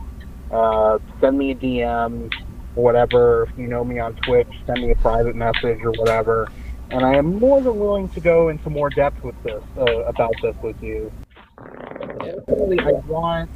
[0.51, 2.31] Uh, send me a DM
[2.75, 3.47] whatever.
[3.49, 6.49] If you know me on Twitch, send me a private message or whatever.
[6.93, 10.31] And I am more than willing to go into more depth with this uh, about
[10.43, 11.11] this with you.
[11.57, 13.49] Ultimately, I want,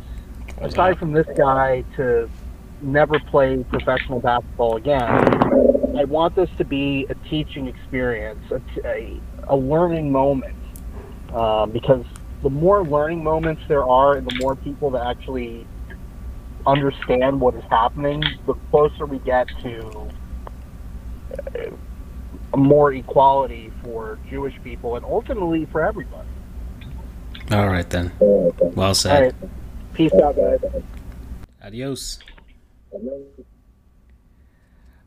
[0.60, 2.28] aside from this guy, to
[2.82, 5.04] never play professional basketball again.
[5.96, 9.20] I want this to be a teaching experience, a, a,
[9.50, 10.58] a learning moment,
[11.32, 12.06] um, because
[12.42, 15.68] the more learning moments there are, and the more people that actually
[16.66, 20.10] understand what is happening, the closer we get to
[21.38, 21.70] uh,
[22.56, 26.28] more equality for Jewish people and ultimately for everybody.
[27.52, 28.12] All right then.
[28.20, 29.22] Well said.
[29.24, 29.36] right,
[29.94, 30.60] peace out, guys.
[31.64, 32.20] Adios.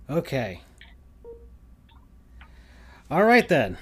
[0.09, 0.61] Okay.
[3.11, 3.79] All right then.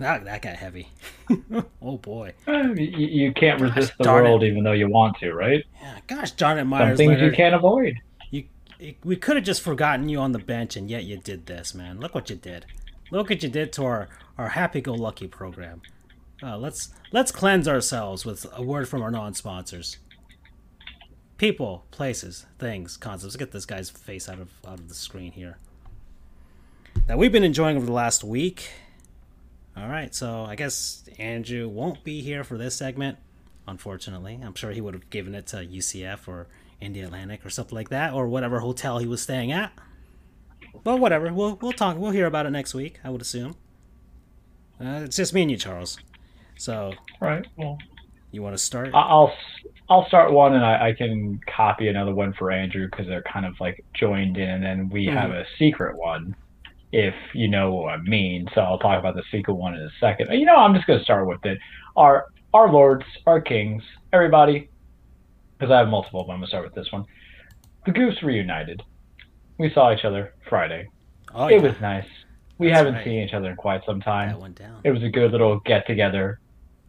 [0.00, 0.88] That that got heavy.
[1.82, 2.32] oh boy.
[2.48, 4.28] Eh, You, you can't Gosh resist the darn it.
[4.28, 5.64] world even though you want to, right?
[5.80, 6.98] Yeah, gosh darn it, Meyers.
[6.98, 7.94] Some Meyers things you can't avoid.
[8.30, 8.44] You,
[9.04, 12.00] we could have just forgotten you on the bench, and yet you did this, man.
[12.00, 12.66] Look what you did.
[13.10, 15.82] Look what you did to our our happy-go-lucky program.
[16.42, 19.98] Uh, let's let's cleanse ourselves with a word from our non-sponsors.
[21.36, 23.24] People, places, things, concepts.
[23.24, 25.58] Let's get this guy's face out of out of the screen here.
[27.06, 28.70] That we've been enjoying over the last week.
[29.76, 33.18] All right, so I guess Andrew won't be here for this segment,
[33.66, 34.40] unfortunately.
[34.42, 36.48] I'm sure he would have given it to UCF or
[36.82, 39.72] Indialantic or something like that, or whatever hotel he was staying at.
[40.84, 41.96] But whatever, we'll we'll talk.
[41.98, 43.00] We'll hear about it next week.
[43.04, 43.56] I would assume.
[44.80, 45.98] Uh, it's just me and you, Charles.
[46.56, 47.46] So, All right.
[47.56, 47.78] Well,
[48.30, 48.88] you want to start?
[48.94, 49.32] I- I'll
[49.90, 53.46] I'll start one, and I, I can copy another one for Andrew because they're kind
[53.46, 56.36] of like joined in, and then we have a secret one,
[56.92, 58.46] if you know what I mean.
[58.54, 60.30] So I'll talk about the secret one in a second.
[60.38, 61.58] You know, I'm just gonna start with it.
[61.96, 63.82] Our our lords, our kings,
[64.12, 64.68] everybody,
[65.58, 66.24] because I have multiple.
[66.24, 67.04] But I'm gonna start with this one.
[67.86, 68.82] The Goofs reunited.
[69.58, 70.88] We saw each other Friday.
[71.34, 72.06] oh, It yeah, was nice.
[72.58, 73.04] We That's haven't right.
[73.04, 74.80] seen each other in quite some time that went down.
[74.84, 76.40] it was a good little get together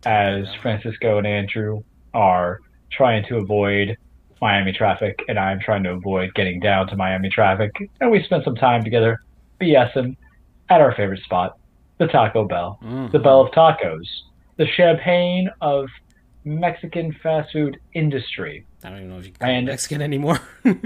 [0.06, 0.46] as.
[0.62, 1.84] Francisco and Andrew
[2.14, 2.60] are
[2.91, 3.96] trying to avoid
[4.41, 7.72] Miami traffic and I'm trying to avoid getting down to Miami traffic.
[8.02, 9.20] And we spent some time together
[9.62, 10.16] BSing
[10.70, 11.58] at our favorite spot,
[11.98, 13.12] the Taco Bell, Mm.
[13.12, 14.08] the Bell of Tacos,
[14.58, 15.88] the champagne of
[16.45, 18.66] Mexican fast food industry.
[18.84, 20.40] I don't even know if you call it And- Mexican anymore.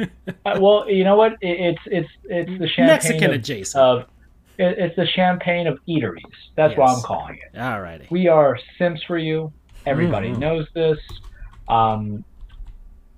[0.45, 1.33] Uh, well, you know what?
[1.41, 3.81] It, it's it's it's the champagne Mexican of, adjacent.
[3.81, 3.99] of
[4.57, 6.19] it, it's the champagne of eateries.
[6.55, 7.57] That's what I'm calling it.
[7.57, 8.09] Alrighty.
[8.11, 9.53] We are Sims for you.
[9.85, 10.39] Everybody Mhm.
[10.39, 10.97] knows this.
[11.69, 12.25] Um,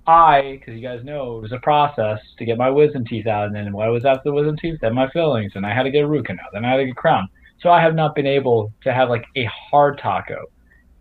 [0.06, 3.46] I, because you guys know, it was a process to get my wisdom teeth out,
[3.46, 5.82] and then when I was after the wisdom teeth, then my fillings, and I had
[5.82, 7.28] to get a root canal, then I had to get crown.
[7.60, 10.44] So I have not been able to have like a hard taco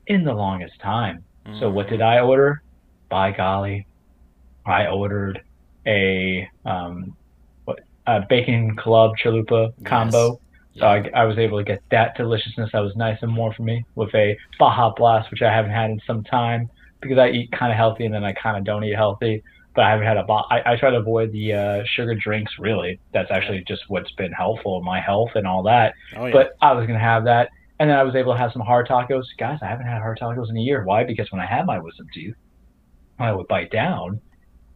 [0.07, 1.23] in the longest time.
[1.59, 2.61] So what did I order?
[3.09, 3.85] By golly,
[4.65, 5.39] I ordered
[5.85, 7.15] a um,
[7.65, 9.89] what a bacon club chalupa Yes.
[9.89, 10.39] combo.
[10.77, 13.63] So I, I was able to get that deliciousness that was nice and more for
[13.63, 16.67] me with a Baja Blast, which I haven't had in some time
[17.01, 19.41] because I eat kind of healthy and then I kind of don't eat healthy.
[19.75, 20.47] But I haven't had a Baja.
[20.49, 22.51] I, I try to avoid the uh, sugar drinks.
[22.59, 25.93] Really, that's actually just what's been helpful in my health and all that.
[26.17, 26.33] Oh yeah.
[26.33, 27.49] But I was gonna have that,
[27.79, 29.23] and then I was able to have some hard tacos.
[29.37, 30.83] Guys, I haven't had hard tacos in a year.
[30.83, 31.03] Why?
[31.03, 32.35] Because when I had my wisdom teeth,
[33.17, 34.21] when I would bite down,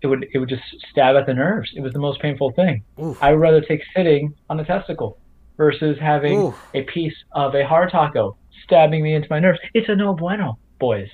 [0.02, 1.72] it would it would just stab at the nerves.
[1.76, 2.84] It was the most painful thing.
[3.02, 3.22] Oof.
[3.22, 5.18] I would rather take sitting on a testicle
[5.58, 6.56] versus having Oof.
[6.74, 9.60] a piece of a hard taco stabbing me into my nerves.
[9.74, 11.10] It's a no bueno, boys.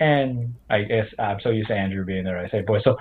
[0.00, 2.38] And I guess I'm so used to Andrew being there.
[2.38, 2.82] I say boys.
[2.84, 2.96] So,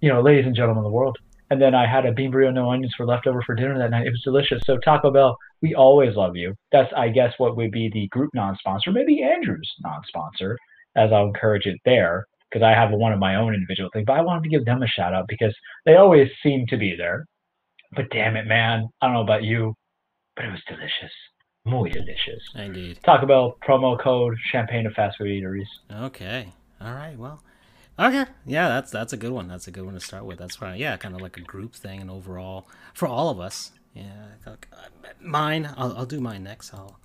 [0.00, 1.18] you know, ladies and gentlemen of the world.
[1.54, 4.08] And then I had a bean burrito, no onions for leftover for dinner that night.
[4.08, 4.60] It was delicious.
[4.66, 6.56] So Taco Bell, we always love you.
[6.72, 10.58] That's I guess what would be the group non-sponsor, maybe Andrew's non-sponsor,
[10.96, 14.04] as I'll encourage it there because I have one of my own individual thing.
[14.04, 15.54] But I wanted to give them a shout out because
[15.86, 17.24] they always seem to be there.
[17.94, 19.74] But damn it, man, I don't know about you,
[20.34, 21.12] but it was delicious,
[21.64, 22.42] muy delicious.
[22.56, 22.98] Indeed.
[23.04, 25.68] Taco Bell promo code Champagne of Fast Food Eateries.
[26.02, 26.48] Okay.
[26.80, 27.16] All right.
[27.16, 27.44] Well.
[27.98, 28.24] Okay.
[28.44, 29.46] Yeah, that's that's a good one.
[29.46, 30.38] That's a good one to start with.
[30.38, 30.78] That's fine.
[30.78, 33.72] Yeah, kind of like a group thing and overall for all of us.
[33.94, 34.26] Yeah.
[34.46, 34.68] okay.
[35.20, 35.72] Mine.
[35.76, 36.74] I'll, I'll do mine next.
[36.74, 36.98] I'll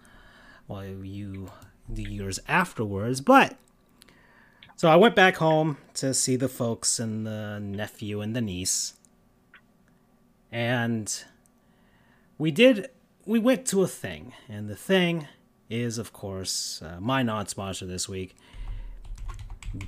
[0.65, 1.51] while you
[1.91, 3.21] do yours afterwards.
[3.21, 3.55] But
[4.75, 8.93] so I went back home to see the folks and the nephew and the niece,
[10.51, 11.23] and
[12.37, 12.89] we did.
[13.25, 15.27] We went to a thing, and the thing
[15.69, 18.35] is, of course, uh, my non-sponsor this week.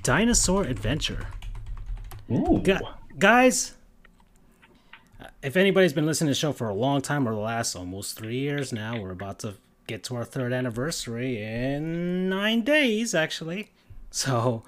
[0.02, 1.26] Dinosaur Adventure.
[2.30, 2.60] Ooh.
[2.62, 2.78] Gu-
[3.18, 3.74] guys,
[5.42, 8.16] if anybody's been listening to the show for a long time or the last almost
[8.16, 9.54] three years now, we're about to
[9.86, 13.70] get to our third anniversary in nine days, actually.
[14.10, 14.62] So,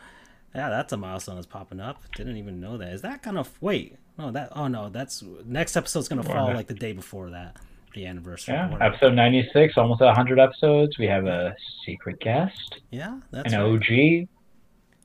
[0.55, 2.03] yeah, that's a milestone that's popping up.
[2.16, 2.93] Didn't even know that.
[2.93, 3.97] Is that gonna wait?
[4.19, 4.51] No, that.
[4.57, 7.57] Oh no, that's next episode's gonna fall like the day before that,
[7.95, 8.55] the anniversary.
[8.55, 10.99] Yeah, episode 96, almost 100 episodes.
[10.99, 11.55] We have a
[11.85, 14.23] secret guest, yeah, that's an right.
[14.23, 14.28] OG.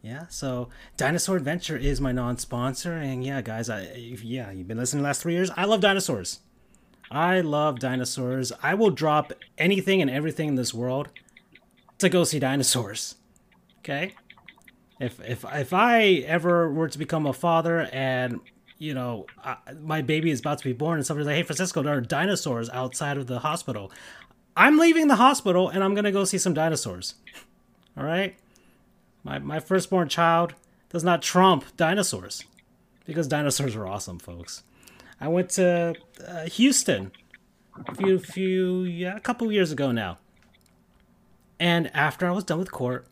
[0.01, 3.81] Yeah, so Dinosaur Adventure is my non-sponsor, and yeah, guys, I
[4.23, 5.51] yeah, you've been listening the last three years.
[5.57, 6.39] I love dinosaurs.
[7.11, 8.53] I love dinosaurs.
[8.63, 11.09] I will drop anything and everything in this world
[11.97, 13.15] to go see dinosaurs.
[13.79, 14.13] Okay,
[15.01, 18.39] if if if I ever were to become a father and
[18.77, 21.81] you know I, my baby is about to be born and somebody's like, "Hey, Francisco,
[21.81, 23.91] there are dinosaurs outside of the hospital,"
[24.55, 27.15] I'm leaving the hospital and I'm gonna go see some dinosaurs.
[27.97, 28.37] All right.
[29.23, 30.53] My, my firstborn child
[30.89, 32.43] does not trump dinosaurs
[33.05, 34.63] because dinosaurs are awesome, folks.
[35.19, 37.11] I went to uh, Houston
[37.87, 40.17] a few, few, yeah, a couple years ago now.
[41.59, 43.07] And after I was done with court,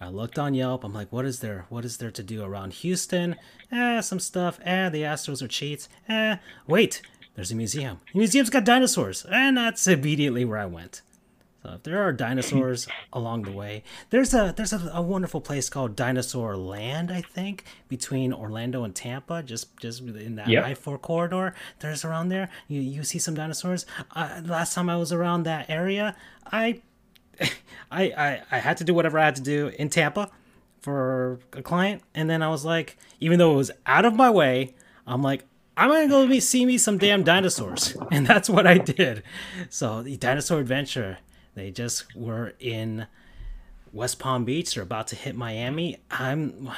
[0.00, 0.84] I looked on Yelp.
[0.84, 1.66] I'm like, what is there?
[1.68, 3.36] What is there to do around Houston?
[3.70, 4.58] Eh, some stuff.
[4.62, 5.88] Eh, the Astros are cheats.
[6.08, 7.02] Eh, wait,
[7.34, 8.00] there's a museum.
[8.12, 11.02] The museum's got dinosaurs, and that's immediately where I went.
[11.64, 15.70] So if there are dinosaurs along the way, there's a there's a, a, wonderful place
[15.70, 20.64] called Dinosaur Land, I think, between Orlando and Tampa, just just in that yep.
[20.64, 21.54] I four corridor.
[21.80, 22.50] There's around there.
[22.68, 23.86] You you see some dinosaurs.
[24.14, 26.14] Uh, last time I was around that area,
[26.52, 26.82] I,
[27.40, 27.50] I
[27.90, 30.30] I I had to do whatever I had to do in Tampa
[30.82, 34.28] for a client, and then I was like, even though it was out of my
[34.28, 34.74] way,
[35.06, 35.46] I'm like,
[35.78, 39.22] I'm gonna go see me some damn dinosaurs, and that's what I did.
[39.70, 41.20] So the dinosaur adventure,
[41.54, 43.06] they just were in
[43.92, 44.74] West Palm Beach.
[44.74, 45.98] They're about to hit Miami.
[46.10, 46.70] I'm,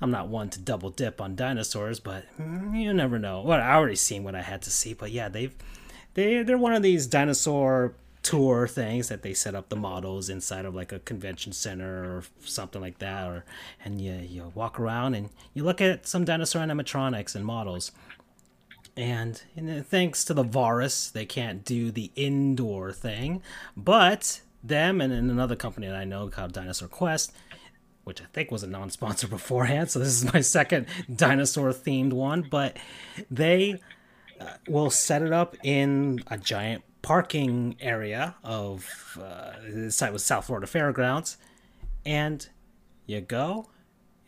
[0.00, 3.40] I'm not one to double dip on dinosaurs, but you never know.
[3.42, 5.54] Well, I already seen what I had to see, but yeah, they've,
[6.14, 7.94] they they're one of these dinosaur
[8.24, 12.24] tour things that they set up the models inside of like a convention center or
[12.40, 13.44] something like that or
[13.84, 17.92] and you you walk around and you look at some dinosaur animatronics and models
[18.96, 19.42] and,
[19.86, 23.42] thanks to the virus, they can't do the indoor thing.
[23.76, 27.32] But them and, and another company that I know called Dinosaur Quest,
[28.04, 32.42] which I think was a non-sponsor beforehand, so this is my second dinosaur themed one.
[32.42, 32.76] But
[33.30, 33.80] they
[34.40, 40.24] uh, will set it up in a giant parking area of uh, the site was
[40.24, 41.36] South Florida Fairgrounds,
[42.06, 42.48] and
[43.06, 43.68] you go,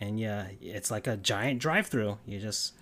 [0.01, 2.19] and yeah, it's like a giant drive-through.
[2.27, 2.75] You just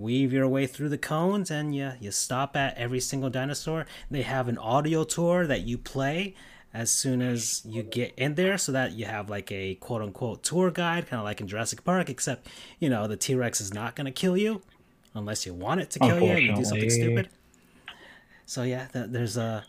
[0.00, 3.86] weave your way through the cones and you, you stop at every single dinosaur.
[4.10, 6.34] They have an audio tour that you play
[6.72, 10.42] as soon as you get in there so that you have like a quote unquote
[10.42, 12.48] tour guide, kind of like in Jurassic Park, except,
[12.78, 14.62] you know, the T Rex is not going to kill you
[15.14, 17.28] unless you want it to kill you you do something stupid.
[18.46, 19.64] So, yeah, there's a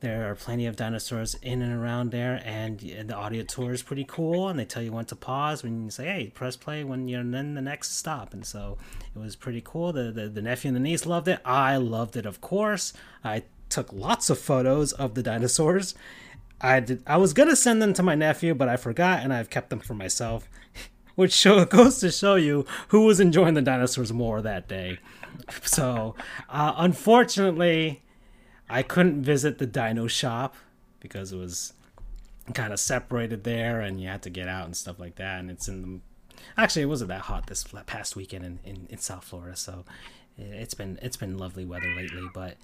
[0.00, 4.04] there are plenty of dinosaurs in and around there, and, the audio tour is pretty
[4.06, 4.48] cool.
[4.48, 7.20] And they tell you when to pause when you say, "Hey, press play when you're
[7.20, 8.76] in the next stop." And so
[9.14, 9.92] it was pretty cool.
[9.92, 11.40] The, the the nephew and the niece loved it.
[11.44, 12.92] I loved it, of course.
[13.24, 15.94] I took lots of photos of the dinosaurs.
[16.60, 17.02] I did.
[17.06, 19.80] I was gonna send them to my nephew, but I forgot, and I've kept them
[19.80, 20.48] for myself.
[21.14, 24.98] Which show goes to show you who was enjoying the dinosaurs more that day.
[25.62, 26.14] So,
[26.48, 28.02] uh, unfortunately,
[28.68, 30.54] I couldn't visit the dino shop
[31.00, 31.72] because it was
[32.54, 35.40] kind of separated there and you had to get out and stuff like that.
[35.40, 36.00] And it's in the.
[36.56, 39.84] Actually, it wasn't that hot this past weekend in, in, in South Florida, so
[40.36, 42.28] it's been it's been lovely weather lately.
[42.34, 42.56] But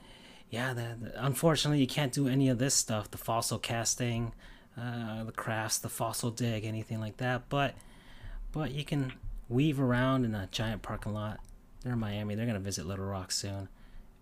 [0.50, 4.32] yeah, the, the, unfortunately, you can't do any of this stuff the fossil casting,
[4.78, 7.48] uh, the crafts, the fossil dig, anything like that.
[7.48, 7.74] But
[8.52, 9.14] but you can
[9.48, 11.40] weave around in a giant parking lot.
[11.82, 12.34] They're in Miami.
[12.34, 13.68] They're gonna visit Little Rock soon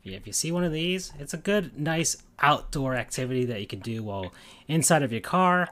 [0.04, 3.80] if you see one of these, it's a good, nice outdoor activity that you can
[3.80, 4.32] do while
[4.66, 5.68] inside of your car.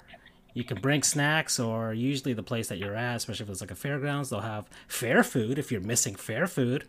[0.54, 3.70] You can bring snacks, or usually the place that you're at, especially if it's like
[3.70, 6.84] a fairgrounds, they'll have fair food if you're missing fair food.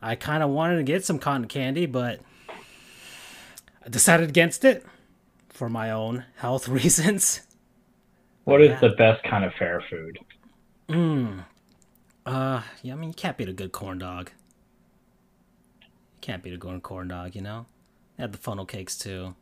[0.00, 2.20] I kind of wanted to get some cotton candy, but
[3.84, 4.86] I decided against it
[5.48, 7.42] for my own health reasons.
[8.44, 8.80] What is yeah.
[8.80, 10.18] the best kind of fair food?
[10.88, 11.40] Hmm.
[12.24, 14.30] Uh, yeah, I mean, you can't beat a good corn dog.
[16.20, 17.66] Can't beat a corn corn dog, you know.
[18.16, 19.34] They had the funnel cakes too,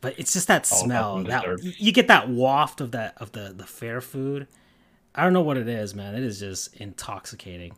[0.00, 1.22] but it's just that smell.
[1.24, 4.46] That you get that waft of that of the the fair food.
[5.14, 6.14] I don't know what it is, man.
[6.14, 7.76] It is just intoxicating.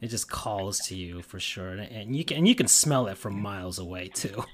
[0.00, 3.16] It just calls to you for sure, and you can and you can smell it
[3.18, 4.44] from miles away too.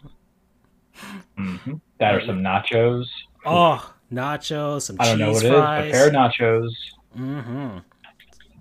[1.39, 1.75] Mm-hmm.
[1.99, 3.07] That are some nachos.
[3.47, 5.85] Oh, nachos, some I don't cheese know what fries.
[5.85, 5.97] it is.
[5.97, 6.71] Fair nachos.
[7.17, 7.79] Mm-hmm.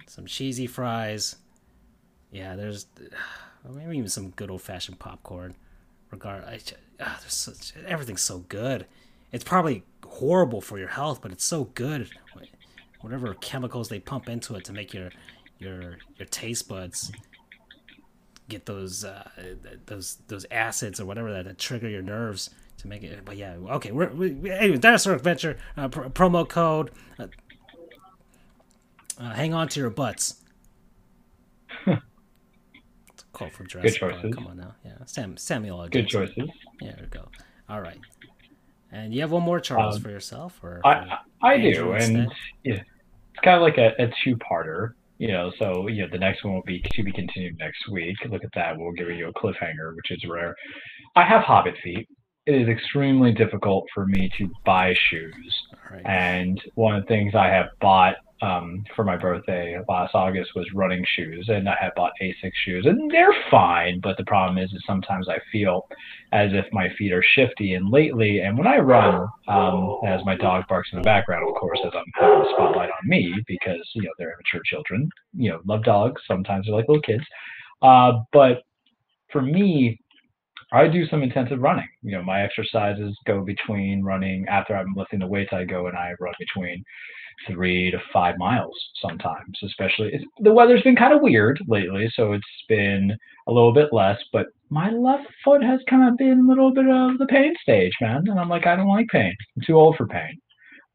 [0.06, 1.38] Some cheesy fries.
[2.32, 2.86] Yeah, there's
[3.66, 5.56] or maybe even some good old fashioned popcorn.
[6.10, 6.60] Regard, I,
[7.00, 8.86] ah, such, everything's so good.
[9.32, 12.10] It's probably horrible for your health, but it's so good.
[13.00, 15.12] Whatever chemicals they pump into it to make your
[15.58, 17.12] your your taste buds
[18.50, 19.30] get those uh,
[19.86, 23.24] those those acids or whatever that, that trigger your nerves to make it.
[23.24, 23.92] But yeah, okay.
[23.92, 26.92] We're, we, anyway, Dinosaur Adventure uh, pr- promo code.
[27.18, 27.28] Uh,
[29.18, 30.41] uh, hang on to your butts.
[33.50, 34.22] From Jurassic Good choices.
[34.22, 34.34] Park.
[34.34, 35.90] Come on now, yeah, Sam Samuel L.
[35.90, 36.50] Good choices.
[36.82, 37.28] Yeah, there we go.
[37.70, 38.00] All right,
[38.92, 42.32] and you have one more Charles um, for yourself, or I I do, and
[42.64, 44.92] yeah, it's kind of like a, a two-parter.
[45.18, 48.16] You know, so you know the next one will be to be continued next week.
[48.30, 48.78] Look at that.
[48.78, 50.56] We'll give you a cliffhanger, which is rare.
[51.16, 52.08] I have hobbit feet.
[52.48, 55.62] It is extremely difficult for me to buy shoes,
[55.92, 56.02] right.
[56.06, 60.66] and one of the things I have bought um, for my birthday last August was
[60.74, 64.00] running shoes, and I had bought Asics shoes, and they're fine.
[64.02, 65.88] But the problem is, is sometimes I feel
[66.32, 67.76] as if my feet are shifty.
[67.76, 71.56] And lately, and when I run, um, as my dog barks in the background, of
[71.56, 75.52] course, as I'm having the spotlight on me because you know they're immature children, you
[75.52, 76.22] know, love dogs.
[76.28, 77.24] Sometimes they're like little kids,
[77.84, 78.64] uh, but
[79.32, 80.00] for me,
[80.74, 81.88] I do some intensive running.
[82.02, 85.52] You know, my exercises go between running after I'm lifting the weights.
[85.54, 86.84] I go and I run between
[87.48, 89.58] three to five miles sometimes.
[89.64, 93.16] Especially the weather's been kind of weird lately, so it's been
[93.48, 94.20] a little bit less.
[94.32, 97.94] But my left foot has kind of been a little bit of the pain stage,
[98.02, 98.24] man.
[98.28, 99.36] And I'm like, I don't like pain.
[99.56, 100.40] I'm too old for pain.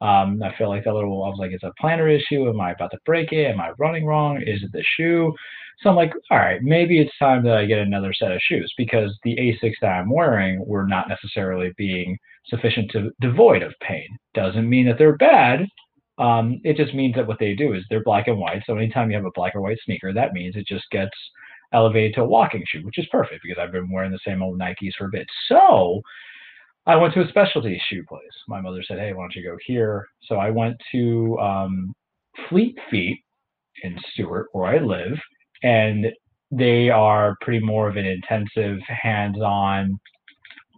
[0.00, 1.24] Um, I feel like that little.
[1.24, 2.48] I was like, it's a plantar issue.
[2.48, 3.46] Am I about to break it?
[3.46, 4.42] Am I running wrong?
[4.42, 5.32] Is it the shoe?
[5.82, 8.72] So I'm like, all right, maybe it's time that I get another set of shoes
[8.78, 12.16] because the Asics that I'm wearing were not necessarily being
[12.46, 14.06] sufficient to devoid of pain.
[14.34, 15.66] Doesn't mean that they're bad.
[16.18, 18.62] Um, it just means that what they do is they're black and white.
[18.66, 21.12] So anytime you have a black or white sneaker, that means it just gets
[21.72, 24.58] elevated to a walking shoe, which is perfect because I've been wearing the same old
[24.58, 25.26] Nikes for a bit.
[25.48, 26.00] So
[26.86, 28.22] I went to a specialty shoe place.
[28.48, 31.94] My mother said, "Hey, why don't you go here?" So I went to um,
[32.48, 33.18] Fleet Feet
[33.82, 35.18] in Stuart, where I live,
[35.62, 36.06] and
[36.50, 39.98] they are pretty more of an intensive hands-on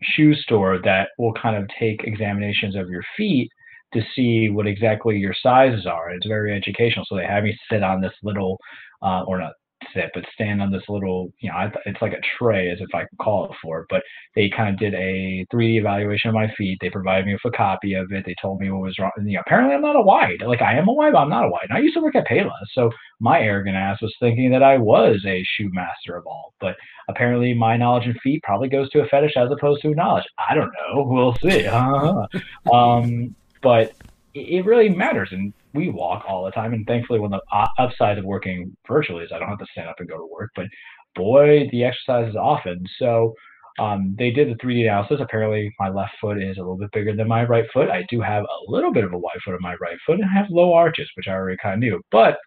[0.03, 3.51] shoe store that will kind of take examinations of your feet
[3.95, 6.11] to see what exactly your sizes are.
[6.11, 7.05] It's very educational.
[7.09, 8.59] So they have me sit on this little,
[9.03, 9.53] uh, or not
[9.95, 13.05] sit, but stand on this little, you know, it's like a tray, as if I
[13.05, 13.87] could call it for.
[13.89, 14.03] But
[14.35, 16.79] they kind of did a 3D evaluation of my feet.
[16.81, 18.25] They provided me with a copy of it.
[18.27, 19.11] They told me what was wrong.
[19.17, 20.43] And, you know, apparently I'm not a wide.
[20.47, 21.67] Like I am a wide, but I'm not a wide.
[21.69, 22.91] And I used to work at Payless, so
[23.21, 26.55] my arrogant ass was thinking that I was a shoe master of all.
[26.61, 26.77] But
[27.09, 30.25] apparently my knowledge in feet probably goes to a fetish as opposed to knowledge.
[30.39, 31.05] I don't know.
[31.05, 31.67] We'll see.
[32.73, 33.93] um, but
[34.35, 35.29] it really matters.
[35.33, 36.73] And we walk all the time.
[36.73, 39.89] And thankfully, one of the upsides of working virtually is I don't have to stand
[39.89, 40.51] up and go to work.
[40.55, 40.67] But
[41.15, 42.85] boy, the exercise is often.
[42.99, 43.35] So
[43.79, 45.21] um, they did the 3D analysis.
[45.21, 47.91] Apparently, my left foot is a little bit bigger than my right foot.
[47.91, 50.25] I do have a little bit of a wide foot on my right foot, and
[50.25, 52.01] I have low arches, which I already kind of knew.
[52.11, 52.39] But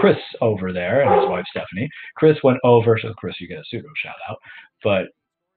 [0.00, 2.98] Chris over there and his wife Stephanie, Chris went over.
[3.00, 4.38] So Chris, you get a pseudo shout out.
[4.82, 5.06] But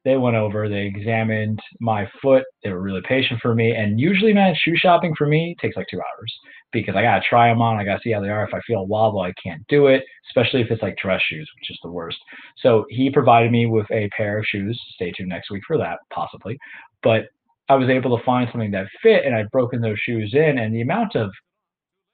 [0.06, 2.44] they went over, they examined my foot.
[2.64, 3.72] They were really patient for me.
[3.72, 6.34] And usually, man, shoe shopping for me takes like two hours
[6.74, 7.78] because I got to try them on.
[7.78, 8.46] I got to see how they are.
[8.46, 11.50] If I feel a wobble, I can't do it, especially if it's like dress shoes,
[11.60, 12.18] which is the worst.
[12.58, 14.80] So he provided me with a pair of shoes.
[14.96, 16.58] Stay tuned next week for that, possibly.
[17.02, 17.28] But
[17.70, 20.58] I was able to find something that fit and I'd broken those shoes in.
[20.58, 21.32] And the amount of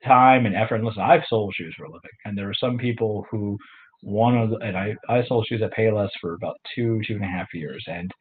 [0.06, 2.12] time and effort, and listen, I've sold shoes for a living.
[2.26, 3.58] And there are some people who
[4.02, 7.24] one of the, and I, I sold shoes at Payless for about two, two and
[7.24, 7.84] a half years.
[7.88, 8.12] And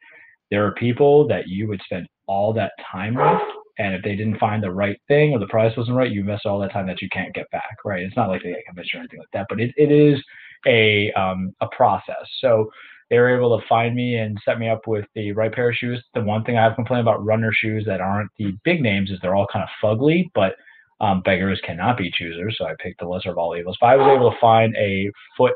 [0.51, 3.41] there are people that you would spend all that time with.
[3.77, 6.45] And if they didn't find the right thing or the price wasn't right, you missed
[6.45, 8.03] all that time that you can't get back, right?
[8.03, 10.21] It's not like they get commission or anything like that, but it, it is
[10.67, 12.25] a, um, a process.
[12.41, 12.69] So
[13.09, 15.75] they were able to find me and set me up with the right pair of
[15.75, 16.03] shoes.
[16.13, 19.17] The one thing I have complained about runner shoes that aren't the big names is
[19.21, 20.55] they're all kind of fugly, but
[21.01, 22.55] um, beggars cannot be choosers.
[22.57, 23.77] So I picked the lesser of all evils.
[23.79, 25.53] But I was able to find a foot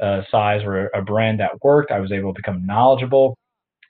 [0.00, 1.92] uh, size or a brand that worked.
[1.92, 3.36] I was able to become knowledgeable.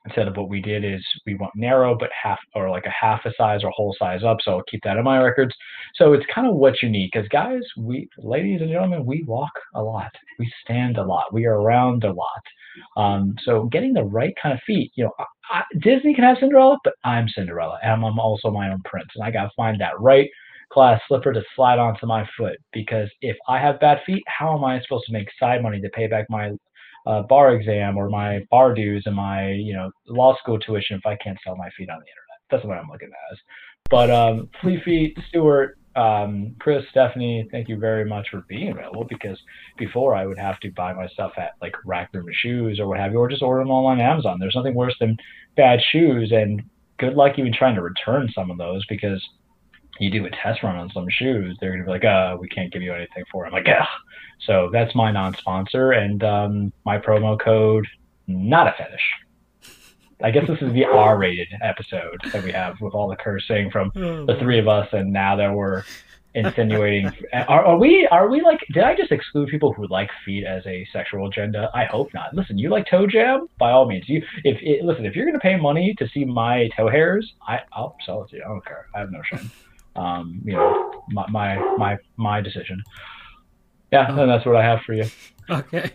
[0.07, 3.25] Instead of what we did is we went narrow, but half or like a half
[3.25, 4.37] a size or whole size up.
[4.43, 5.55] So I'll keep that in my records.
[5.95, 9.53] So it's kind of what you need because guys, we, ladies and gentlemen, we walk
[9.75, 10.11] a lot.
[10.39, 11.33] We stand a lot.
[11.33, 12.43] We are around a lot.
[12.99, 15.13] Um, so getting the right kind of feet, you know,
[15.51, 19.09] I, Disney can have Cinderella, but I'm Cinderella and I'm also my own prince.
[19.15, 20.29] And I got to find that right
[20.75, 24.65] class slipper to slide onto my foot because if I have bad feet, how am
[24.65, 26.51] I supposed to make side money to pay back my
[27.07, 31.07] uh, bar exam or my bar dues and my you know law school tuition if
[31.07, 32.41] I can't sell my feet on the internet?
[32.51, 33.33] That's what I'm looking at.
[33.33, 33.39] As.
[33.89, 39.07] But um, Fleet Feet, Stuart, um, Chris, Stephanie, thank you very much for being available
[39.09, 39.39] because
[39.79, 42.99] before I would have to buy my stuff at like Rack Room Shoes or what
[42.99, 44.39] have you, or just order them all on Amazon.
[44.41, 45.17] There's nothing worse than
[45.57, 46.63] bad shoes, and
[46.99, 49.23] good luck even trying to return some of those because
[49.99, 52.73] you do a test run on some shoes, they're gonna be like, "Uh, we can't
[52.73, 53.49] give you anything for." It.
[53.49, 53.87] I'm like, "Yeah."
[54.41, 57.87] So that's my non-sponsor, and um, my promo code,
[58.27, 59.13] not a fetish.
[60.23, 63.93] I guess this is the R-rated episode that we have with all the cursing from
[63.97, 65.85] oh, the three of us, and now that we're
[66.35, 68.09] insinuating, are, are, we?
[68.11, 68.61] Are we like?
[68.73, 71.71] Did I just exclude people who like feet as a sexual agenda?
[71.73, 72.35] I hope not.
[72.35, 73.47] Listen, you like toe jam?
[73.59, 74.23] By all means, you.
[74.43, 77.97] If it, listen, if you're gonna pay money to see my toe hairs, I, I'll
[78.05, 78.43] sell it to you.
[78.45, 78.89] I don't care.
[78.95, 79.51] I have no shame
[79.97, 82.83] um, you know, my, my my my decision.
[83.93, 85.07] Yeah, and that's what I have for you.
[85.49, 85.93] Okay.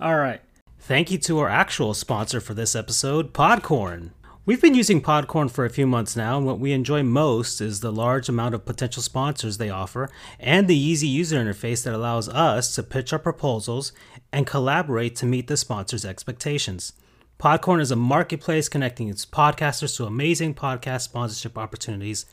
[0.00, 0.40] All right.
[0.80, 4.10] Thank you to our actual sponsor for this episode, Podcorn.
[4.46, 7.80] We've been using Podcorn for a few months now, and what we enjoy most is
[7.80, 10.08] the large amount of potential sponsors they offer
[10.40, 13.92] and the easy user interface that allows us to pitch our proposals
[14.32, 16.94] and collaborate to meet the sponsor's expectations.
[17.38, 22.24] Podcorn is a marketplace connecting its podcasters to amazing podcast sponsorship opportunities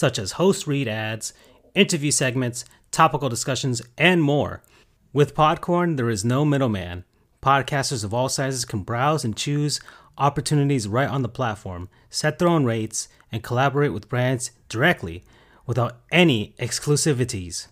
[0.00, 1.34] such as host read ads,
[1.74, 4.62] interview segments, topical discussions, and more.
[5.12, 7.04] With Podcorn, there is no middleman.
[7.42, 9.78] Podcasters of all sizes can browse and choose
[10.16, 15.22] opportunities right on the platform, set their own rates, and collaborate with brands directly
[15.66, 17.68] without any exclusivities.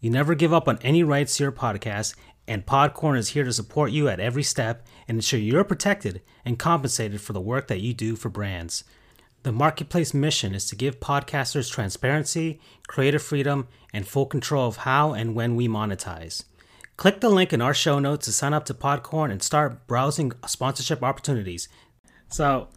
[0.00, 2.16] You never give up on any rights to your podcast,
[2.48, 6.58] and Podcorn is here to support you at every step and ensure you're protected and
[6.58, 8.82] compensated for the work that you do for brands.
[9.44, 15.12] The marketplace mission is to give podcasters transparency, creative freedom, and full control of how
[15.12, 16.44] and when we monetize.
[16.96, 20.32] Click the link in our show notes to sign up to Podcorn and start browsing
[20.46, 21.68] sponsorship opportunities.
[22.28, 22.68] So,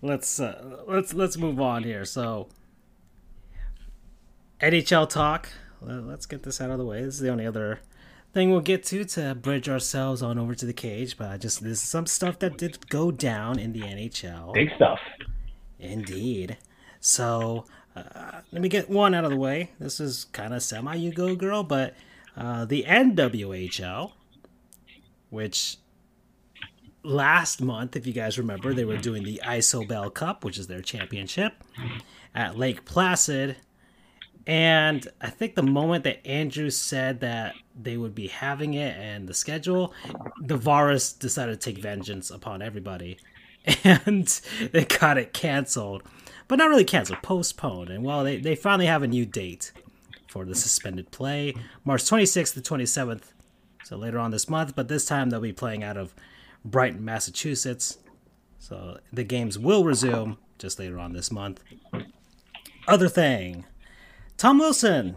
[0.00, 2.04] let's uh, let's let's move on here.
[2.04, 2.48] So,
[4.60, 5.48] NHL talk.
[5.82, 7.02] Let's get this out of the way.
[7.02, 7.80] This is the only other
[8.32, 11.18] thing we'll get to to bridge ourselves on over to the cage.
[11.18, 14.54] But I just this is some stuff that did go down in the NHL.
[14.54, 15.00] Big stuff.
[15.80, 16.58] Indeed.
[17.00, 17.64] So
[17.96, 19.70] uh, let me get one out of the way.
[19.78, 21.94] This is kind of semi you go girl, but
[22.36, 24.12] uh, the NWHL,
[25.30, 25.78] which
[27.02, 30.82] last month, if you guys remember, they were doing the Isobel Cup, which is their
[30.82, 31.64] championship,
[32.34, 33.56] at Lake Placid.
[34.46, 39.28] And I think the moment that Andrew said that they would be having it and
[39.28, 39.94] the schedule,
[40.40, 43.18] the Virus decided to take vengeance upon everybody.
[43.84, 44.26] And
[44.72, 46.02] they got it canceled.
[46.48, 47.90] But not really canceled, postponed.
[47.90, 49.72] And well, they, they finally have a new date
[50.26, 51.54] for the suspended play
[51.84, 53.32] March 26th to 27th.
[53.84, 56.14] So later on this month, but this time they'll be playing out of
[56.64, 57.98] Brighton, Massachusetts.
[58.58, 61.62] So the games will resume just later on this month.
[62.86, 63.64] Other thing
[64.36, 65.16] Tom Wilson.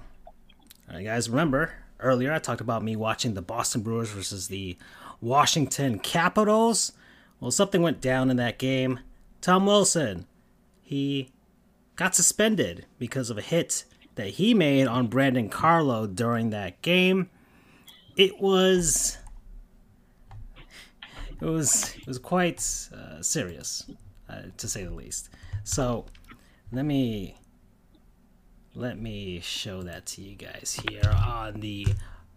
[0.91, 4.77] Uh, you guys remember earlier I talked about me watching the Boston Bruins versus the
[5.21, 6.91] Washington Capitals.
[7.43, 9.01] Well, something went down in that game.
[9.41, 10.27] Tom Wilson,
[10.81, 11.33] he
[11.97, 13.83] got suspended because of a hit
[14.15, 17.29] that he made on Brandon Carlo during that game.
[18.15, 19.17] It was
[21.41, 22.65] it was it was quite
[22.95, 23.91] uh, serious,
[24.29, 25.29] uh, to say the least.
[25.65, 26.05] So
[26.71, 27.35] let me
[28.73, 31.87] let me show that to you guys here on the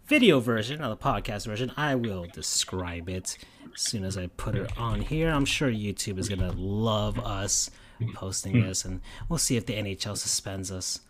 [0.05, 1.71] video version, on the podcast version.
[1.77, 3.37] I will describe it
[3.77, 5.29] as soon as I put her on here.
[5.29, 7.69] I'm sure YouTube is gonna love us
[8.13, 8.61] posting hmm.
[8.61, 11.01] this, and we'll see if the NHL suspends us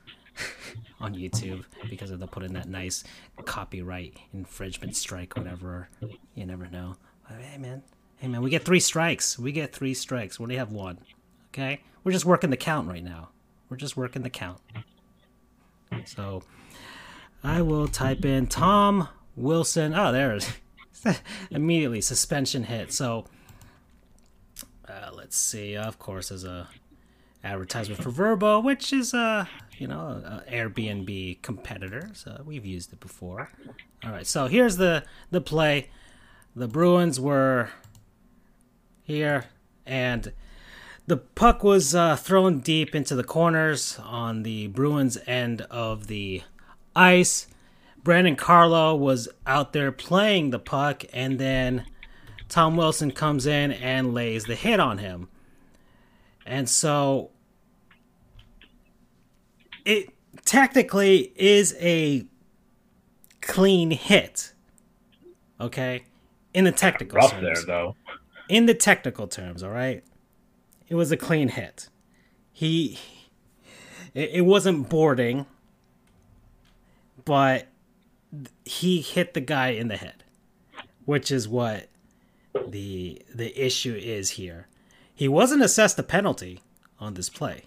[1.00, 3.06] on YouTube because of the put in that nice
[3.46, 5.90] copyright infringement strike, whatever.
[6.36, 6.98] You never know.
[7.28, 7.84] But hey, man.
[8.18, 9.40] Hey, man, we get three strikes.
[9.40, 10.40] We get three strikes.
[10.40, 11.00] We only have one.
[11.54, 11.82] Okay?
[12.04, 13.30] We're just working the count right now.
[13.70, 14.60] We're just working the count.
[16.06, 16.44] So
[17.44, 19.94] I will type in Tom Wilson.
[19.94, 20.50] Oh, there's
[21.52, 22.94] immediately suspension hit.
[22.94, 23.26] So
[24.88, 25.76] uh, let's see.
[25.76, 26.68] Of course, there's a
[27.44, 29.48] advertisement for Vrbo, which is a
[29.78, 32.10] you know a Airbnb competitor.
[32.14, 33.50] So we've used it before.
[34.04, 34.28] All right.
[34.28, 35.90] So here's the the play.
[36.56, 37.70] The Bruins were
[39.04, 39.46] here
[39.86, 40.34] and
[41.08, 46.44] the puck was uh, thrown deep into the corners on the Bruins end of the
[46.96, 47.48] ice.
[48.08, 51.84] Brandon Carlo was out there playing the puck, and then
[52.48, 55.28] Tom Wilson comes in and lays the hit on him.
[56.46, 57.32] And so
[59.84, 60.08] it
[60.46, 62.26] technically is a
[63.42, 64.54] clean hit.
[65.60, 66.06] Okay?
[66.54, 67.44] In the technical Rough terms.
[67.44, 67.98] there, though.
[68.48, 70.02] In the technical terms, all right?
[70.88, 71.90] It was a clean hit.
[72.54, 73.00] He
[74.14, 75.46] it, it wasn't boarding,
[77.26, 77.67] but
[78.66, 80.24] he hit the guy in the head,
[81.06, 81.88] which is what
[82.68, 84.68] the the issue is here.
[85.14, 86.62] He wasn't assessed a penalty
[87.00, 87.64] on this play.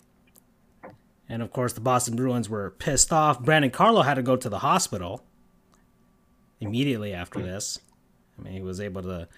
[1.28, 3.40] And of course, the Boston Bruins were pissed off.
[3.40, 5.22] Brandon Carlo had to go to the hospital
[6.60, 7.78] immediately after this.
[8.38, 9.28] I mean, he was able to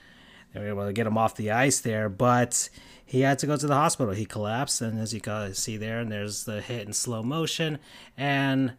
[0.53, 2.69] they were able to get him off the ice there, but
[3.05, 4.13] he had to go to the hospital.
[4.13, 7.79] He collapsed, and as you can see there, and there's the hit in slow motion,
[8.17, 8.75] and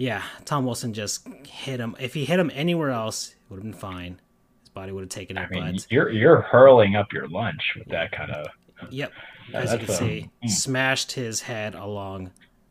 [0.00, 1.94] yeah, Tom Wilson just hit him.
[2.00, 4.18] If he hit him anywhere else, it would have been fine.
[4.60, 7.74] His body would have taken it, I mean, but you're you're hurling up your lunch
[7.76, 8.46] with that kind of.
[8.88, 9.12] Yep.
[9.50, 10.48] Yeah, As you can a- see, mm.
[10.48, 12.30] smashed his head along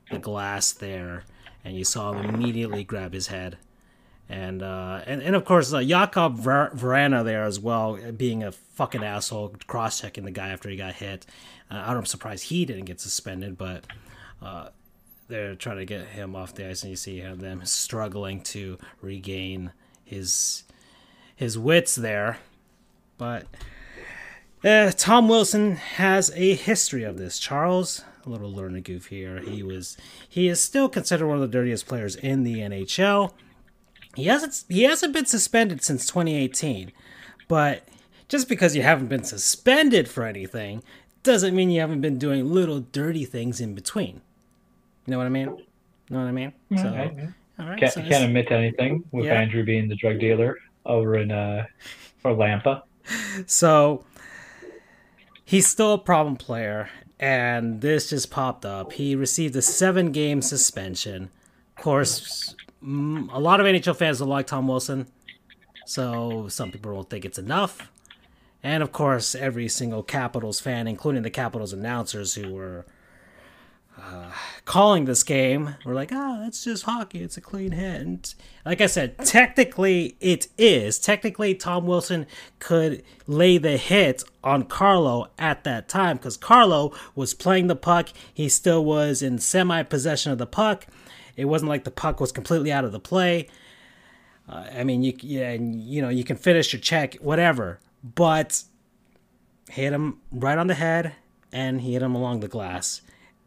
[0.10, 1.23] the glass there,
[1.64, 3.60] and you saw him immediately grab his head.
[4.27, 8.51] And uh, and, and of course, uh, Jakub Ver- Vrana there as well, being a
[8.51, 11.27] fucking asshole, cross checking the guy after he got hit.
[11.69, 13.85] Uh, I'm surprised he didn't get suspended, but
[14.41, 14.69] uh,
[15.30, 18.77] they're trying to get him off the ice, and you see him them struggling to
[19.01, 19.72] regain
[20.03, 20.64] his
[21.35, 22.39] his wits there.
[23.18, 23.45] But
[24.64, 27.39] uh, Tom Wilson has a history of this.
[27.39, 29.39] Charles, a little learning goof here.
[29.39, 29.97] He was
[30.27, 33.31] he is still considered one of the dirtiest players in the NHL.
[34.15, 36.91] He hasn't he hasn't been suspended since 2018,
[37.47, 37.88] But
[38.27, 40.84] just because you haven't been suspended for anything
[41.22, 44.22] doesn't mean you haven't been doing little dirty things in between.
[45.10, 45.48] You know what I mean?
[45.48, 45.56] You
[46.11, 46.53] know what I mean?
[46.69, 47.27] Yeah, So, okay, yeah.
[47.60, 47.80] all right.
[47.80, 49.41] Can't, so can't admit to anything with Yeah.
[49.41, 50.56] Andrew being the drug dealer
[50.86, 51.65] over in uh,
[52.23, 52.84] Orlampa.
[53.48, 54.06] So
[55.44, 58.94] he's still a problem player, and this just popped up.
[58.94, 61.31] He received a seven game suspension.
[61.76, 62.53] Of course,
[62.86, 65.07] mm, a lot of NHL fans don't like Tom Wilson,
[65.88, 67.91] so some people will think it's enough.
[68.61, 72.86] And of course, every single Capitals fan, including the Capitals announcers who were
[74.65, 77.23] calling this game, we're like, "Ah, that's just hockey.
[77.23, 78.34] It's a clean hit." And
[78.65, 80.99] like I said, technically it is.
[80.99, 82.26] Technically, Tom Wilson
[82.59, 88.09] could lay the hit on Carlo at that time because Carlo was playing the puck.
[88.34, 90.85] He still was in semi possession of the puck.
[91.35, 93.47] It wasn't like the puck was completely out of the play.
[94.49, 98.63] Uh, I mean, you yeah, and, you know, you can finish your check, whatever, but
[99.69, 101.13] hit him right on the head,
[101.51, 103.01] and he hit him along the glass,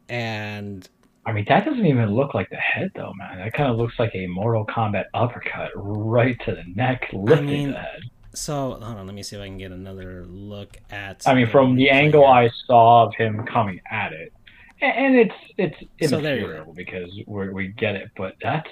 [0.09, 0.87] and
[1.25, 3.37] I mean, that doesn't even look like the head, though, man.
[3.37, 7.71] That kind of looks like a Mortal Kombat uppercut right to the neck, lifting mean,
[7.71, 8.01] the head.
[8.33, 11.23] so hold on, let me see if I can get another look at.
[11.25, 12.25] I mean, from the angle.
[12.25, 14.33] I saw of him coming at it,
[14.81, 18.69] and it's it's So there because we we get it, but that's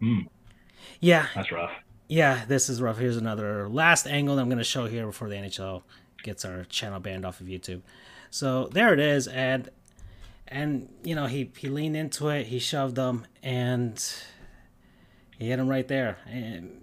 [0.00, 0.26] mm,
[1.00, 1.72] yeah, that's rough.
[2.08, 2.98] Yeah, this is rough.
[2.98, 5.82] Here's another last angle that I'm going to show here before the NHL
[6.22, 7.82] gets our channel banned off of YouTube.
[8.30, 9.68] So there it is, and
[10.48, 14.02] and you know he he leaned into it, he shoved him, and
[15.38, 16.18] he hit him right there.
[16.26, 16.80] And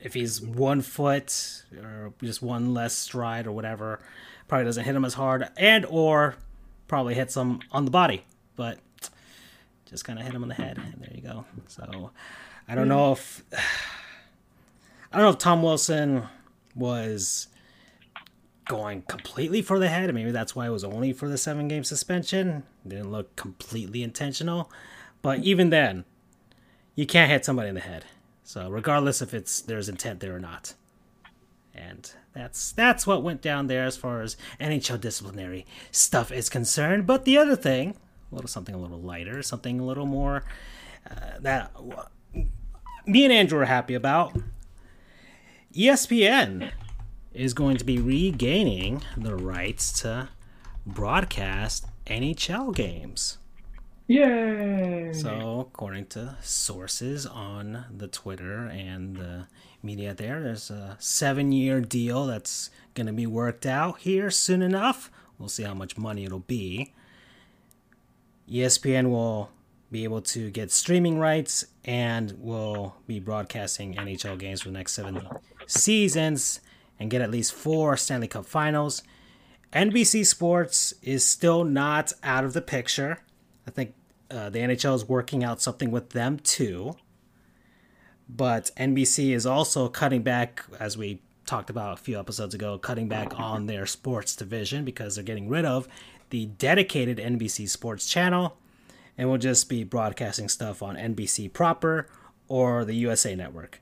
[0.00, 4.00] if he's one foot or just one less stride or whatever,
[4.48, 6.36] probably doesn't hit him as hard, and or
[6.88, 8.24] probably hits him on the body,
[8.54, 8.78] but
[9.86, 11.44] just kind of hit him on the head, and there you go.
[11.68, 12.10] So
[12.68, 13.42] I don't know if.
[15.12, 16.24] I don't know if Tom Wilson
[16.74, 17.48] was
[18.66, 20.04] going completely for the head.
[20.04, 22.64] And maybe that's why it was only for the seven game suspension.
[22.86, 24.70] Didn't look completely intentional.
[25.22, 26.04] But even then,
[26.94, 28.04] you can't hit somebody in the head.
[28.44, 30.74] So regardless if it's there's intent there or not.
[31.74, 37.06] And that's that's what went down there as far as NHL disciplinary stuff is concerned.
[37.06, 37.96] But the other thing,
[38.30, 40.44] a little something a little lighter, something a little more
[41.10, 41.72] uh, that
[43.06, 44.36] me and Andrew are happy about.
[45.74, 46.70] ESPN
[47.36, 50.28] is going to be regaining the rights to
[50.86, 53.38] broadcast NHL games.
[54.08, 55.12] Yay!
[55.12, 59.48] So, according to sources on the Twitter and the
[59.82, 64.62] media there, there's a seven year deal that's going to be worked out here soon
[64.62, 65.10] enough.
[65.38, 66.94] We'll see how much money it'll be.
[68.48, 69.50] ESPN will
[69.90, 74.94] be able to get streaming rights and will be broadcasting NHL games for the next
[74.94, 75.20] seven
[75.66, 76.60] seasons
[76.98, 79.02] and get at least four Stanley Cup finals.
[79.72, 83.18] NBC Sports is still not out of the picture.
[83.66, 83.94] I think
[84.30, 86.96] uh, the NHL is working out something with them too.
[88.28, 93.08] But NBC is also cutting back, as we talked about a few episodes ago, cutting
[93.08, 95.86] back on their sports division because they're getting rid of
[96.30, 98.56] the dedicated NBC Sports channel
[99.16, 102.08] and will just be broadcasting stuff on NBC proper
[102.48, 103.80] or the USA Network.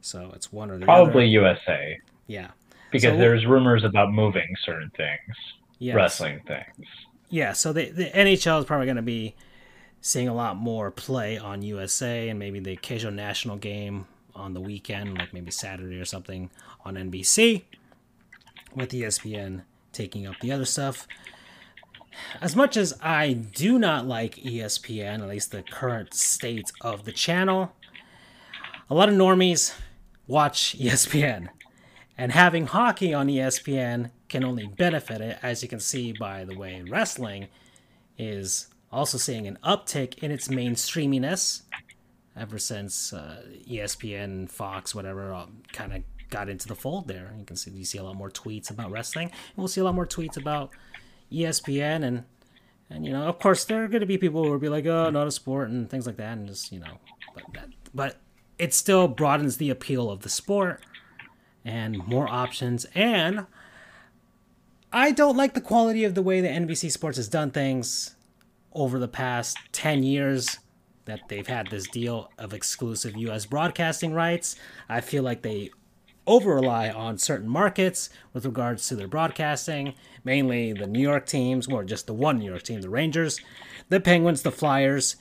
[0.00, 1.46] So it's one or the Probably other.
[1.46, 1.98] USA
[2.32, 2.48] Yeah.
[2.90, 5.36] because So- there's rumors about moving certain things,
[5.78, 5.94] Yes.
[5.96, 6.86] wrestling things.
[7.30, 9.34] Yeah, so the, the NHL is probably going to be
[10.00, 14.60] seeing a lot more play on USA and maybe the occasional national game on the
[14.60, 16.50] weekend, like maybe Saturday or something
[16.84, 17.62] on NBC,
[18.74, 21.06] with ESPN taking up the other stuff.
[22.42, 27.12] As much as I do not like ESPN, at least the current state of the
[27.12, 27.72] channel,
[28.90, 29.74] a lot of normies
[30.26, 31.48] watch ESPN.
[32.16, 36.56] And having hockey on ESPN can only benefit it, as you can see by the
[36.56, 37.48] way wrestling
[38.18, 41.62] is also seeing an uptick in its mainstreaminess
[42.36, 47.34] ever since uh, ESPN, Fox, whatever, kind of got into the fold there.
[47.38, 49.84] You can see you see a lot more tweets about wrestling, and we'll see a
[49.84, 50.70] lot more tweets about
[51.30, 52.24] ESPN and
[52.90, 54.84] and you know, of course, there are going to be people who will be like,
[54.84, 56.98] "Oh, not a sport" and things like that, and just you know,
[57.34, 58.16] but that, but
[58.58, 60.82] it still broadens the appeal of the sport
[61.64, 62.86] and more options.
[62.94, 63.46] And
[64.92, 68.14] I don't like the quality of the way that NBC Sports has done things
[68.72, 70.58] over the past ten years.
[71.04, 73.44] That they've had this deal of exclusive U.S.
[73.44, 74.54] broadcasting rights.
[74.88, 75.70] I feel like they
[76.26, 81.66] over rely on certain markets with regards to their broadcasting, mainly the New York teams,
[81.66, 83.40] or just the one New York team, the Rangers,
[83.88, 85.16] the Penguins, the Flyers,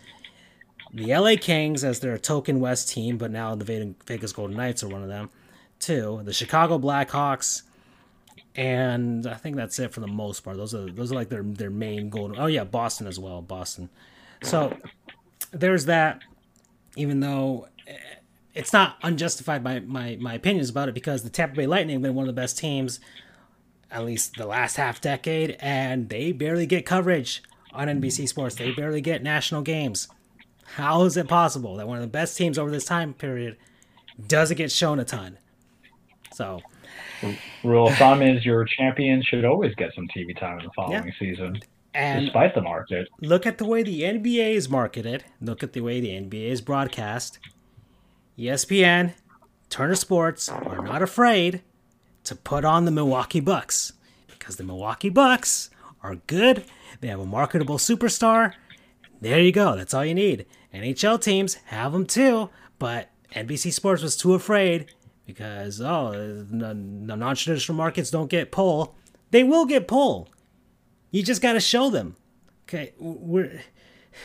[0.93, 4.89] the LA Kings as their token West team, but now the Vegas Golden Knights are
[4.89, 5.29] one of them,
[5.81, 6.21] too.
[6.23, 7.63] The Chicago Blackhawks,
[8.55, 10.57] and I think that's it for the most part.
[10.57, 12.33] Those are those are like their their main goal.
[12.37, 13.41] Oh yeah, Boston as well.
[13.41, 13.89] Boston.
[14.43, 14.77] So
[15.51, 16.21] there's that.
[16.97, 17.95] Even though eh,
[18.53, 22.01] it's not unjustified by my my opinions about it because the Tampa Bay Lightning have
[22.01, 22.99] been one of the best teams,
[23.89, 27.41] at least the last half decade, and they barely get coverage
[27.73, 28.55] on NBC Sports.
[28.55, 30.07] They barely get national games.
[30.75, 33.57] How is it possible that one of the best teams over this time period
[34.27, 35.37] doesn't get shown a ton?
[36.41, 36.59] So,
[37.63, 41.05] rule of thumb is your champion should always get some TV time in the following
[41.05, 41.13] yeah.
[41.19, 41.59] season,
[41.93, 43.07] and despite the market.
[43.21, 45.23] Look at the way the NBA is marketed.
[45.39, 47.37] Look at the way the NBA is broadcast.
[48.39, 49.13] ESPN,
[49.69, 51.61] Turner Sports are not afraid
[52.23, 53.93] to put on the Milwaukee Bucks
[54.27, 55.69] because the Milwaukee Bucks
[56.01, 56.65] are good.
[57.01, 58.53] They have a marketable superstar.
[59.19, 59.75] There you go.
[59.75, 60.47] That's all you need.
[60.73, 62.49] NHL teams have them too,
[62.79, 64.87] but NBC Sports was too afraid
[65.25, 68.95] because oh, the non-traditional markets don't get pull.
[69.31, 70.29] They will get pull.
[71.11, 72.15] You just got to show them.
[72.67, 73.61] Okay, we're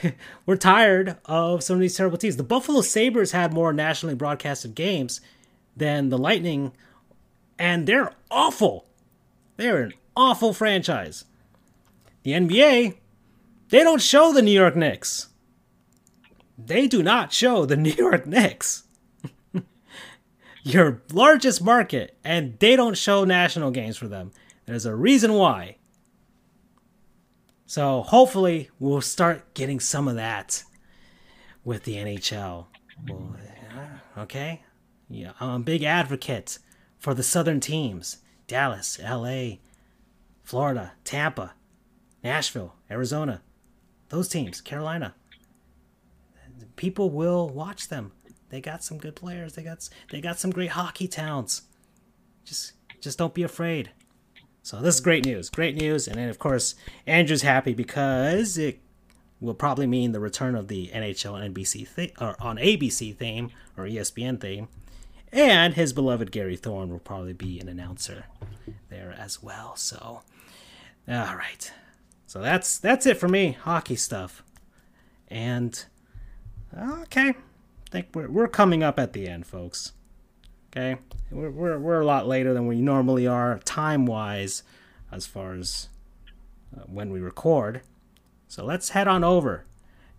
[0.46, 2.36] we're tired of some of these terrible teams.
[2.36, 5.20] The Buffalo Sabres had more nationally broadcasted games
[5.76, 6.72] than the Lightning,
[7.58, 8.86] and they're awful.
[9.56, 11.24] They're an awful franchise.
[12.22, 12.96] The NBA,
[13.68, 15.28] they don't show the New York Knicks
[16.58, 18.84] they do not show the New York Knicks,
[20.66, 24.32] your largest market, and they don't show national games for them.
[24.64, 25.76] There's a reason why.
[27.66, 30.64] So hopefully we'll start getting some of that
[31.64, 32.66] with the NHL.
[33.08, 33.36] Well,
[34.18, 34.62] okay,
[35.08, 36.58] yeah, I'm a big advocate
[36.98, 38.18] for the southern teams:
[38.48, 39.60] Dallas, L.A.,
[40.42, 41.54] Florida, Tampa,
[42.24, 43.40] Nashville, Arizona.
[44.08, 45.14] Those teams, Carolina
[46.76, 48.12] people will watch them.
[48.48, 49.54] They got some good players.
[49.54, 51.62] They got they got some great hockey towns.
[52.44, 53.90] Just just don't be afraid.
[54.62, 55.50] So this is great news.
[55.50, 56.08] Great news.
[56.08, 56.74] And then of course
[57.06, 58.80] Andrew's happy because it
[59.40, 63.84] will probably mean the return of the NHL and NBC or on ABC theme or
[63.84, 64.68] ESPN theme.
[65.32, 68.26] And his beloved Gary Thorne will probably be an announcer
[68.88, 69.76] there as well.
[69.76, 70.22] So
[71.08, 71.72] all right.
[72.26, 74.42] So that's that's it for me, hockey stuff.
[75.28, 75.84] And
[76.76, 77.34] Okay.
[77.96, 79.94] Think we're, we're coming up at the end, folks.
[80.68, 81.00] Okay.
[81.30, 84.62] We're, we're, we're a lot later than we normally are, time wise,
[85.10, 85.88] as far as
[86.76, 87.80] uh, when we record.
[88.48, 89.64] So let's head on over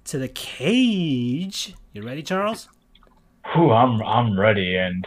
[0.06, 1.76] to the cage.
[1.94, 2.68] You ready, Charles?
[3.54, 5.06] Whew, I'm I'm ready, and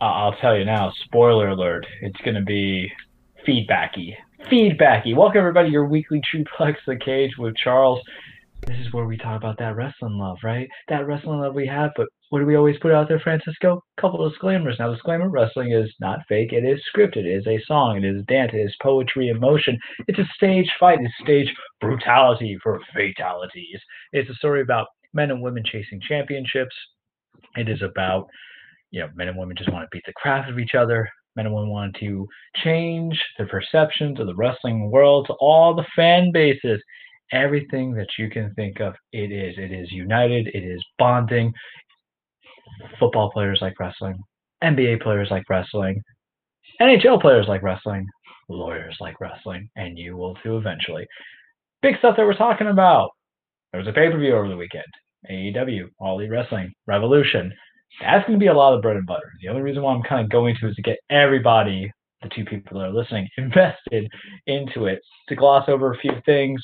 [0.00, 0.92] I'll tell you now.
[1.04, 1.86] Spoiler alert!
[2.02, 2.90] It's gonna be
[3.46, 4.16] feedbacky.
[4.50, 5.14] Feedbacky.
[5.14, 5.68] Welcome everybody.
[5.68, 8.00] Your weekly Triplex the Cage with Charles
[8.66, 10.68] this is where we talk about that wrestling love, right?
[10.88, 13.82] That wrestling love we have, but what do we always put out there, Francisco?
[14.00, 14.76] Couple disclaimers.
[14.78, 16.52] Now, disclaimer wrestling is not fake.
[16.52, 17.24] It is scripted.
[17.24, 17.96] It is a song.
[17.96, 18.52] It is dance.
[18.54, 19.78] It is poetry, emotion.
[20.06, 21.00] It's a stage fight.
[21.00, 23.80] It's stage brutality for fatalities.
[24.12, 26.74] It's a story about men and women chasing championships.
[27.56, 28.28] It is about,
[28.90, 31.08] you know, men and women just want to beat the crap of each other.
[31.36, 32.26] Men and women want to
[32.62, 36.80] change the perceptions of the wrestling world to all the fan bases
[37.32, 38.94] everything that you can think of.
[39.12, 39.54] It is.
[39.58, 40.48] It is united.
[40.48, 41.52] It is bonding.
[42.98, 44.16] Football players like wrestling.
[44.62, 46.02] NBA players like wrestling.
[46.80, 48.06] NHL players like wrestling.
[48.48, 49.68] Lawyers like wrestling.
[49.76, 51.06] And you will too eventually.
[51.82, 53.10] Big stuff that we're talking about.
[53.72, 54.84] There was a pay per view over the weekend.
[55.30, 57.52] AEW, All Elite Wrestling, Revolution.
[58.00, 59.30] That's going to be a lot of bread and butter.
[59.40, 61.90] The only reason why I'm kind of going to is to get everybody,
[62.22, 64.08] the two people that are listening, invested
[64.46, 65.00] into it.
[65.28, 66.60] To gloss over a few things,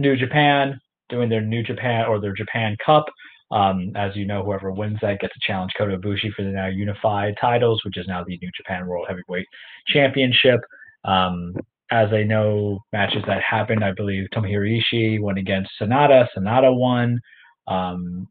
[0.00, 3.04] New Japan doing their New Japan or their Japan Cup.
[3.52, 6.68] Um, as you know, whoever wins that gets to challenge Kota Ibushi for the now
[6.68, 9.46] unified titles, which is now the New Japan World Heavyweight
[9.88, 10.60] Championship.
[11.04, 11.54] Um,
[11.90, 16.28] as I know, matches that happened, I believe Tomohiro Ishii went against Sanada.
[16.36, 17.20] Sanada won.
[17.66, 18.28] Um,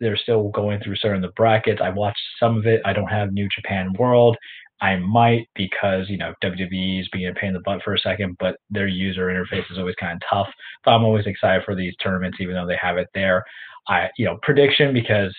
[0.00, 1.80] they're still going through certain the brackets.
[1.82, 2.80] I watched some of it.
[2.84, 4.36] I don't have New Japan World.
[4.80, 7.98] I might because, you know, WWE is being a pain in the butt for a
[7.98, 10.48] second, but their user interface is always kind of tough.
[10.86, 13.44] I'm always excited for these tournaments, even though they have it there.
[13.88, 15.34] I, you know, prediction because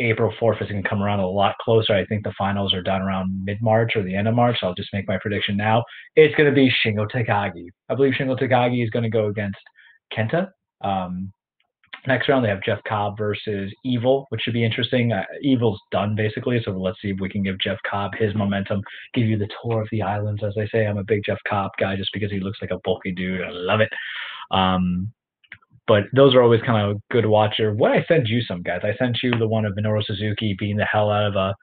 [0.00, 1.94] April 4th is going to come around a lot closer.
[1.94, 4.56] I think the finals are done around mid March or the end of March.
[4.60, 5.84] So I'll just make my prediction now.
[6.16, 7.66] It's going to be Shingo Takagi.
[7.88, 9.58] I believe Shingo Takagi is going to go against
[10.16, 10.48] Kenta.
[10.80, 11.32] Um,
[12.06, 15.12] Next round, they have Jeff Cobb versus Evil, which should be interesting.
[15.12, 18.80] Uh, Evil's done basically, so let's see if we can give Jeff Cobb his momentum,
[19.12, 20.86] give you the tour of the islands, as they say.
[20.86, 23.42] I'm a big Jeff Cobb guy just because he looks like a bulky dude.
[23.42, 23.90] I love it.
[24.50, 25.12] Um,
[25.86, 27.74] but those are always kind of a good watcher.
[27.74, 30.76] What I sent you some guys, I sent you the one of Minoru Suzuki beating
[30.76, 31.54] the hell out of a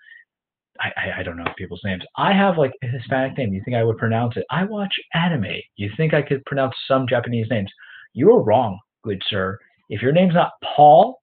[0.80, 2.04] I, I, I don't know people's names.
[2.18, 3.54] I have like a Hispanic name.
[3.54, 4.46] You think I would pronounce it?
[4.52, 5.46] I watch anime.
[5.76, 7.72] You think I could pronounce some Japanese names?
[8.14, 9.58] You are wrong, good sir.
[9.90, 11.22] If your name's not Paul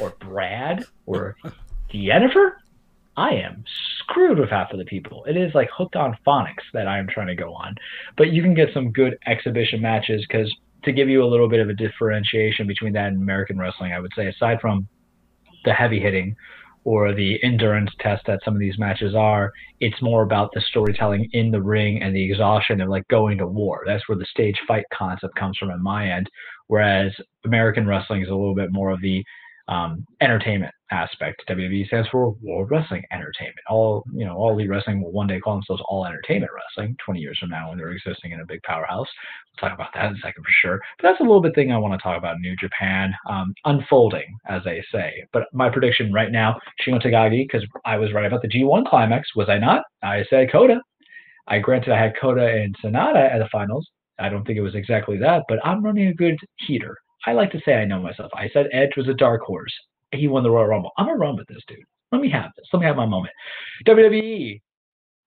[0.00, 1.36] or Brad or
[1.90, 2.58] Jennifer,
[3.16, 3.64] I am
[4.00, 5.24] screwed with half of the people.
[5.24, 7.74] It is like hooked on phonics that I am trying to go on.
[8.16, 10.54] But you can get some good exhibition matches because
[10.84, 14.00] to give you a little bit of a differentiation between that and American wrestling, I
[14.00, 14.86] would say aside from
[15.64, 16.36] the heavy hitting
[16.84, 21.28] or the endurance test that some of these matches are, it's more about the storytelling
[21.32, 23.82] in the ring and the exhaustion of like going to war.
[23.84, 26.30] That's where the stage fight concept comes from in my end.
[26.68, 27.12] Whereas
[27.44, 29.24] American wrestling is a little bit more of the
[29.68, 31.42] um, entertainment aspect.
[31.48, 33.58] WWE stands for World Wrestling Entertainment.
[33.68, 36.96] All you know, all elite wrestling will one day call themselves All Entertainment Wrestling.
[37.04, 39.08] Twenty years from now, when they're existing in a big powerhouse,
[39.60, 40.80] we'll talk about that in a second for sure.
[40.98, 44.36] But that's a little bit thing I want to talk about New Japan um, unfolding,
[44.48, 45.24] as they say.
[45.32, 49.28] But my prediction right now, Shingo Takagi, because I was right about the G1 climax,
[49.34, 49.82] was I not?
[50.02, 50.80] I said Kota.
[51.48, 53.88] I granted I had Kota and Sanada at the finals.
[54.18, 56.36] I don't think it was exactly that, but I'm running a good
[56.66, 56.96] heater.
[57.26, 58.30] I like to say I know myself.
[58.34, 59.72] I said Edge was a dark horse.
[60.12, 60.92] He won the Royal Rumble.
[60.96, 61.78] I'm gonna run with this dude.
[62.12, 62.66] Let me have this.
[62.72, 63.34] Let me have my moment.
[63.86, 64.60] WWE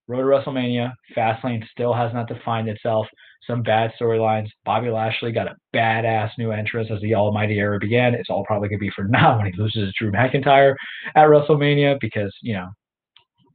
[0.10, 0.92] Road to WrestleMania.
[1.16, 3.06] Fastlane still has not defined itself.
[3.46, 4.48] Some bad storylines.
[4.66, 8.16] Bobby Lashley got a badass new entrance as the Almighty Era began.
[8.16, 10.74] It's all probably gonna be for now when he loses to Drew McIntyre
[11.16, 12.70] at WrestleMania because you know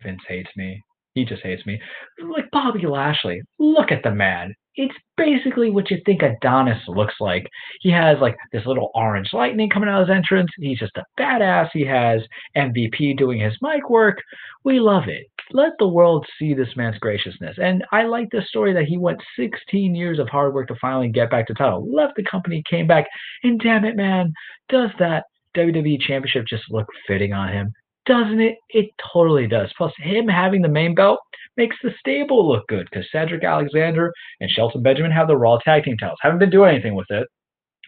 [0.02, 0.80] Vince hates me.
[1.14, 1.80] He just hates me.
[2.18, 3.40] Like Bobby Lashley.
[3.58, 7.46] Look at the man it's basically what you think Adonis looks like.
[7.80, 10.50] He has like this little orange lightning coming out of his entrance.
[10.56, 11.68] He's just a badass.
[11.72, 12.22] He has
[12.56, 14.18] MVP doing his mic work.
[14.64, 15.26] We love it.
[15.52, 17.56] Let the world see this man's graciousness.
[17.62, 21.08] And I like the story that he went 16 years of hard work to finally
[21.08, 21.86] get back to title.
[21.92, 23.06] Left the company, came back,
[23.42, 24.32] and damn it, man,
[24.68, 25.24] does that
[25.56, 27.72] WWE Championship just look fitting on him?
[28.06, 28.56] Doesn't it?
[28.70, 29.72] It totally does.
[29.76, 31.20] Plus, him having the main belt
[31.56, 35.84] makes the stable look good because Cedric Alexander and Shelton Benjamin have the Raw Tag
[35.84, 36.18] Team titles.
[36.20, 37.26] Haven't been doing anything with it.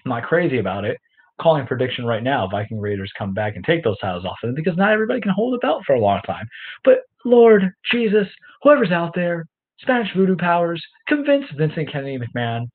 [0.04, 0.96] I'm not crazy about it.
[1.38, 4.54] Calling prediction right now, Viking Raiders come back and take those titles off of them
[4.54, 6.46] because not everybody can hold a belt for a long time.
[6.82, 8.26] But Lord Jesus,
[8.62, 9.44] whoever's out there,
[9.80, 12.68] Spanish voodoo powers, convince Vincent Kennedy McMahon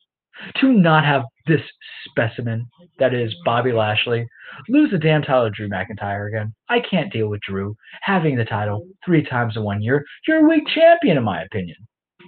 [0.59, 1.61] to not have this
[2.05, 2.67] specimen
[2.99, 4.27] that is Bobby Lashley
[4.69, 6.53] lose the damn title to Drew McIntyre again.
[6.69, 10.03] I can't deal with Drew having the title three times in one year.
[10.27, 11.77] You're a weak champion, in my opinion.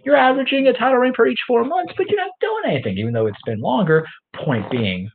[0.06, 3.14] You're averaging a title reign per each four months, but you're not doing anything, even
[3.14, 4.06] though it's been longer.
[4.36, 5.10] Point being,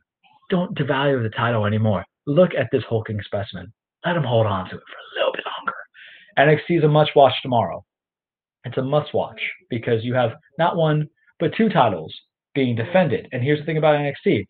[0.49, 2.05] don't devalue the title anymore.
[2.25, 3.71] Look at this hulking specimen.
[4.05, 5.75] Let him hold on to it for a little bit longer.
[6.37, 7.83] NXT is a must watch tomorrow.
[8.63, 9.39] It's a must watch
[9.69, 11.07] because you have not one,
[11.39, 12.13] but two titles
[12.59, 13.25] being defended.
[13.31, 14.45] And here's the thing about NXT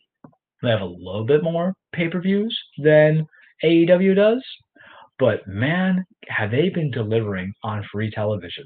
[0.62, 3.26] they have a little bit more pay per views than
[3.64, 4.44] AEW does,
[5.20, 8.66] but man, have they been delivering on free television.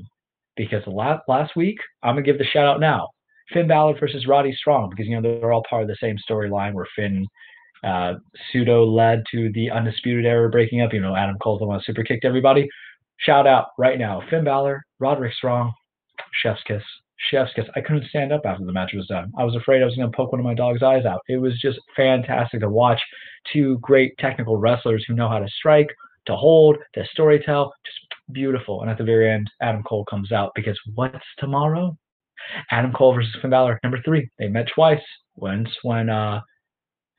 [0.55, 3.09] Because last, last week, I'm going to give the shout out now
[3.51, 6.73] Finn Balor versus Roddy Strong, because, you know, they're all part of the same storyline
[6.73, 7.27] where Finn
[7.83, 8.13] uh,
[8.51, 10.93] pseudo led to the Undisputed Era breaking up.
[10.93, 12.67] You know, Adam Cole's the one super kicked everybody.
[13.17, 15.73] Shout out right now Finn Balor, Roderick Strong,
[16.41, 16.83] Chef's Kiss
[17.29, 17.65] chef's kiss.
[17.75, 19.31] I couldn't stand up after the match was done.
[19.37, 21.21] I was afraid I was going to poke one of my dog's eyes out.
[21.27, 23.01] It was just fantastic to watch
[23.51, 25.89] two great technical wrestlers who know how to strike,
[26.27, 27.71] to hold, to storytell.
[27.85, 27.99] Just
[28.31, 28.81] beautiful.
[28.81, 31.97] And at the very end, Adam Cole comes out because what's tomorrow?
[32.71, 34.29] Adam Cole versus Finn Balor, number three.
[34.39, 35.01] They met twice.
[35.35, 36.41] Once when uh,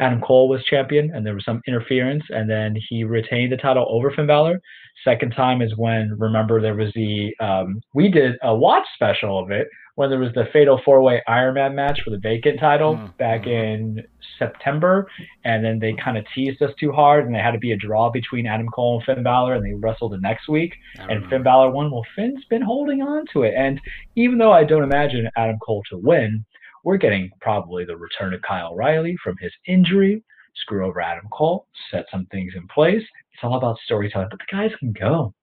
[0.00, 3.86] Adam Cole was champion and there was some interference, and then he retained the title
[3.88, 4.60] over Finn Balor.
[5.02, 9.50] Second time is when, remember, there was the, um, we did a watch special of
[9.50, 12.96] it when there was the Fatal Four Way Iron Man match for the vacant title
[12.96, 13.16] mm-hmm.
[13.18, 14.02] back in
[14.38, 15.08] September,
[15.44, 17.76] and then they kind of teased us too hard, and they had to be a
[17.76, 21.42] draw between Adam Cole and Finn Balor, and they wrestled the next week, and Finn
[21.42, 21.90] Balor won.
[21.90, 23.80] Well, Finn's been holding on to it, and
[24.16, 26.44] even though I don't imagine Adam Cole to win,
[26.82, 30.22] we're getting probably the return of Kyle O'Reilly from his injury.
[30.56, 33.02] Screw over Adam Cole, set some things in place.
[33.32, 35.34] It's all about storytelling, but the guys can go.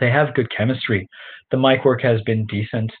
[0.00, 1.08] They have good chemistry.
[1.50, 2.92] The mic work has been decent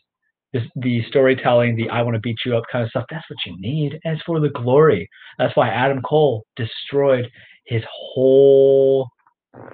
[0.52, 3.38] this, the storytelling, the I want to beat you up kind of stuff, that's what
[3.46, 3.98] you need.
[4.04, 5.08] And it's for the glory.
[5.38, 7.28] That's why Adam Cole destroyed
[7.66, 9.08] his whole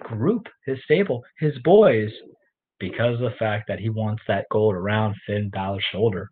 [0.03, 2.11] group, his stable, his boys,
[2.81, 6.29] because of the fact that he wants that gold around Finn Balor's shoulder.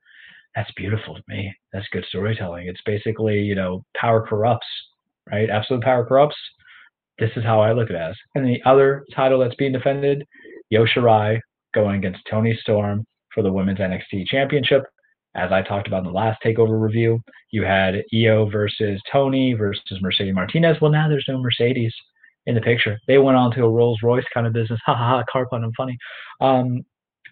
[0.55, 1.53] That's beautiful to me.
[1.73, 2.67] That's good storytelling.
[2.67, 4.67] It's basically, you know, power corrupts,
[5.31, 5.49] right?
[5.49, 6.37] Absolute power corrupts.
[7.19, 8.17] This is how I look at it as.
[8.35, 10.25] And the other title that's being defended,
[10.75, 11.39] Io Shirai
[11.75, 14.83] going against Toni Storm for the Women's NXT Championship.
[15.35, 17.19] As I talked about in the last takeover review,
[17.51, 20.77] you had Io versus Toni versus Mercedes Martinez.
[20.81, 21.93] Well, now there's no Mercedes.
[22.47, 22.99] in the picture.
[23.07, 24.81] They went on to a Rolls Royce kind of business.
[24.87, 25.97] Ha ha ha, car pun, I'm funny.
[26.41, 26.83] Um,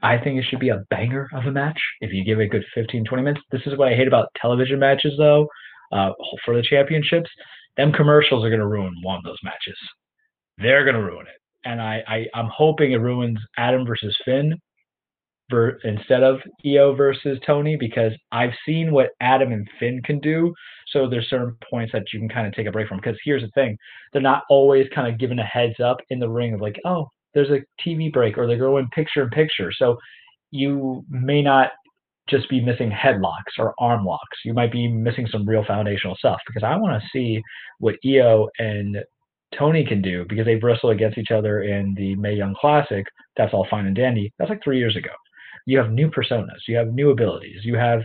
[0.03, 2.49] I think it should be a banger of a match if you give it a
[2.49, 3.45] good 15, 20 minutes.
[3.51, 5.47] This is what I hate about television matches, though,
[5.93, 6.11] uh,
[6.45, 7.29] for the championships.
[7.77, 9.77] Them commercials are going to ruin one of those matches.
[10.59, 11.35] They're going to ruin it.
[11.65, 14.55] And I, I, I'm hoping it ruins Adam versus Finn
[15.51, 20.55] ver- instead of Io versus Toni because I've seen what Adam and Finn can do.
[20.89, 22.99] So there's certain points that you can kind of take a break from.
[22.99, 23.77] Because here's the thing,
[24.13, 27.09] they're not always kind of given a heads up in the ring of like, oh,
[27.35, 29.71] there's a TV break or they're going picture in picture.
[29.73, 29.97] So
[30.51, 31.71] you may not
[32.29, 34.39] just be missing headlocks or arm locks.
[34.45, 37.41] You might be missing some real foundational stuff because I want to see
[37.79, 38.99] what Io and
[39.59, 43.05] Toni can do because they've wrestled against each other in the Mae Young Classic.
[43.37, 44.33] That's all fine and dandy.
[44.39, 45.11] That's like three years ago.
[45.67, 48.01] You have new personas, you have new abilities, you have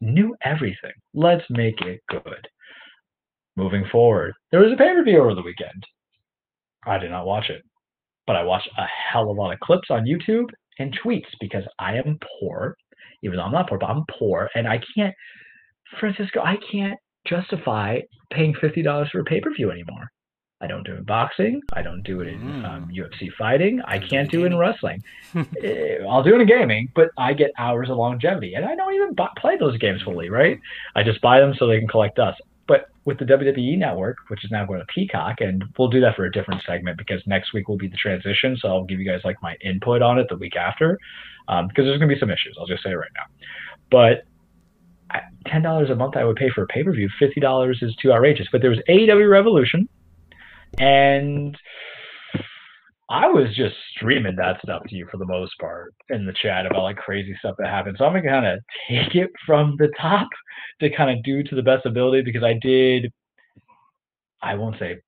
[0.00, 0.92] new everything.
[1.14, 2.46] Let's make it good.
[3.56, 5.82] Moving forward, there was a pay per view over the weekend.
[6.86, 7.62] I did not watch it,
[8.26, 10.46] but I watched a hell of a lot of clips on YouTube
[10.78, 12.76] and tweets because I am poor.
[13.22, 15.14] Even though I'm not poor, but I'm poor, and I can't,
[15.98, 17.98] Francisco, I can't justify
[18.32, 20.08] paying fifty dollars for a pay per view anymore.
[20.60, 21.60] I don't do it in boxing.
[21.72, 22.64] I don't do it in Mm.
[22.68, 23.80] um, UFC fighting.
[23.84, 25.02] I Don't do it can't do it in wrestling.
[25.62, 28.92] Eh, I'll do it in gaming, but I get hours of longevity, and I don't
[28.94, 30.58] even play those games fully, right?
[30.96, 32.40] I just buy them so they can collect dust.
[32.66, 36.16] But with the WWE Network, which is now going to Peacock, and we'll do that
[36.16, 38.56] for a different segment because next week will be the transition.
[38.56, 40.98] So I'll give you guys like my input on it the week after,
[41.46, 42.56] because there's going to be some issues.
[42.58, 43.24] I'll just say it right now.
[43.90, 44.24] But
[45.46, 47.08] ten dollars a month I would pay for a pay per view.
[47.18, 48.48] Fifty dollars is too outrageous.
[48.52, 49.88] But there was AEW Revolution,
[50.80, 51.56] and
[53.10, 56.66] I was just streaming that stuff to you for the most part in the chat
[56.66, 57.96] about like crazy stuff that happened.
[57.98, 60.28] So I'm gonna kind of take it from the top
[60.80, 63.10] to kind of do to the best ability because I did.
[64.42, 64.98] I won't say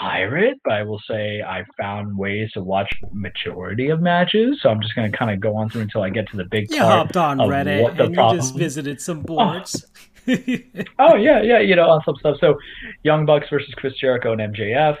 [0.00, 4.58] pirate, but I will say I found ways to watch majority of matches.
[4.62, 6.70] So I'm just gonna kind of go on through until I get to the big
[6.70, 6.92] You part.
[6.92, 9.84] hopped on Reddit and you just visited some boards.
[9.84, 10.00] Oh
[10.98, 12.36] Oh, yeah, yeah, you know, on some stuff.
[12.40, 12.56] So,
[13.02, 14.96] Young Bucks versus Chris Jericho and MJF.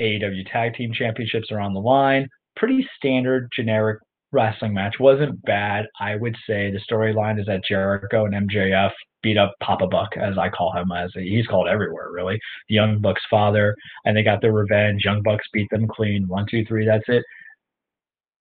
[0.00, 2.28] AEW Tag Team Championships are on the line.
[2.56, 3.98] Pretty standard, generic
[4.32, 4.96] wrestling match.
[4.98, 5.86] Wasn't bad.
[6.00, 8.90] I would say the storyline is that Jericho and MJF
[9.22, 12.38] beat up Papa Buck, as I call him, as he's called everywhere, really.
[12.68, 13.74] The Young Bucks' father,
[14.04, 15.04] and they got their revenge.
[15.04, 16.26] Young Bucks beat them clean.
[16.26, 16.86] One, two, three.
[16.86, 17.22] That's it.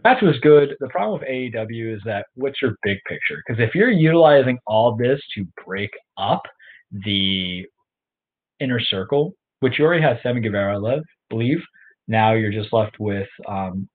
[0.03, 0.75] Match was good.
[0.79, 3.41] The problem with AEW is that what's your big picture?
[3.45, 6.41] Because if you're utilizing all this to break up
[7.05, 7.65] the
[8.59, 11.59] inner circle, which you already have Sammy Guevara left, believe.
[12.07, 13.87] Now you're just left with um,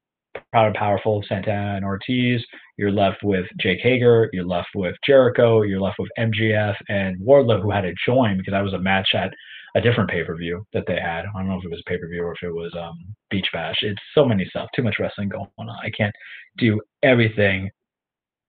[0.53, 2.45] Proud and Powerful, Santana and Ortiz.
[2.77, 4.31] You're left with Jake Hager.
[4.33, 5.63] You're left with Jericho.
[5.63, 9.09] You're left with MJF and Wardlow, who had to join because that was a match
[9.15, 9.33] at
[9.77, 11.27] a different pay per view that they had.
[11.27, 12.95] I don't know if it was a pay per view or if it was um,
[13.31, 13.77] Beach Bash.
[13.83, 15.69] It's so many stuff, too much wrestling going on.
[15.69, 16.15] I can't
[16.57, 17.71] do everything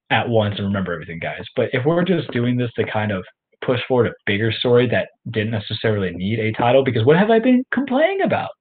[0.09, 1.43] at once and remember everything, guys.
[1.55, 3.25] But if we're just doing this to kind of
[3.65, 7.39] push forward a bigger story that didn't necessarily need a title, because what have I
[7.39, 8.51] been complaining about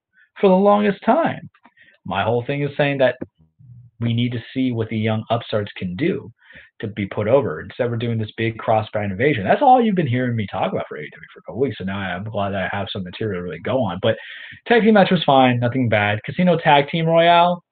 [0.41, 1.49] for the longest time?
[2.05, 3.15] My whole thing is saying that
[4.01, 6.29] we need to see what the young upstarts can do
[6.79, 7.61] to be put over.
[7.61, 9.43] Instead, we're doing this big cross-brand invasion.
[9.43, 11.77] That's all you've been hearing me talk about for AEW for a couple weeks.
[11.77, 13.99] So now I'm glad that I have some material to really go on.
[14.01, 14.15] But
[14.67, 16.19] tag team match was fine, nothing bad.
[16.25, 17.63] Casino Tag Team Royale,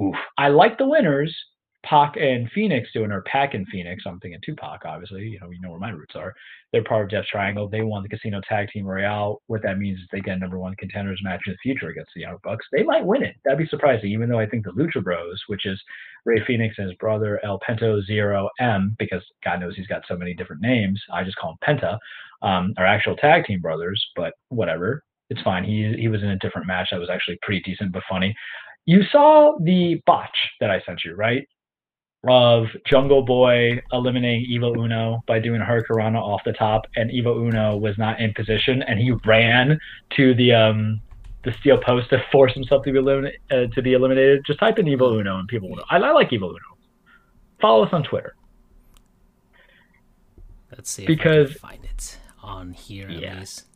[0.00, 0.14] oof.
[0.38, 1.34] I like the winners.
[1.84, 4.04] Pac and Fenix doing or Pac and Fenix.
[4.06, 5.22] I'm thinking Tupac, obviously.
[5.22, 6.32] You know, you know where my roots are.
[6.72, 7.68] They're part of Death Triangle.
[7.68, 9.42] They won the Casino Tag Team Royale.
[9.46, 12.12] What that means is they get a number one contenders match in the future against
[12.14, 12.64] the Young Bucks.
[12.72, 13.36] They might win it.
[13.44, 15.80] That'd be surprising, even though I think the Lucha Bros, which is
[16.24, 20.16] Rey Fenix and his brother El Pento Zero M, because God knows he's got so
[20.16, 21.02] many different names.
[21.12, 21.98] I just call him Penta,
[22.42, 25.02] um, are actual tag team brothers, but whatever.
[25.30, 25.64] It's fine.
[25.64, 28.34] He he was in a different match that was actually pretty decent but funny.
[28.84, 31.46] You saw the botch that I sent you, right?
[32.28, 37.76] Of Jungle Boy eliminating Evil Uno by doing Hurricanrana off the top, and Evil Uno
[37.76, 39.76] was not in position, and he ran
[40.16, 41.00] to the um
[41.44, 43.40] the steel post to force himself to be eliminated.
[43.50, 44.44] Uh, to be eliminated.
[44.46, 45.84] Just type in Evil Uno, and people will know.
[45.90, 46.58] I, I like Evil Uno.
[47.60, 48.36] Follow us on Twitter.
[50.70, 53.40] Let's see Because- if I can find it on here at Yeah.
[53.40, 53.66] least.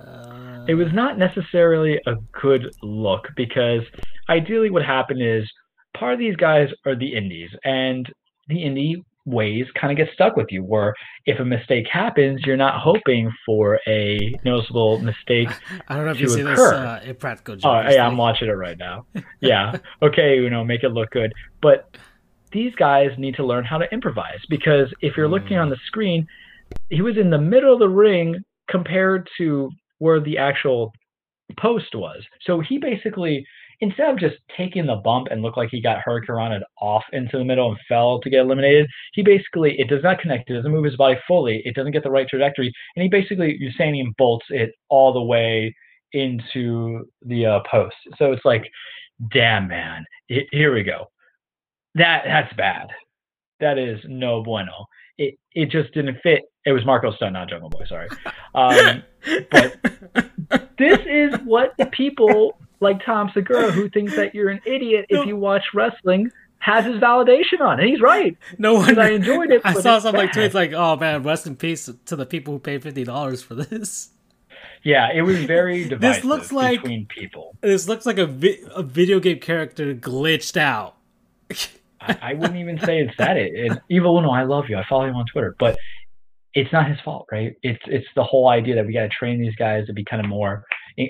[0.00, 3.82] Uh, it was not necessarily a good look because
[4.28, 5.48] ideally what happened is
[5.96, 8.06] part of these guys are the indies and
[8.48, 8.96] the indie
[9.26, 10.94] ways kind of get stuck with you where
[11.26, 15.48] if a mistake happens you're not hoping for a noticeable mistake
[15.88, 16.74] I don't know if you see this occur.
[16.74, 19.04] uh, Impractical oh yeah i'm watching it right now
[19.42, 21.94] yeah okay you know make it look good but
[22.52, 25.62] these guys need to learn how to improvise because if you're looking Mm.
[25.62, 26.26] on the screen
[26.88, 28.36] he was in the middle of the ring
[28.70, 30.92] compared to where the actual
[31.58, 32.22] post was.
[32.42, 33.44] So he basically,
[33.80, 37.44] instead of just taking the bump and look like he got hurricaned off into the
[37.44, 40.50] middle and fell to get eliminated, he basically it does not connect.
[40.50, 41.62] It doesn't move his body fully.
[41.64, 45.74] It doesn't get the right trajectory, and he basically Usainian bolts it all the way
[46.12, 47.96] into the uh, post.
[48.16, 48.64] So it's like,
[49.32, 51.06] damn man, it, here we go.
[51.94, 52.88] That that's bad.
[53.60, 54.86] That is no bueno.
[55.18, 56.42] It it just didn't fit.
[56.64, 57.84] It was Marko Stunt, not Jungle Boy.
[57.88, 58.08] Sorry,
[58.54, 59.02] um,
[59.50, 59.76] but
[60.78, 65.26] this is what the people like Tom Segura, who thinks that you're an idiot if
[65.26, 68.36] you watch wrestling, has his validation on, and he's right.
[68.58, 69.62] No wonder I enjoyed it.
[69.64, 72.54] I saw it's some like tweets like, "Oh man, rest in peace to the people
[72.54, 74.10] who paid fifty dollars for this."
[74.82, 77.56] Yeah, it was very divisive looks like- between people.
[77.60, 80.96] This looks like a vi- a video game character glitched out.
[82.00, 83.36] I, I wouldn't even say it's that.
[83.36, 84.76] It, it Evil Uno, I love you.
[84.76, 85.76] I follow you on Twitter, but
[86.54, 87.54] it's not his fault, right?
[87.62, 90.22] It's it's the whole idea that we got to train these guys to be kind
[90.22, 90.64] of more.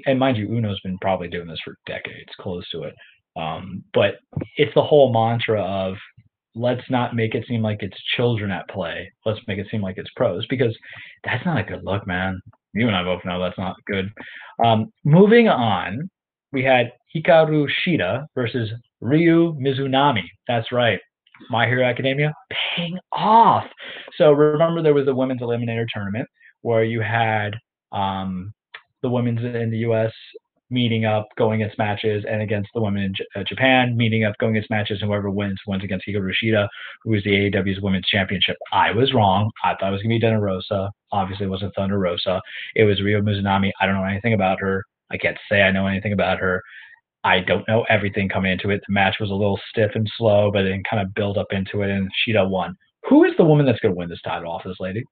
[0.06, 2.94] And mind you, Uno's been probably doing this for decades, close to it.
[3.36, 4.16] Um, but
[4.56, 5.94] it's the whole mantra of
[6.54, 9.10] let's not make it seem like it's children at play.
[9.24, 10.76] Let's make it seem like it's pros because
[11.24, 12.40] that's not a good look, man.
[12.74, 14.10] You and I both know that's not good.
[14.64, 16.10] Um, moving on,
[16.52, 18.70] we had Hikaru Shida versus
[19.00, 20.24] Ryo Mizunami.
[20.46, 20.98] That's right.
[21.50, 22.34] My Hero Academia
[22.74, 23.64] paying off.
[24.16, 26.28] So remember, there was the women's eliminator tournament
[26.62, 27.52] where you had
[27.92, 28.52] um,
[29.02, 30.12] the women's in the U.S.
[30.70, 34.36] meeting up, going against matches, and against the women in J- uh, Japan meeting up,
[34.38, 36.68] going against matches, and whoever wins wins against Hikaru Shida,
[37.02, 38.56] who is the AEW's Women's Championship.
[38.72, 39.50] I was wrong.
[39.64, 40.90] I thought it was going to be Thunder Rosa.
[41.12, 42.40] Obviously, it wasn't Thunder Rosa.
[42.74, 43.70] It was Ryo Mizunami.
[43.80, 44.84] I don't know anything about her.
[45.10, 46.62] I can't say I know anything about her.
[47.24, 48.80] I don't know everything coming into it.
[48.86, 51.82] The match was a little stiff and slow, but then kind of build up into
[51.82, 52.76] it, and Shida won.
[53.08, 55.02] Who is the woman that's going to win this title off this lady?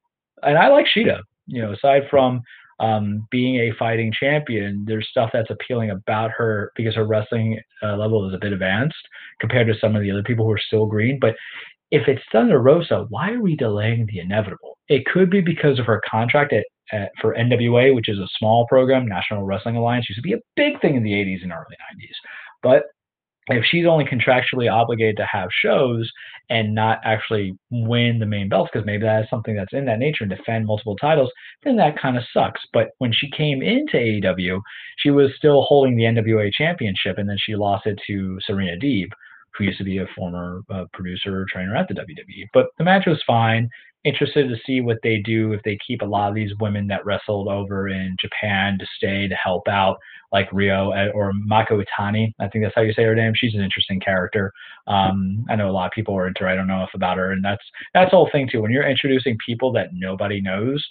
[0.42, 1.20] And I like Shida.
[1.46, 2.42] You know, aside from
[2.78, 7.96] um, being a fighting champion, there's stuff that's appealing about her because her wrestling uh,
[7.96, 8.96] level is a bit advanced
[9.40, 11.18] compared to some of the other people who are still green.
[11.20, 11.34] But
[11.90, 14.78] if it's Thunder Rosa, why are we delaying the inevitable?
[14.88, 18.66] It could be because of her contract at, at for NWA, which is a small
[18.68, 21.76] program, National Wrestling Alliance, used to be a big thing in the 80s and early
[21.94, 22.14] 90s.
[22.62, 22.84] But
[23.48, 26.10] if she's only contractually obligated to have shows
[26.51, 29.98] and not actually win the main belts, because maybe that is something that's in that
[29.98, 31.31] nature and defend multiple titles,
[31.64, 32.60] then that kind of sucks.
[32.73, 34.60] But when she came into AEW,
[34.98, 39.09] she was still holding the NWA championship, and then she lost it to Serena Deeb,
[39.56, 42.47] who used to be a former uh, producer or trainer at the WWE.
[42.52, 43.68] But the match was fine.
[44.06, 47.04] Interested to see what they do if they keep a lot of these women that
[47.04, 49.98] wrestled over in Japan to stay to help out,
[50.32, 52.32] like Ryo uh, or Mako Itani.
[52.38, 53.32] I think that's how you say her name.
[53.34, 54.52] She's an interesting character.
[54.86, 56.48] Um, I know a lot of people are into her.
[56.48, 57.64] I don't know enough about her, and that's
[57.94, 58.62] that's the whole thing too.
[58.62, 60.86] When you're introducing people that nobody knows,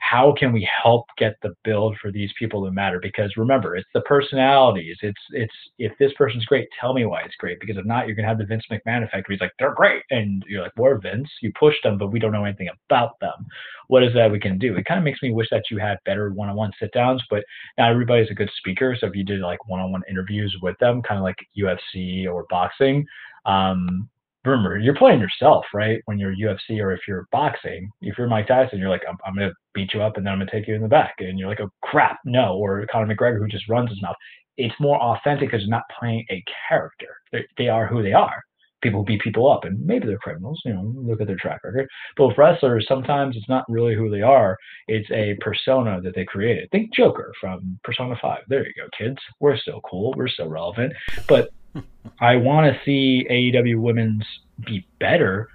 [0.00, 2.98] how can we help get the build for these people who matter?
[3.00, 4.96] Because remember, it's the personalities.
[5.02, 7.60] It's it's if this person's great, tell me why it's great.
[7.60, 10.02] Because if not, you're gonna have the Vince McMahon effect where he's like, they're great,
[10.10, 11.28] and you're like, we're Vince.
[11.40, 13.46] You pushed them, but we don't know anything about them.
[13.86, 14.76] What is that we can do?
[14.76, 17.44] It kind of makes me wish that you had better one-on-one sit downs, but
[17.78, 18.96] not everybody's a good speaker.
[18.98, 23.06] So if you did like one-on-one interviews with them, kind of like UFC or boxing,
[23.46, 24.08] um,
[24.44, 26.00] remember you're playing yourself, right?
[26.06, 29.34] When you're UFC or if you're boxing, if you're Mike Tyson, you're like, I'm, I'm
[29.34, 31.48] gonna beat you up and then I'm gonna take you in the back, and you're
[31.48, 32.56] like, oh crap, no.
[32.56, 34.16] Or Conor McGregor who just runs his mouth.
[34.56, 37.08] It's more authentic because you're not playing a character.
[37.32, 38.42] They, they are who they are.
[38.82, 40.60] People beat people up, and maybe they're criminals.
[40.64, 41.88] You know, look at their track record.
[42.16, 44.56] But with wrestlers, sometimes it's not really who they are.
[44.88, 46.70] It's a persona that they created.
[46.70, 48.38] Think Joker from Persona 5.
[48.48, 49.18] There you go, kids.
[49.40, 50.14] We're still cool.
[50.16, 50.92] We're still relevant.
[51.28, 51.50] But
[52.20, 54.24] I want to see AEW women's
[54.66, 55.48] be better.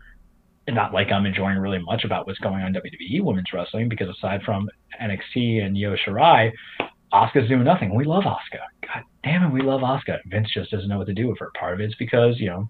[0.68, 4.10] And not like I'm enjoying really much about what's going on WWE women's wrestling because
[4.10, 4.68] aside from
[5.00, 6.52] NXT and Io Shirai,
[7.14, 7.94] Asuka's doing nothing.
[7.94, 8.60] We love Asuka.
[8.82, 10.18] God damn it, we love Asuka.
[10.26, 11.52] Vince just doesn't know what to do with her.
[11.58, 12.70] Part of it's because, you know,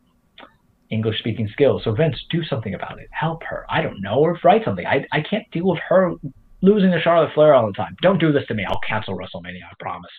[0.89, 1.83] English speaking skills.
[1.83, 3.07] So Vince, do something about it.
[3.11, 3.65] Help her.
[3.69, 4.85] I don't know, or write something.
[4.85, 6.13] I I can't deal with her
[6.61, 7.95] losing to Charlotte Flair all the time.
[8.01, 8.65] Don't do this to me.
[8.67, 9.63] I'll cancel WrestleMania.
[9.63, 10.11] I promise.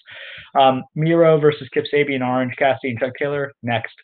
[0.59, 3.53] Um, Miro versus Kip Sabian, Orange Cassidy, and Chuck Taylor.
[3.63, 3.95] Next.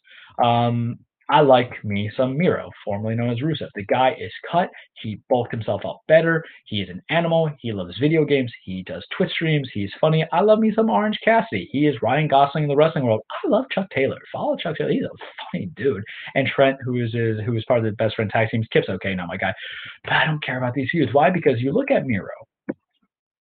[0.42, 0.98] Um,
[1.30, 3.68] I like me some Miro, formerly known as Rusev.
[3.74, 4.70] The guy is cut.
[5.02, 6.44] He bulked himself up better.
[6.66, 7.50] He is an animal.
[7.60, 8.52] He loves video games.
[8.64, 9.68] He does Twitch streams.
[9.72, 10.26] He's funny.
[10.32, 11.68] I love me some Orange Cassidy.
[11.72, 13.22] He is Ryan Gosling in the wrestling world.
[13.44, 14.18] I love Chuck Taylor.
[14.32, 14.90] Follow Chuck Taylor.
[14.90, 15.10] He's a
[15.52, 16.02] funny dude.
[16.34, 18.66] And Trent, who is, is who is part of the best friend tag teams.
[18.72, 19.52] Kip's okay, not my guy.
[20.04, 21.12] But I don't care about these feuds.
[21.12, 21.30] Why?
[21.30, 22.28] Because you look at Miro.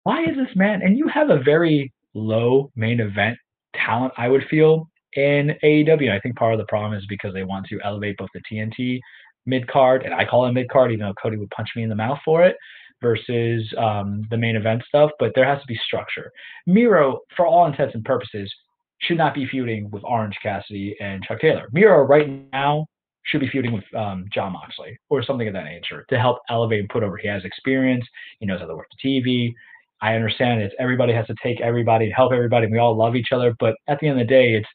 [0.04, 0.82] Why is this man?
[0.82, 3.38] And you have a very low main event
[3.74, 6.12] talent, I would feel, in AEW.
[6.12, 9.00] I think part of the problem is because they want to elevate both the TNT
[9.46, 11.90] mid card, and I call it mid card, even though Cody would punch me in
[11.90, 12.56] the mouth for it.
[13.02, 16.32] versus um, the main event stuff, but there has to be structure.
[16.66, 18.52] Miro, for all intents and purposes,
[19.02, 21.68] should not be feuding with Orange Cassidy and Chuck Taylor.
[21.72, 22.86] Miro right now
[23.24, 26.80] should be feuding with um, Jon Moxley or something of that nature to help elevate
[26.80, 27.18] and put over.
[27.18, 28.06] He has experience.
[28.40, 29.54] He knows how to work the TV.
[30.02, 32.66] I understand it's everybody has to take everybody and help everybody.
[32.66, 34.68] And we all love each other, but at the end of the day, it's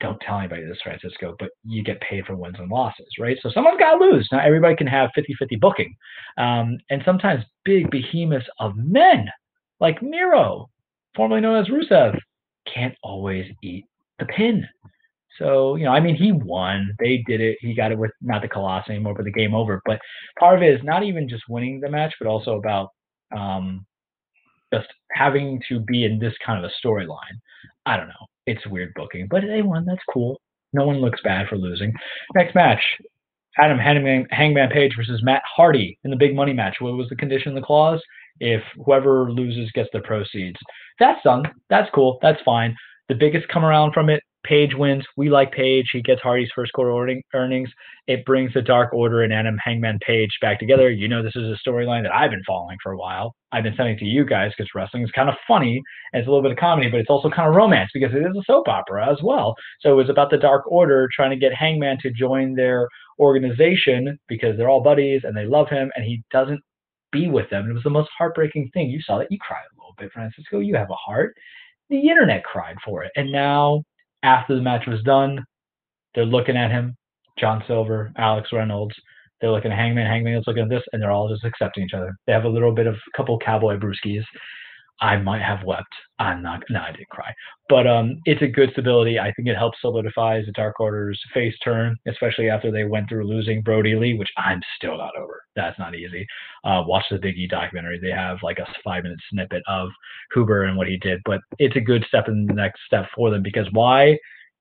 [0.00, 3.36] don't tell anybody this, Francisco, but you get paid for wins and losses, right?
[3.42, 4.28] So someone's got to lose.
[4.30, 5.94] Not everybody can have 50 50 booking.
[6.36, 9.28] Um, and sometimes big behemoths of men
[9.80, 10.68] like Miro,
[11.16, 12.18] formerly known as Rusev,
[12.72, 13.84] can't always eat
[14.18, 14.66] the pin.
[15.38, 16.90] So, you know, I mean, he won.
[16.98, 17.58] They did it.
[17.60, 19.80] He got it with not the Colossus anymore, but the game over.
[19.84, 20.00] But
[20.38, 22.88] part of it is not even just winning the match, but also about
[23.36, 23.86] um,
[24.72, 27.38] just having to be in this kind of a storyline.
[27.86, 28.26] I don't know.
[28.48, 29.84] It's weird booking, but they won.
[29.84, 30.40] That's cool.
[30.72, 31.92] No one looks bad for losing.
[32.34, 32.82] Next match
[33.58, 36.76] Adam Hangman, Hangman Page versus Matt Hardy in the big money match.
[36.80, 38.00] What was the condition, of the clause?
[38.40, 40.58] If whoever loses gets the proceeds.
[40.98, 41.42] That's done.
[41.68, 42.18] That's cool.
[42.22, 42.74] That's fine.
[43.08, 45.04] The biggest come around from it Page wins.
[45.16, 45.90] We like Page.
[45.92, 47.70] He gets Hardy's first quarter earnings.
[48.06, 50.90] It brings the Dark Order and Adam Hangman Page back together.
[50.90, 53.34] You know, this is a storyline that I've been following for a while.
[53.52, 56.30] I've been sending to you guys because wrestling is kind of funny and it's a
[56.30, 58.68] little bit of comedy, but it's also kind of romance because it is a soap
[58.68, 59.54] opera as well.
[59.80, 62.88] So it was about the Dark Order trying to get Hangman to join their
[63.18, 66.60] organization because they're all buddies and they love him and he doesn't
[67.12, 67.68] be with them.
[67.68, 68.88] It was the most heartbreaking thing.
[68.88, 69.30] You saw that.
[69.30, 70.60] You cried a little bit, Francisco.
[70.60, 71.34] You have a heart.
[71.90, 73.12] The internet cried for it.
[73.16, 73.82] And now
[74.22, 75.44] after the match was done,
[76.14, 76.96] they're looking at him,
[77.38, 78.94] John Silver, Alex Reynolds.
[79.40, 80.06] They're looking at Hangman.
[80.06, 82.12] Hangman's looking at this, and they're all just accepting each other.
[82.26, 84.24] They have a little bit of a couple cowboy brewskis.
[85.00, 85.94] I might have wept.
[86.18, 86.62] I'm not.
[86.70, 87.32] No, I didn't cry.
[87.68, 89.18] But um, it's a good stability.
[89.18, 93.28] I think it helps solidify the Dark Order's face turn, especially after they went through
[93.28, 95.40] losing Brodie Lee, which I'm still not over.
[95.54, 96.26] That's not easy.
[96.64, 98.00] Uh, watch the Big E documentary.
[98.00, 99.90] They have like a five minute snippet of
[100.34, 101.20] Huber and what he did.
[101.24, 104.18] But it's a good step in the next step for them because why?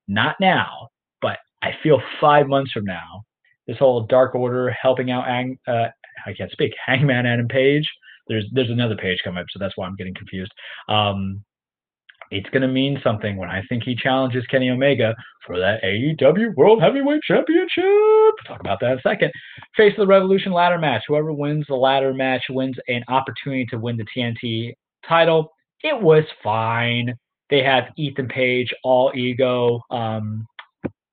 [0.07, 0.87] Not now,
[1.21, 3.23] but I feel five months from now,
[3.65, 5.27] this whole Dark Order helping out.
[5.67, 5.87] Uh,
[6.25, 6.73] I can't speak.
[6.85, 7.87] Hangman Adam Page
[8.27, 10.51] there's there's another page coming up, so that's why I'm getting confused.
[10.89, 11.43] Um,
[12.31, 16.55] it's going to mean something when I think he challenges Kenny Omega for that AEW
[16.55, 17.83] World Heavyweight Championship.
[17.85, 19.31] We'll talk about that in a second.
[19.75, 21.03] Face of the Revolution ladder match.
[21.07, 24.73] Whoever wins the ladder match wins an opportunity to win the TNT
[25.07, 25.51] title.
[25.83, 27.15] It was fine.
[27.49, 30.45] They have Ethan Page, all ego, um,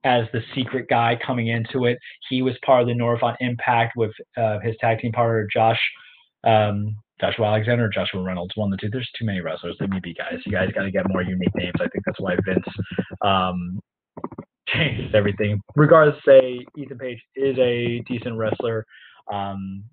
[0.02, 1.96] as the secret guy coming into it.
[2.28, 5.80] He was part of the North on Impact with uh, his tag team partner Josh
[6.44, 8.90] um, Joshua Alexander, Joshua Reynolds, one of the two.
[8.90, 9.76] There's too many wrestlers.
[9.80, 10.40] Let me be guys.
[10.44, 11.74] You guys got to get more unique names.
[11.76, 12.66] I think that's why Vince
[13.22, 13.80] um,
[14.68, 15.60] changed everything.
[15.76, 18.84] Regardless, say Ethan Page is a decent wrestler.
[19.32, 19.84] Um,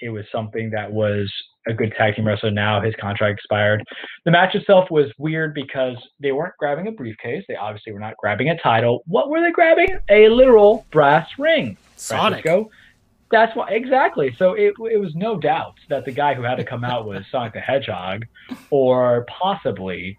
[0.00, 1.30] it was something that was
[1.68, 2.50] a good tag team wrestler.
[2.50, 3.84] Now his contract expired.
[4.24, 7.44] The match itself was weird because they weren't grabbing a briefcase.
[7.48, 9.02] They obviously were not grabbing a title.
[9.06, 9.98] What were they grabbing?
[10.08, 11.76] A literal brass ring.
[11.96, 12.42] Sonic.
[12.42, 12.70] Francisco.
[13.30, 14.34] That's why exactly.
[14.38, 17.24] So it it was no doubt that the guy who had to come out was
[17.30, 18.24] Sonic the Hedgehog,
[18.70, 20.18] or possibly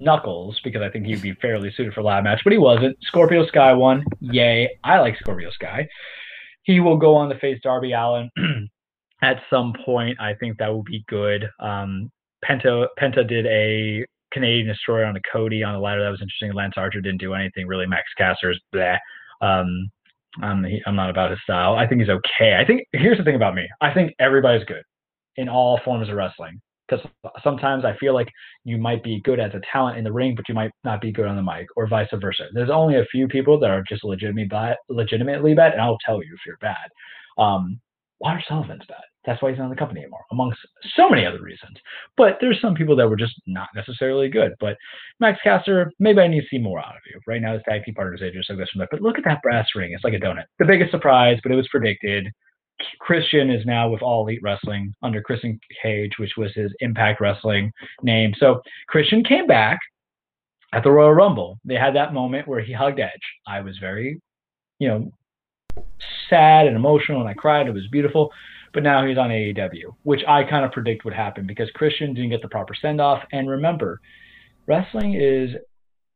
[0.00, 2.96] Knuckles, because I think he'd be fairly suited for ladder match, but he wasn't.
[3.02, 4.04] Scorpio Sky won.
[4.20, 4.68] Yay!
[4.82, 5.88] I like Scorpio Sky.
[6.62, 8.30] He will go on to face Darby Allin
[9.22, 10.20] at some point.
[10.20, 11.48] I think that will be good.
[11.60, 12.10] Um,
[12.44, 16.52] Penta Penta did a Canadian Destroyer on a Cody on a ladder that was interesting.
[16.54, 17.86] Lance Archer didn't do anything really.
[17.86, 18.96] Max Caster's blah.
[19.42, 19.90] Um,
[20.42, 21.74] I'm I'm not about his style.
[21.74, 22.56] I think he's okay.
[22.56, 23.68] I think here's the thing about me.
[23.80, 24.82] I think everybody's good
[25.36, 26.60] in all forms of wrestling.
[26.88, 27.06] Because
[27.44, 28.28] sometimes I feel like
[28.64, 31.12] you might be good as a talent in the ring, but you might not be
[31.12, 32.46] good on the mic, or vice versa.
[32.52, 36.16] There's only a few people that are just legitimately bad, legitimately bad, and I'll tell
[36.16, 36.88] you if you're bad.
[37.38, 37.80] Um,
[38.22, 38.98] Lars Sullivan's bad.
[39.24, 40.58] That's why he's not in the company anymore, amongst
[40.96, 41.76] so many other reasons.
[42.16, 44.52] But there's some people that were just not necessarily good.
[44.60, 44.76] But
[45.20, 47.20] Max Caster, maybe I need to see more out of you.
[47.26, 48.86] Right now, this tag team partners age so this from.
[48.90, 49.92] But look at that brass ring.
[49.92, 50.44] It's like a donut.
[50.58, 52.28] The biggest surprise, but it was predicted.
[52.98, 57.70] Christian is now with All Elite Wrestling under Christian Cage, which was his Impact Wrestling
[58.02, 58.32] name.
[58.38, 59.78] So Christian came back
[60.72, 61.58] at the Royal Rumble.
[61.64, 63.10] They had that moment where he hugged Edge.
[63.46, 64.18] I was very,
[64.78, 65.12] you know,
[66.28, 67.66] sad and emotional, and I cried.
[67.66, 68.30] It was beautiful
[68.72, 72.30] but now he's on AEW, which I kind of predict would happen because Christian didn't
[72.30, 73.22] get the proper send off.
[73.32, 74.00] And remember,
[74.66, 75.50] wrestling is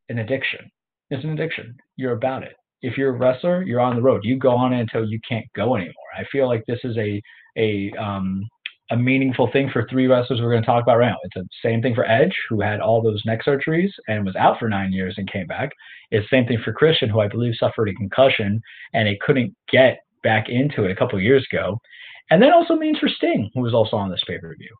[0.08, 0.70] an addiction.
[1.10, 1.76] It's an addiction.
[1.96, 2.54] You're about it.
[2.82, 4.20] If you're a wrestler, you're on the road.
[4.24, 5.94] You go on until you can't go anymore.
[6.16, 7.20] I feel like this is a
[7.56, 8.46] a um,
[8.90, 11.16] a meaningful thing for three wrestlers we're going to talk about right now.
[11.24, 14.58] It's the same thing for Edge, who had all those neck surgeries and was out
[14.58, 15.70] for nine years and came back.
[16.10, 18.60] It's the same thing for Christian, who I believe suffered a concussion
[18.92, 21.78] and it couldn't get back into it a couple years ago
[22.30, 24.74] And that also means for Sting, who was also on this pay per view.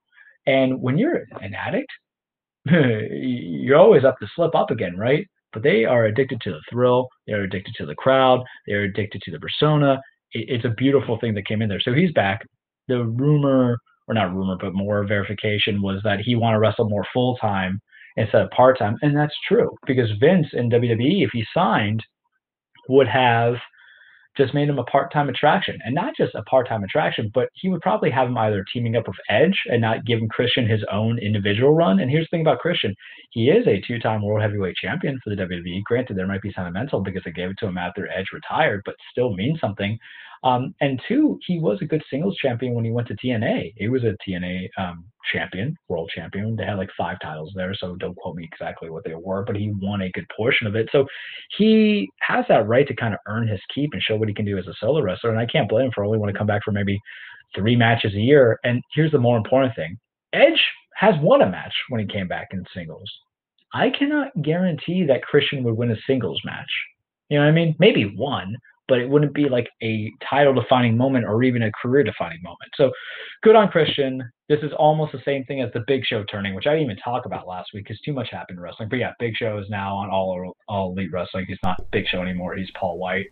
[0.46, 1.90] And when you're an addict,
[2.66, 5.26] you're always up to slip up again, right?
[5.52, 7.08] But they are addicted to the thrill.
[7.26, 8.42] They're addicted to the crowd.
[8.66, 10.00] They're addicted to the persona.
[10.32, 11.80] It's a beautiful thing that came in there.
[11.80, 12.42] So he's back.
[12.88, 17.06] The rumor, or not rumor, but more verification was that he want to wrestle more
[17.12, 17.80] full time
[18.16, 22.02] instead of part time, and that's true because Vince in WWE, if he signed,
[22.88, 23.56] would have
[24.36, 27.80] just made him a part-time attraction and not just a part-time attraction but he would
[27.80, 31.72] probably have him either teaming up with edge and not giving christian his own individual
[31.72, 32.94] run and here's the thing about christian
[33.30, 37.00] he is a two-time world heavyweight champion for the wwe granted there might be sentimental
[37.00, 39.98] because they gave it to him after edge retired but still means something
[40.44, 43.72] um, and two, he was a good singles champion when he went to TNA.
[43.76, 46.54] He was a TNA um, champion, world champion.
[46.54, 49.56] They had like five titles there, so don't quote me exactly what they were, but
[49.56, 50.90] he won a good portion of it.
[50.92, 51.06] So
[51.56, 54.44] he has that right to kind of earn his keep and show what he can
[54.44, 55.30] do as a solo wrestler.
[55.30, 57.00] And I can't blame him for only want to come back for maybe
[57.56, 58.58] three matches a year.
[58.64, 59.98] And here's the more important thing
[60.34, 60.62] Edge
[60.96, 63.10] has won a match when he came back in singles.
[63.72, 66.70] I cannot guarantee that Christian would win a singles match.
[67.30, 67.74] You know what I mean?
[67.78, 68.54] Maybe one,
[68.88, 72.70] but it wouldn't be like a title defining moment or even a career defining moment.
[72.76, 72.90] So
[73.42, 74.22] good on Christian.
[74.48, 76.96] This is almost the same thing as the Big Show turning, which I didn't even
[76.98, 78.88] talk about last week because too much happened in wrestling.
[78.88, 81.46] But yeah, Big Show is now on all all elite wrestling.
[81.48, 82.56] He's not Big Show anymore.
[82.56, 83.26] He's Paul White.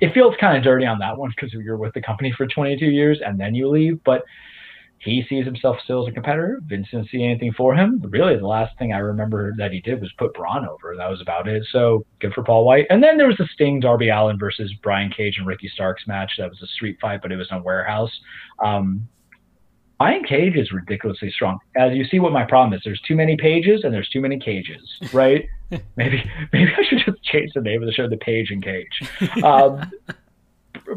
[0.00, 2.86] It feels kind of dirty on that one because you're with the company for 22
[2.86, 4.02] years and then you leave.
[4.04, 4.22] But
[5.00, 6.60] he sees himself still as a competitor.
[6.66, 8.02] Vince didn't see anything for him.
[8.10, 10.94] Really, the last thing I remember that he did was put Braun over.
[10.94, 11.66] That was about it.
[11.72, 12.86] So good for Paul White.
[12.90, 16.32] And then there was the Sting Darby Allin versus Brian Cage and Ricky Starks match.
[16.36, 18.10] That was a street fight, but it was in a warehouse.
[18.62, 19.08] Um,
[19.98, 21.58] Brian Cage is ridiculously strong.
[21.76, 24.38] As you see, what my problem is, there's too many pages and there's too many
[24.38, 24.82] cages,
[25.14, 25.46] right?
[25.96, 26.22] maybe
[26.52, 29.42] maybe I should just change the name of the show to Page and Cage.
[29.42, 29.90] Um,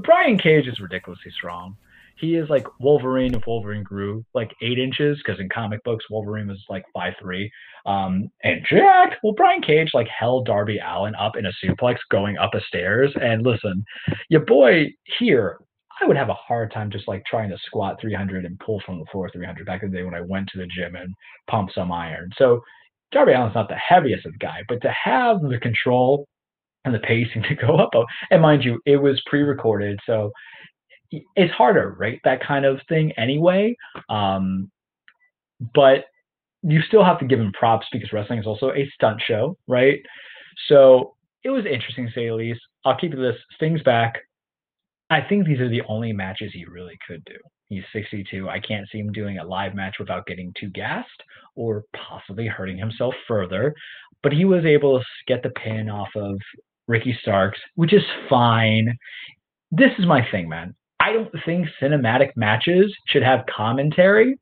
[0.04, 1.78] Brian Cage is ridiculously strong
[2.16, 6.48] he is like Wolverine if Wolverine grew like eight inches, because in comic books Wolverine
[6.48, 7.52] was like five three.
[7.86, 12.38] Um, and Jack, Well, Brian Cage like held Darby Allin up in a suplex going
[12.38, 13.12] up a stairs.
[13.22, 13.84] And listen,
[14.30, 14.86] your boy
[15.20, 15.58] here,
[16.02, 19.00] I would have a hard time just like trying to squat 300 and pull from
[19.00, 21.14] the floor 300 back in the day when I went to the gym and
[21.50, 22.30] pumped some iron.
[22.38, 22.62] So
[23.12, 26.26] Darby Allin's not the heaviest of guy, but to have the control
[26.86, 27.92] and the pacing to go up,
[28.32, 30.32] and mind you, it was pre-recorded, so
[31.36, 32.20] it's harder, right?
[32.24, 33.76] That kind of thing anyway.
[34.10, 34.72] Um,
[35.74, 36.06] but
[36.64, 40.00] you still have to give him props because wrestling is also a stunt show, right?
[40.68, 42.62] So it was interesting to say the least.
[42.86, 43.36] I'll keep this.
[43.60, 44.16] things back.
[45.10, 47.38] I think these are the only matches he really could do.
[47.68, 48.50] He's 62.
[48.50, 51.10] I can't see him doing a live match without getting too gassed
[51.56, 53.74] or possibly hurting himself further.
[54.22, 56.40] But he was able to get the pin off of
[56.88, 58.98] Ricky Starks, which is fine.
[59.72, 60.76] This is my thing, man.
[61.14, 64.36] I don't think cinematic matches should have commentary,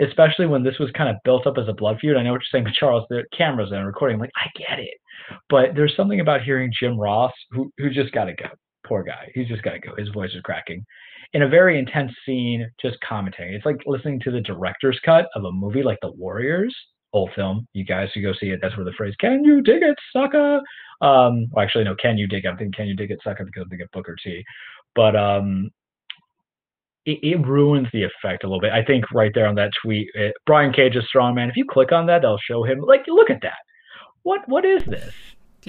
[0.00, 2.16] especially when this was kind of built up as a blood feud.
[2.16, 3.04] I know what you're saying, Charles.
[3.10, 4.14] The cameras and recording.
[4.14, 4.94] I'm like, I get it,
[5.48, 8.46] but there's something about hearing Jim Ross, who who just got to go.
[8.86, 9.32] Poor guy.
[9.34, 9.96] He's just got to go.
[9.96, 10.84] His voice is cracking.
[11.32, 13.54] In a very intense scene, just commentating.
[13.56, 16.74] It's like listening to the director's cut of a movie like The Warriors,
[17.12, 17.66] old film.
[17.72, 20.60] You guys who go see it, that's where the phrase "Can you dig it, sucker?"
[21.00, 21.96] Um, well, actually, no.
[21.96, 22.44] Can you dig?
[22.44, 22.48] it?
[22.48, 24.44] I'm thinking "Can you dig it, sucker?" because they get Booker T.
[24.94, 25.70] But um,
[27.06, 28.72] it, it, ruins the effect a little bit.
[28.72, 31.48] I think right there on that tweet, it, Brian Cage is strong man.
[31.48, 33.58] If you click on that, they'll show him like, look at that.
[34.22, 35.14] What what is this?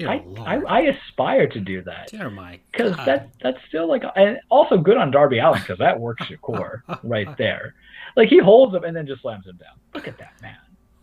[0.00, 2.08] I, I, I aspire to do that.
[2.08, 5.98] Dear my Because that that's still like, and also good on Darby Allin because that
[5.98, 7.74] works your core right there.
[8.16, 9.74] Like he holds him and then just slams him down.
[9.94, 10.56] Look at that man.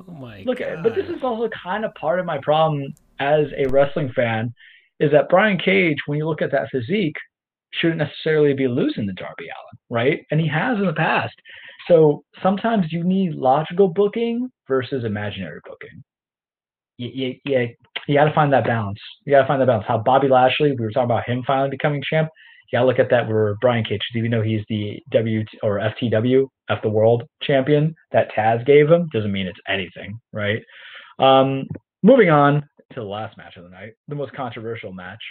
[0.07, 0.43] Oh my.
[0.45, 0.67] Look God.
[0.67, 4.53] at, but this is also kind of part of my problem as a wrestling fan,
[4.99, 7.17] is that Brian Cage, when you look at that physique,
[7.79, 10.19] shouldn't necessarily be losing to Darby Allin, right?
[10.31, 11.33] And he has in the past.
[11.87, 16.03] So sometimes you need logical booking versus imaginary booking.
[16.97, 17.67] You, you, you,
[18.07, 18.99] you got to find that balance.
[19.25, 19.85] You got to find that balance.
[19.87, 22.29] How Bobby Lashley, we were talking about him finally becoming champ.
[22.71, 25.79] You got to look at that where Brian Cage, even though he's the W or
[25.79, 30.61] FTW, F the World champion that Taz gave him, doesn't mean it's anything, right?
[31.19, 31.65] Um,
[32.01, 32.61] moving on
[32.93, 35.21] to the last match of the night, the most controversial match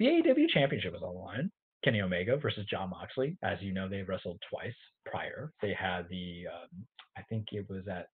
[0.00, 1.50] the AEW Championship was on the line.
[1.84, 3.36] Kenny Omega versus Jon Moxley.
[3.44, 4.74] As you know, they wrestled twice
[5.06, 5.52] prior.
[5.62, 6.84] They had the, um,
[7.16, 8.08] I think it was at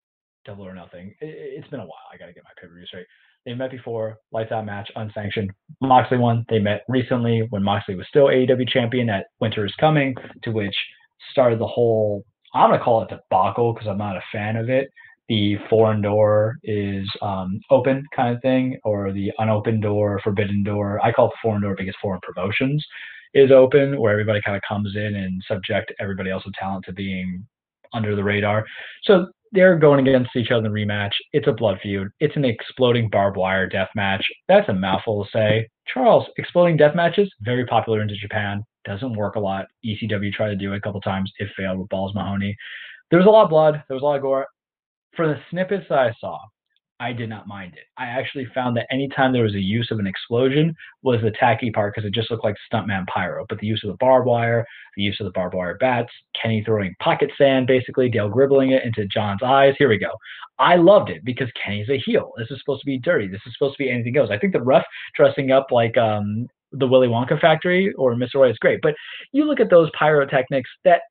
[0.46, 1.14] Double or Nothing.
[1.22, 2.10] It, has been a while.
[2.12, 3.06] I got to get my pay per views right.
[3.46, 5.52] They met before, lights out match, unsanctioned.
[5.80, 6.44] Moxley won.
[6.50, 10.76] They met recently when Moxley was still AEW champion at Winter is Coming, to which
[11.32, 12.24] started the whole,
[12.56, 14.90] I'm going to call it debacle because I'm not a fan of it
[15.28, 21.00] the foreign door is um, open kind of thing, or the unopened door, forbidden door.
[21.04, 22.86] I call it the foreign door because foreign promotions
[23.34, 27.46] is open, where everybody kind of comes in and subject everybody else's talent to being
[27.94, 28.66] under the radar.
[29.04, 31.12] So they're going against each other in rematch.
[31.34, 32.10] It's a blood feud.
[32.20, 34.24] It's an exploding barbed wire death match.
[34.48, 35.70] That's a mouthful to say.
[35.92, 38.64] Charles, exploding death matches, very popular into Japan.
[38.86, 39.66] Doesn't work a lot.
[39.86, 41.32] ECW tried to do it a couple times.
[41.40, 42.56] It failed with Balls Mahoney.
[43.10, 43.84] There was a lot of blood.
[43.88, 44.48] There was a lot of gore.
[45.16, 46.40] For the snippets that I saw,
[47.00, 47.84] I did not mind it.
[47.98, 51.70] I actually found that anytime there was a use of an explosion was the tacky
[51.70, 53.46] part because it just looked like stuntman pyro.
[53.50, 56.10] But the use of the barbed wire, the use of the barbed wire bats,
[56.42, 59.76] Kenny throwing pocket sand, basically Dale gribbling it into John's eyes.
[59.78, 60.12] Here we go.
[60.58, 62.32] I loved it because Kenny's a heel.
[62.38, 63.28] This is supposed to be dirty.
[63.28, 64.32] This is supposed to be anything goes.
[64.32, 64.86] I think the ref
[65.16, 68.36] dressing up like um, the Willy Wonka factory or Mr.
[68.36, 68.80] White is great.
[68.82, 68.96] But
[69.34, 71.02] you look at those pyrotechnics that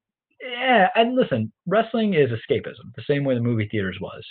[0.44, 4.22] yeah, and listen, wrestling is escapism, the same way the movie theaters was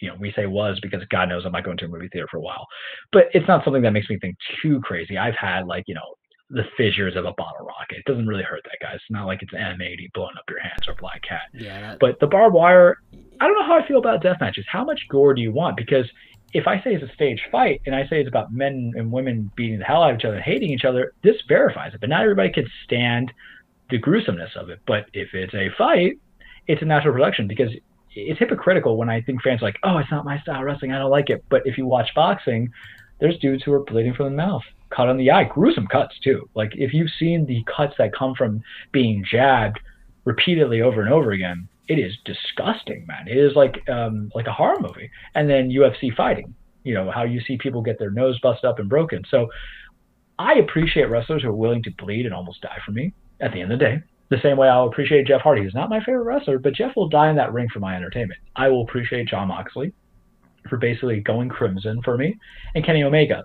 [0.00, 2.26] you know, we say was because God knows I'm not going to a movie theater
[2.30, 2.66] for a while.
[3.12, 5.18] But it's not something that makes me think too crazy.
[5.18, 6.14] I've had like, you know,
[6.48, 7.98] the fissures of a bottle rocket.
[7.98, 8.94] It doesn't really hurt that guy.
[8.94, 11.42] It's not like it's M80 blowing up your hands or Black Cat.
[11.54, 11.80] Yeah.
[11.80, 12.96] That, But the barbed wire,
[13.40, 14.64] I don't know how I feel about death matches.
[14.68, 15.76] How much gore do you want?
[15.76, 16.06] Because
[16.52, 19.52] if I say it's a stage fight and I say it's about men and women
[19.54, 22.00] beating the hell out of each other and hating each other, this verifies it.
[22.00, 23.32] But not everybody can stand
[23.90, 24.80] the gruesomeness of it.
[24.86, 26.18] But if it's a fight,
[26.66, 27.70] it's a natural production because
[28.14, 30.92] it's hypocritical when I think fans are like, oh, it's not my style of wrestling.
[30.92, 31.44] I don't like it.
[31.48, 32.70] But if you watch boxing,
[33.20, 36.48] there's dudes who are bleeding from the mouth, cut on the eye, gruesome cuts too.
[36.54, 38.62] Like if you've seen the cuts that come from
[38.92, 39.78] being jabbed
[40.24, 43.26] repeatedly over and over again, it is disgusting, man.
[43.26, 45.10] It is like um, like a horror movie.
[45.34, 46.54] And then UFC fighting,
[46.84, 49.22] you know, how you see people get their nose busted up and broken.
[49.30, 49.48] So
[50.38, 53.60] I appreciate wrestlers who are willing to bleed and almost die for me at the
[53.60, 54.02] end of the day.
[54.30, 57.08] The same way I'll appreciate Jeff Hardy, who's not my favorite wrestler, but Jeff will
[57.08, 58.40] die in that ring for my entertainment.
[58.54, 59.92] I will appreciate Jon Moxley
[60.68, 62.38] for basically going crimson for me,
[62.74, 63.44] and Kenny Omega.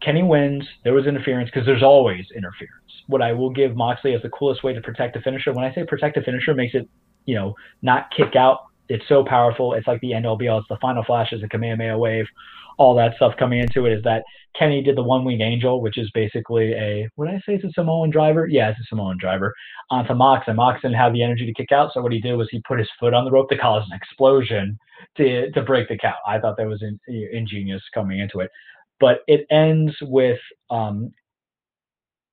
[0.00, 0.64] Kenny wins.
[0.84, 2.74] There was interference because there's always interference.
[3.06, 5.52] What I will give Moxley as the coolest way to protect the finisher.
[5.52, 6.88] When I say protect the finisher, makes it,
[7.24, 8.66] you know, not kick out.
[8.88, 9.72] It's so powerful.
[9.72, 10.58] It's like the end all be all.
[10.58, 12.26] It's the final flashes, the Kamehameha wave,
[12.78, 13.92] all that stuff coming into it.
[13.92, 14.24] Is that
[14.58, 17.54] Kenny did the one wing angel, which is basically a what did I say?
[17.54, 18.46] It's a Samoan driver.
[18.46, 19.54] Yeah, it's a Samoan driver
[19.90, 21.90] onto Mox, and Mox didn't have the energy to kick out.
[21.92, 23.96] So what he did was he put his foot on the rope to cause an
[23.96, 24.78] explosion
[25.16, 26.16] to to break the count.
[26.26, 26.98] I thought that was in,
[27.32, 28.50] ingenious coming into it,
[29.00, 30.38] but it ends with
[30.70, 31.12] um,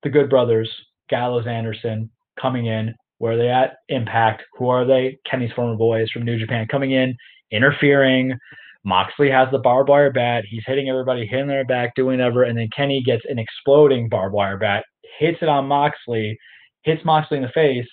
[0.02, 0.70] the Good Brothers,
[1.08, 2.94] Gallows, Anderson coming in.
[3.18, 3.76] Where are they at?
[3.88, 4.42] Impact.
[4.58, 5.18] Who are they?
[5.30, 7.16] Kenny's former boys from New Japan coming in,
[7.52, 8.36] interfering.
[8.84, 10.44] Moxley has the barbed wire bat.
[10.48, 14.34] He's hitting everybody, hitting their back, doing whatever, and then Kenny gets an exploding barbed
[14.34, 14.84] wire bat,
[15.18, 16.36] hits it on Moxley,
[16.82, 17.88] hits Moxley in the face,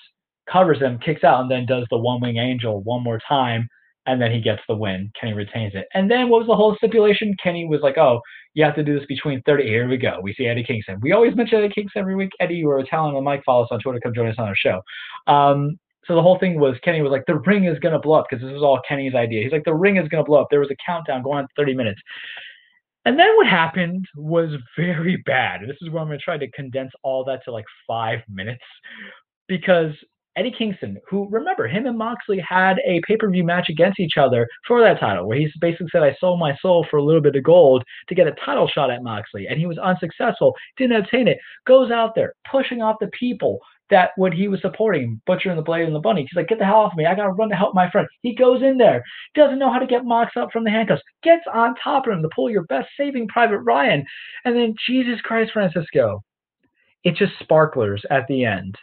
[0.52, 3.68] covers him, kicks out, and then does the one wing angel one more time,
[4.08, 5.12] and then he gets the win.
[5.20, 5.86] Kenny retains it.
[5.94, 7.36] And then what was the whole stipulation?
[7.42, 8.22] Kenny was like, "Oh,
[8.56, 10.20] you have to do this between 30." Here we go.
[10.24, 11.00] We see Eddie Kingston.
[11.02, 12.32] We always mention Eddie Kingston every week.
[12.40, 13.44] Eddie, you a talent on Mike.
[13.46, 14.00] Follow us on Twitter.
[14.00, 14.82] Come join us on our show.
[15.28, 15.78] Um,
[16.10, 18.44] so the whole thing was Kenny was like, the ring is gonna blow up because
[18.44, 19.44] this was all Kenny's idea.
[19.44, 20.48] He's like, the ring is gonna blow up.
[20.50, 22.02] There was a countdown going on 30 minutes.
[23.06, 25.62] And then what happened was very bad.
[25.62, 28.64] This is where I'm gonna try to condense all that to like five minutes
[29.48, 29.94] because
[30.36, 34.82] Eddie Kingston, who remember him and Moxley had a pay-per-view match against each other for
[34.82, 37.44] that title, where he basically said, "I sold my soul for a little bit of
[37.44, 41.40] gold to get a title shot at Moxley," and he was unsuccessful, didn't obtain it.
[41.66, 43.60] Goes out there pushing off the people
[43.90, 46.22] that what he was supporting, Butcher and the Blade and the Bunny.
[46.22, 47.06] He's like, "Get the hell off me!
[47.06, 49.04] I gotta run to help my friend." He goes in there,
[49.36, 52.22] doesn't know how to get Mox up from the handcuffs, gets on top of him
[52.22, 54.06] to pull your best Saving Private Ryan,
[54.46, 56.24] and then Jesus Christ, Francisco,
[57.04, 58.76] it's just sparklers at the end.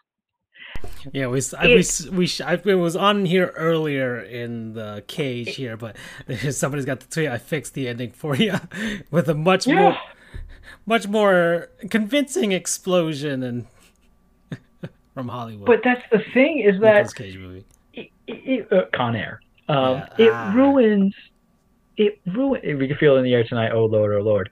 [1.12, 5.76] Yeah, we I, we we I, it was on here earlier in the cage here,
[5.76, 5.97] but
[6.51, 7.28] somebody's got the tweet.
[7.28, 8.55] I fixed the ending for you
[9.10, 9.75] with a much Yeah.
[9.75, 9.99] more
[10.85, 13.67] much more convincing explosion and
[15.17, 15.65] from Hollywood.
[15.65, 17.65] But that's the thing is that Nicolas Cage movie.
[17.95, 19.41] it, it, uh, Con Air.
[19.67, 20.09] Um, Yeah.
[20.19, 20.53] It Ah.
[20.55, 21.15] ruins.
[21.97, 22.62] It ruins.
[22.78, 23.73] We can feel it in the air tonight.
[23.73, 24.51] Oh Lord, oh Lord.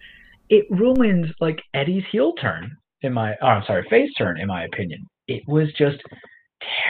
[0.48, 3.34] It ruins like Eddie's heel turn in my.
[3.42, 5.06] Oh, I'm sorry, face turn in my opinion.
[5.28, 5.98] It was just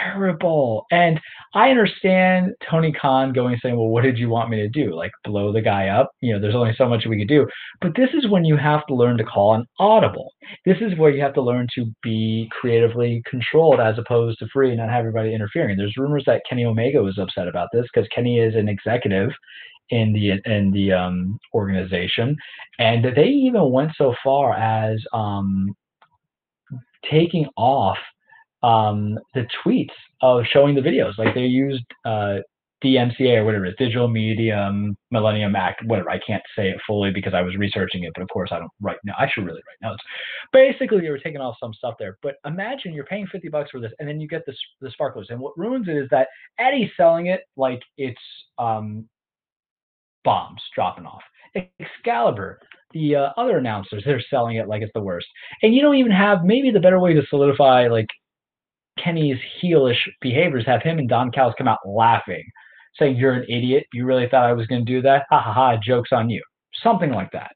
[0.03, 0.87] terrible.
[0.91, 1.21] And
[1.55, 4.95] I understand Tony Khan going saying, "Well, what did you want me to do?
[4.95, 6.11] Like blow the guy up?
[6.21, 7.47] You know, there's only so much we could do."
[7.81, 10.33] But this is when you have to learn to call an audible.
[10.65, 14.71] This is where you have to learn to be creatively controlled as opposed to free
[14.71, 15.77] and not have everybody interfering.
[15.77, 19.31] There's rumors that Kenny Omega was upset about this because Kenny is an executive
[19.91, 22.37] in the in the um, organization,
[22.79, 25.75] and they even went so far as um,
[27.11, 27.99] taking off
[28.65, 31.19] um, the tweets of showing the videos.
[31.19, 32.37] Like they used uh,
[32.83, 36.11] DMCA or whatever Digital Medium Millennium Act, whatever.
[36.11, 38.71] I can't say it fully because I was researching it, but of course I don't
[38.81, 39.15] write now.
[39.19, 40.03] I should really write notes.
[40.51, 42.17] Basically, they were taking off some stuff there.
[42.23, 45.29] But imagine you're paying 50 bucks for this, and then you get this the sparklers.
[45.29, 46.29] And what ruins it is that
[46.59, 48.21] Eddie's selling it like it's
[48.59, 49.07] um,
[50.25, 51.23] bombs dropping off.
[51.81, 52.61] Excalibur,
[52.93, 55.27] the uh, other announcers, they're selling it like it's the worst.
[55.63, 58.09] And you don't even have maybe the better way to solidify like
[59.03, 60.67] Kenny's heelish behaviors.
[60.67, 62.45] Have him and Don Callis come out laughing,
[62.99, 63.87] saying, "You're an idiot.
[63.93, 65.27] You really thought I was going to do that?
[65.31, 65.77] Ha ha ha!
[65.83, 66.43] Jokes on you."
[66.83, 67.53] Something like that.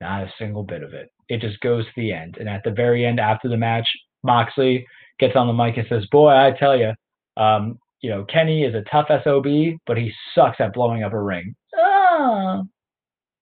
[0.00, 1.10] Not a single bit of it.
[1.28, 2.36] It just goes to the end.
[2.38, 3.88] And at the very end, after the match,
[4.22, 4.86] Moxley
[5.18, 6.92] gets on the mic and says, "Boy, I tell you,
[7.36, 11.20] um, you know, Kenny is a tough SOB, but he sucks at blowing up a
[11.20, 12.62] ring." Ah.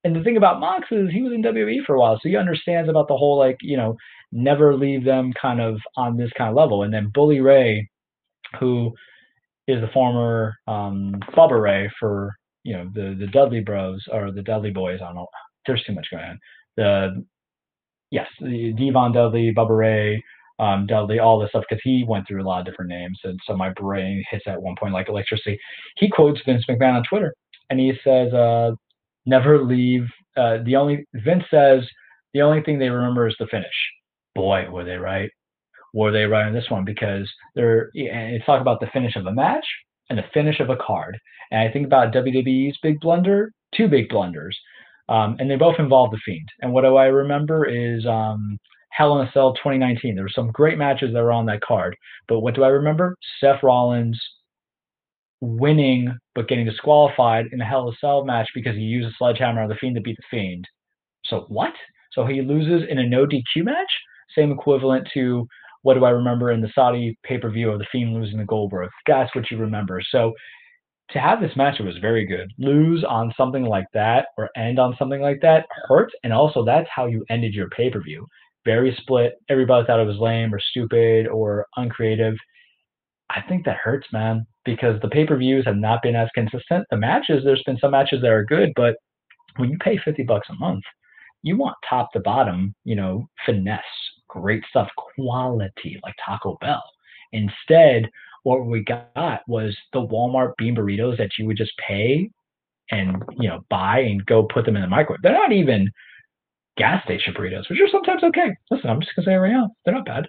[0.05, 2.36] And the thing about Mox is he was in WWE for a while, so he
[2.36, 3.97] understands about the whole like, you know,
[4.33, 6.83] never leave them kind of on this kind of level.
[6.83, 7.89] And then Bully Ray,
[8.59, 8.93] who
[9.69, 14.43] is the former um, Bubba Ray for you know the the Dudley Bros or the
[14.43, 15.01] Dudley Boys.
[15.02, 15.27] I don't know.
[15.67, 16.39] There's too much going on.
[16.77, 17.25] The
[18.11, 20.23] yes, the Devon Dudley, Bubba Ray,
[20.59, 23.39] um, Dudley, all this stuff because he went through a lot of different names, and
[23.47, 25.59] so my brain hits at one point like electricity.
[25.97, 27.35] He quotes Vince McMahon on Twitter,
[27.70, 28.73] and he says, uh,
[29.27, 31.86] "Never leave." Uh, the only Vince says
[32.35, 33.67] the only thing they remember is the finish.
[34.35, 35.31] Boy, were they right!
[35.94, 39.27] Were they right on this one because they're and it's talk about the finish of
[39.27, 39.67] a match
[40.09, 41.19] and the finish of a card.
[41.51, 44.59] And I think about WWE's big blunder, two big blunders,
[45.09, 46.49] um, and they both involve the Fiend.
[46.61, 48.59] And what do I remember is um,
[48.91, 50.15] Hell in a Cell 2019.
[50.15, 51.97] There were some great matches that were on that card,
[52.28, 53.17] but what do I remember?
[53.41, 54.20] Seth Rollins
[55.41, 59.12] winning but getting disqualified in the Hell in a Cell match because he used a
[59.19, 60.67] sledgehammer on the Fiend to beat the Fiend.
[61.25, 61.73] So what?
[62.12, 63.91] So he loses in a no DQ match?
[64.36, 65.47] Same equivalent to
[65.83, 68.44] what do I remember in the Saudi pay per view of the Fiend losing to
[68.44, 68.91] Goldberg?
[69.07, 70.01] That's what you remember.
[70.11, 70.33] So
[71.11, 72.51] to have this match, it was very good.
[72.59, 76.15] Lose on something like that or end on something like that hurts.
[76.25, 78.27] and also that's how you ended your pay per view.
[78.65, 79.35] Very split.
[79.49, 82.35] Everybody thought it was lame or stupid or uncreative.
[83.31, 86.86] I think that hurts, man, because the pay per views have not been as consistent.
[86.91, 88.94] The matches, there's been some matches that are good, but
[89.57, 90.85] when you pay 50 bucks a month,
[91.43, 93.83] you want top to bottom, you know, finesse,
[94.33, 96.83] great stuff, quality like Taco Bell.
[97.33, 98.09] Instead,
[98.43, 102.31] what we got was the Walmart bean burritos that you would just pay
[102.91, 105.23] and you know buy and go put them in the microwave.
[105.23, 105.91] They're not even
[106.77, 108.55] gas station burritos, which are sometimes okay.
[108.70, 110.27] Listen, I'm just gonna say right now, they're not bad.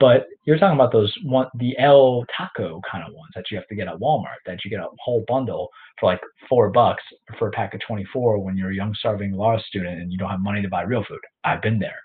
[0.00, 3.66] But you're talking about those one, the El Taco kind of ones that you have
[3.66, 7.02] to get at Walmart, that you get a whole bundle for like four bucks
[7.38, 10.30] for a pack of 24 when you're a young starving law student and you don't
[10.30, 11.20] have money to buy real food.
[11.44, 12.00] I've been there.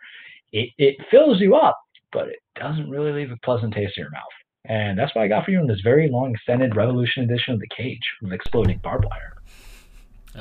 [0.56, 1.78] It, it fills you up,
[2.14, 4.24] but it doesn't really leave a pleasant taste in your mouth.
[4.64, 7.60] And that's what I got for you in this very long, extended Revolution edition of
[7.60, 9.34] The Cage with exploding barbed wire.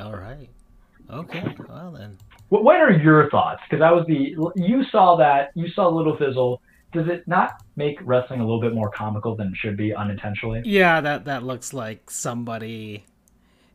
[0.05, 0.49] All right.
[1.11, 1.43] Okay.
[1.67, 2.17] Well then.
[2.47, 3.61] What are your thoughts?
[3.69, 6.61] Because I was the you saw that you saw Little Fizzle
[6.93, 10.61] does it not make wrestling a little bit more comical than it should be unintentionally?
[10.63, 13.05] Yeah, that that looks like somebody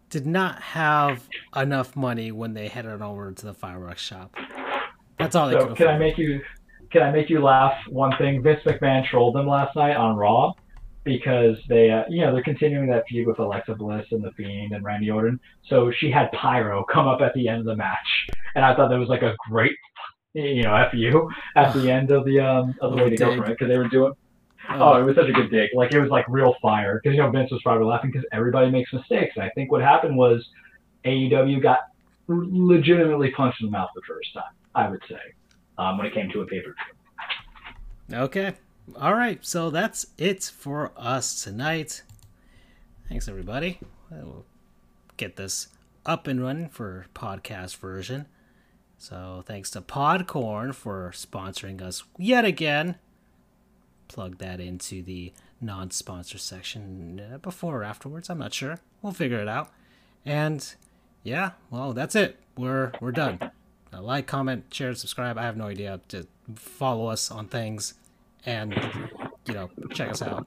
[0.09, 4.35] did not have enough money when they headed over to the fireworks shop.
[5.21, 6.41] That's all so could Can I make you
[6.91, 8.43] can I make you laugh one thing?
[8.43, 10.53] Vince McMahon trolled them last night on Raw
[11.05, 14.73] because they uh, you know they're continuing that feud with Alexa Bliss and the Fiend
[14.73, 15.39] and Randy Orton.
[15.69, 18.89] So she had Pyro come up at the end of the match, and I thought
[18.89, 19.77] that was like a great
[20.33, 23.35] you know, F you at the end of the um of the way to go
[23.35, 24.13] from it because they were doing.
[24.69, 24.93] Oh.
[24.93, 25.71] oh, it was such a good dig.
[25.75, 28.71] Like it was like real fire because you know Vince was probably laughing because everybody
[28.71, 29.33] makes mistakes.
[29.35, 30.47] And I think what happened was
[31.05, 31.81] AEW got
[32.29, 34.45] legitimately punched in the mouth the first time.
[34.75, 35.21] I would say
[35.79, 36.75] um, when it came to a paper.
[38.13, 38.55] Okay.
[39.01, 39.39] All right.
[39.45, 42.03] So that's it for us tonight.
[43.09, 43.79] Thanks, everybody.
[44.11, 44.45] We'll
[45.17, 45.69] get this
[46.07, 48.27] up and running for podcast version.
[48.99, 52.97] So thanks to Podcorn for sponsoring us yet again.
[54.09, 58.29] Plug that into the non-sponsor section uh, before or afterwards.
[58.29, 58.79] I'm not sure.
[59.03, 59.71] We'll figure it out.
[60.25, 60.75] And
[61.23, 62.39] yeah, well, that's it.
[62.57, 63.39] We're we're done.
[63.93, 65.37] Uh, like, comment, share, subscribe.
[65.37, 66.01] I have no idea.
[66.09, 67.95] To follow us on things,
[68.47, 68.75] and
[69.47, 70.47] you know, check us out.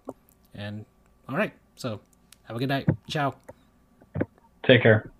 [0.53, 0.85] And
[1.27, 1.53] all right.
[1.75, 1.99] So
[2.43, 2.87] have a good night.
[3.07, 3.35] Ciao.
[4.63, 5.12] Take care.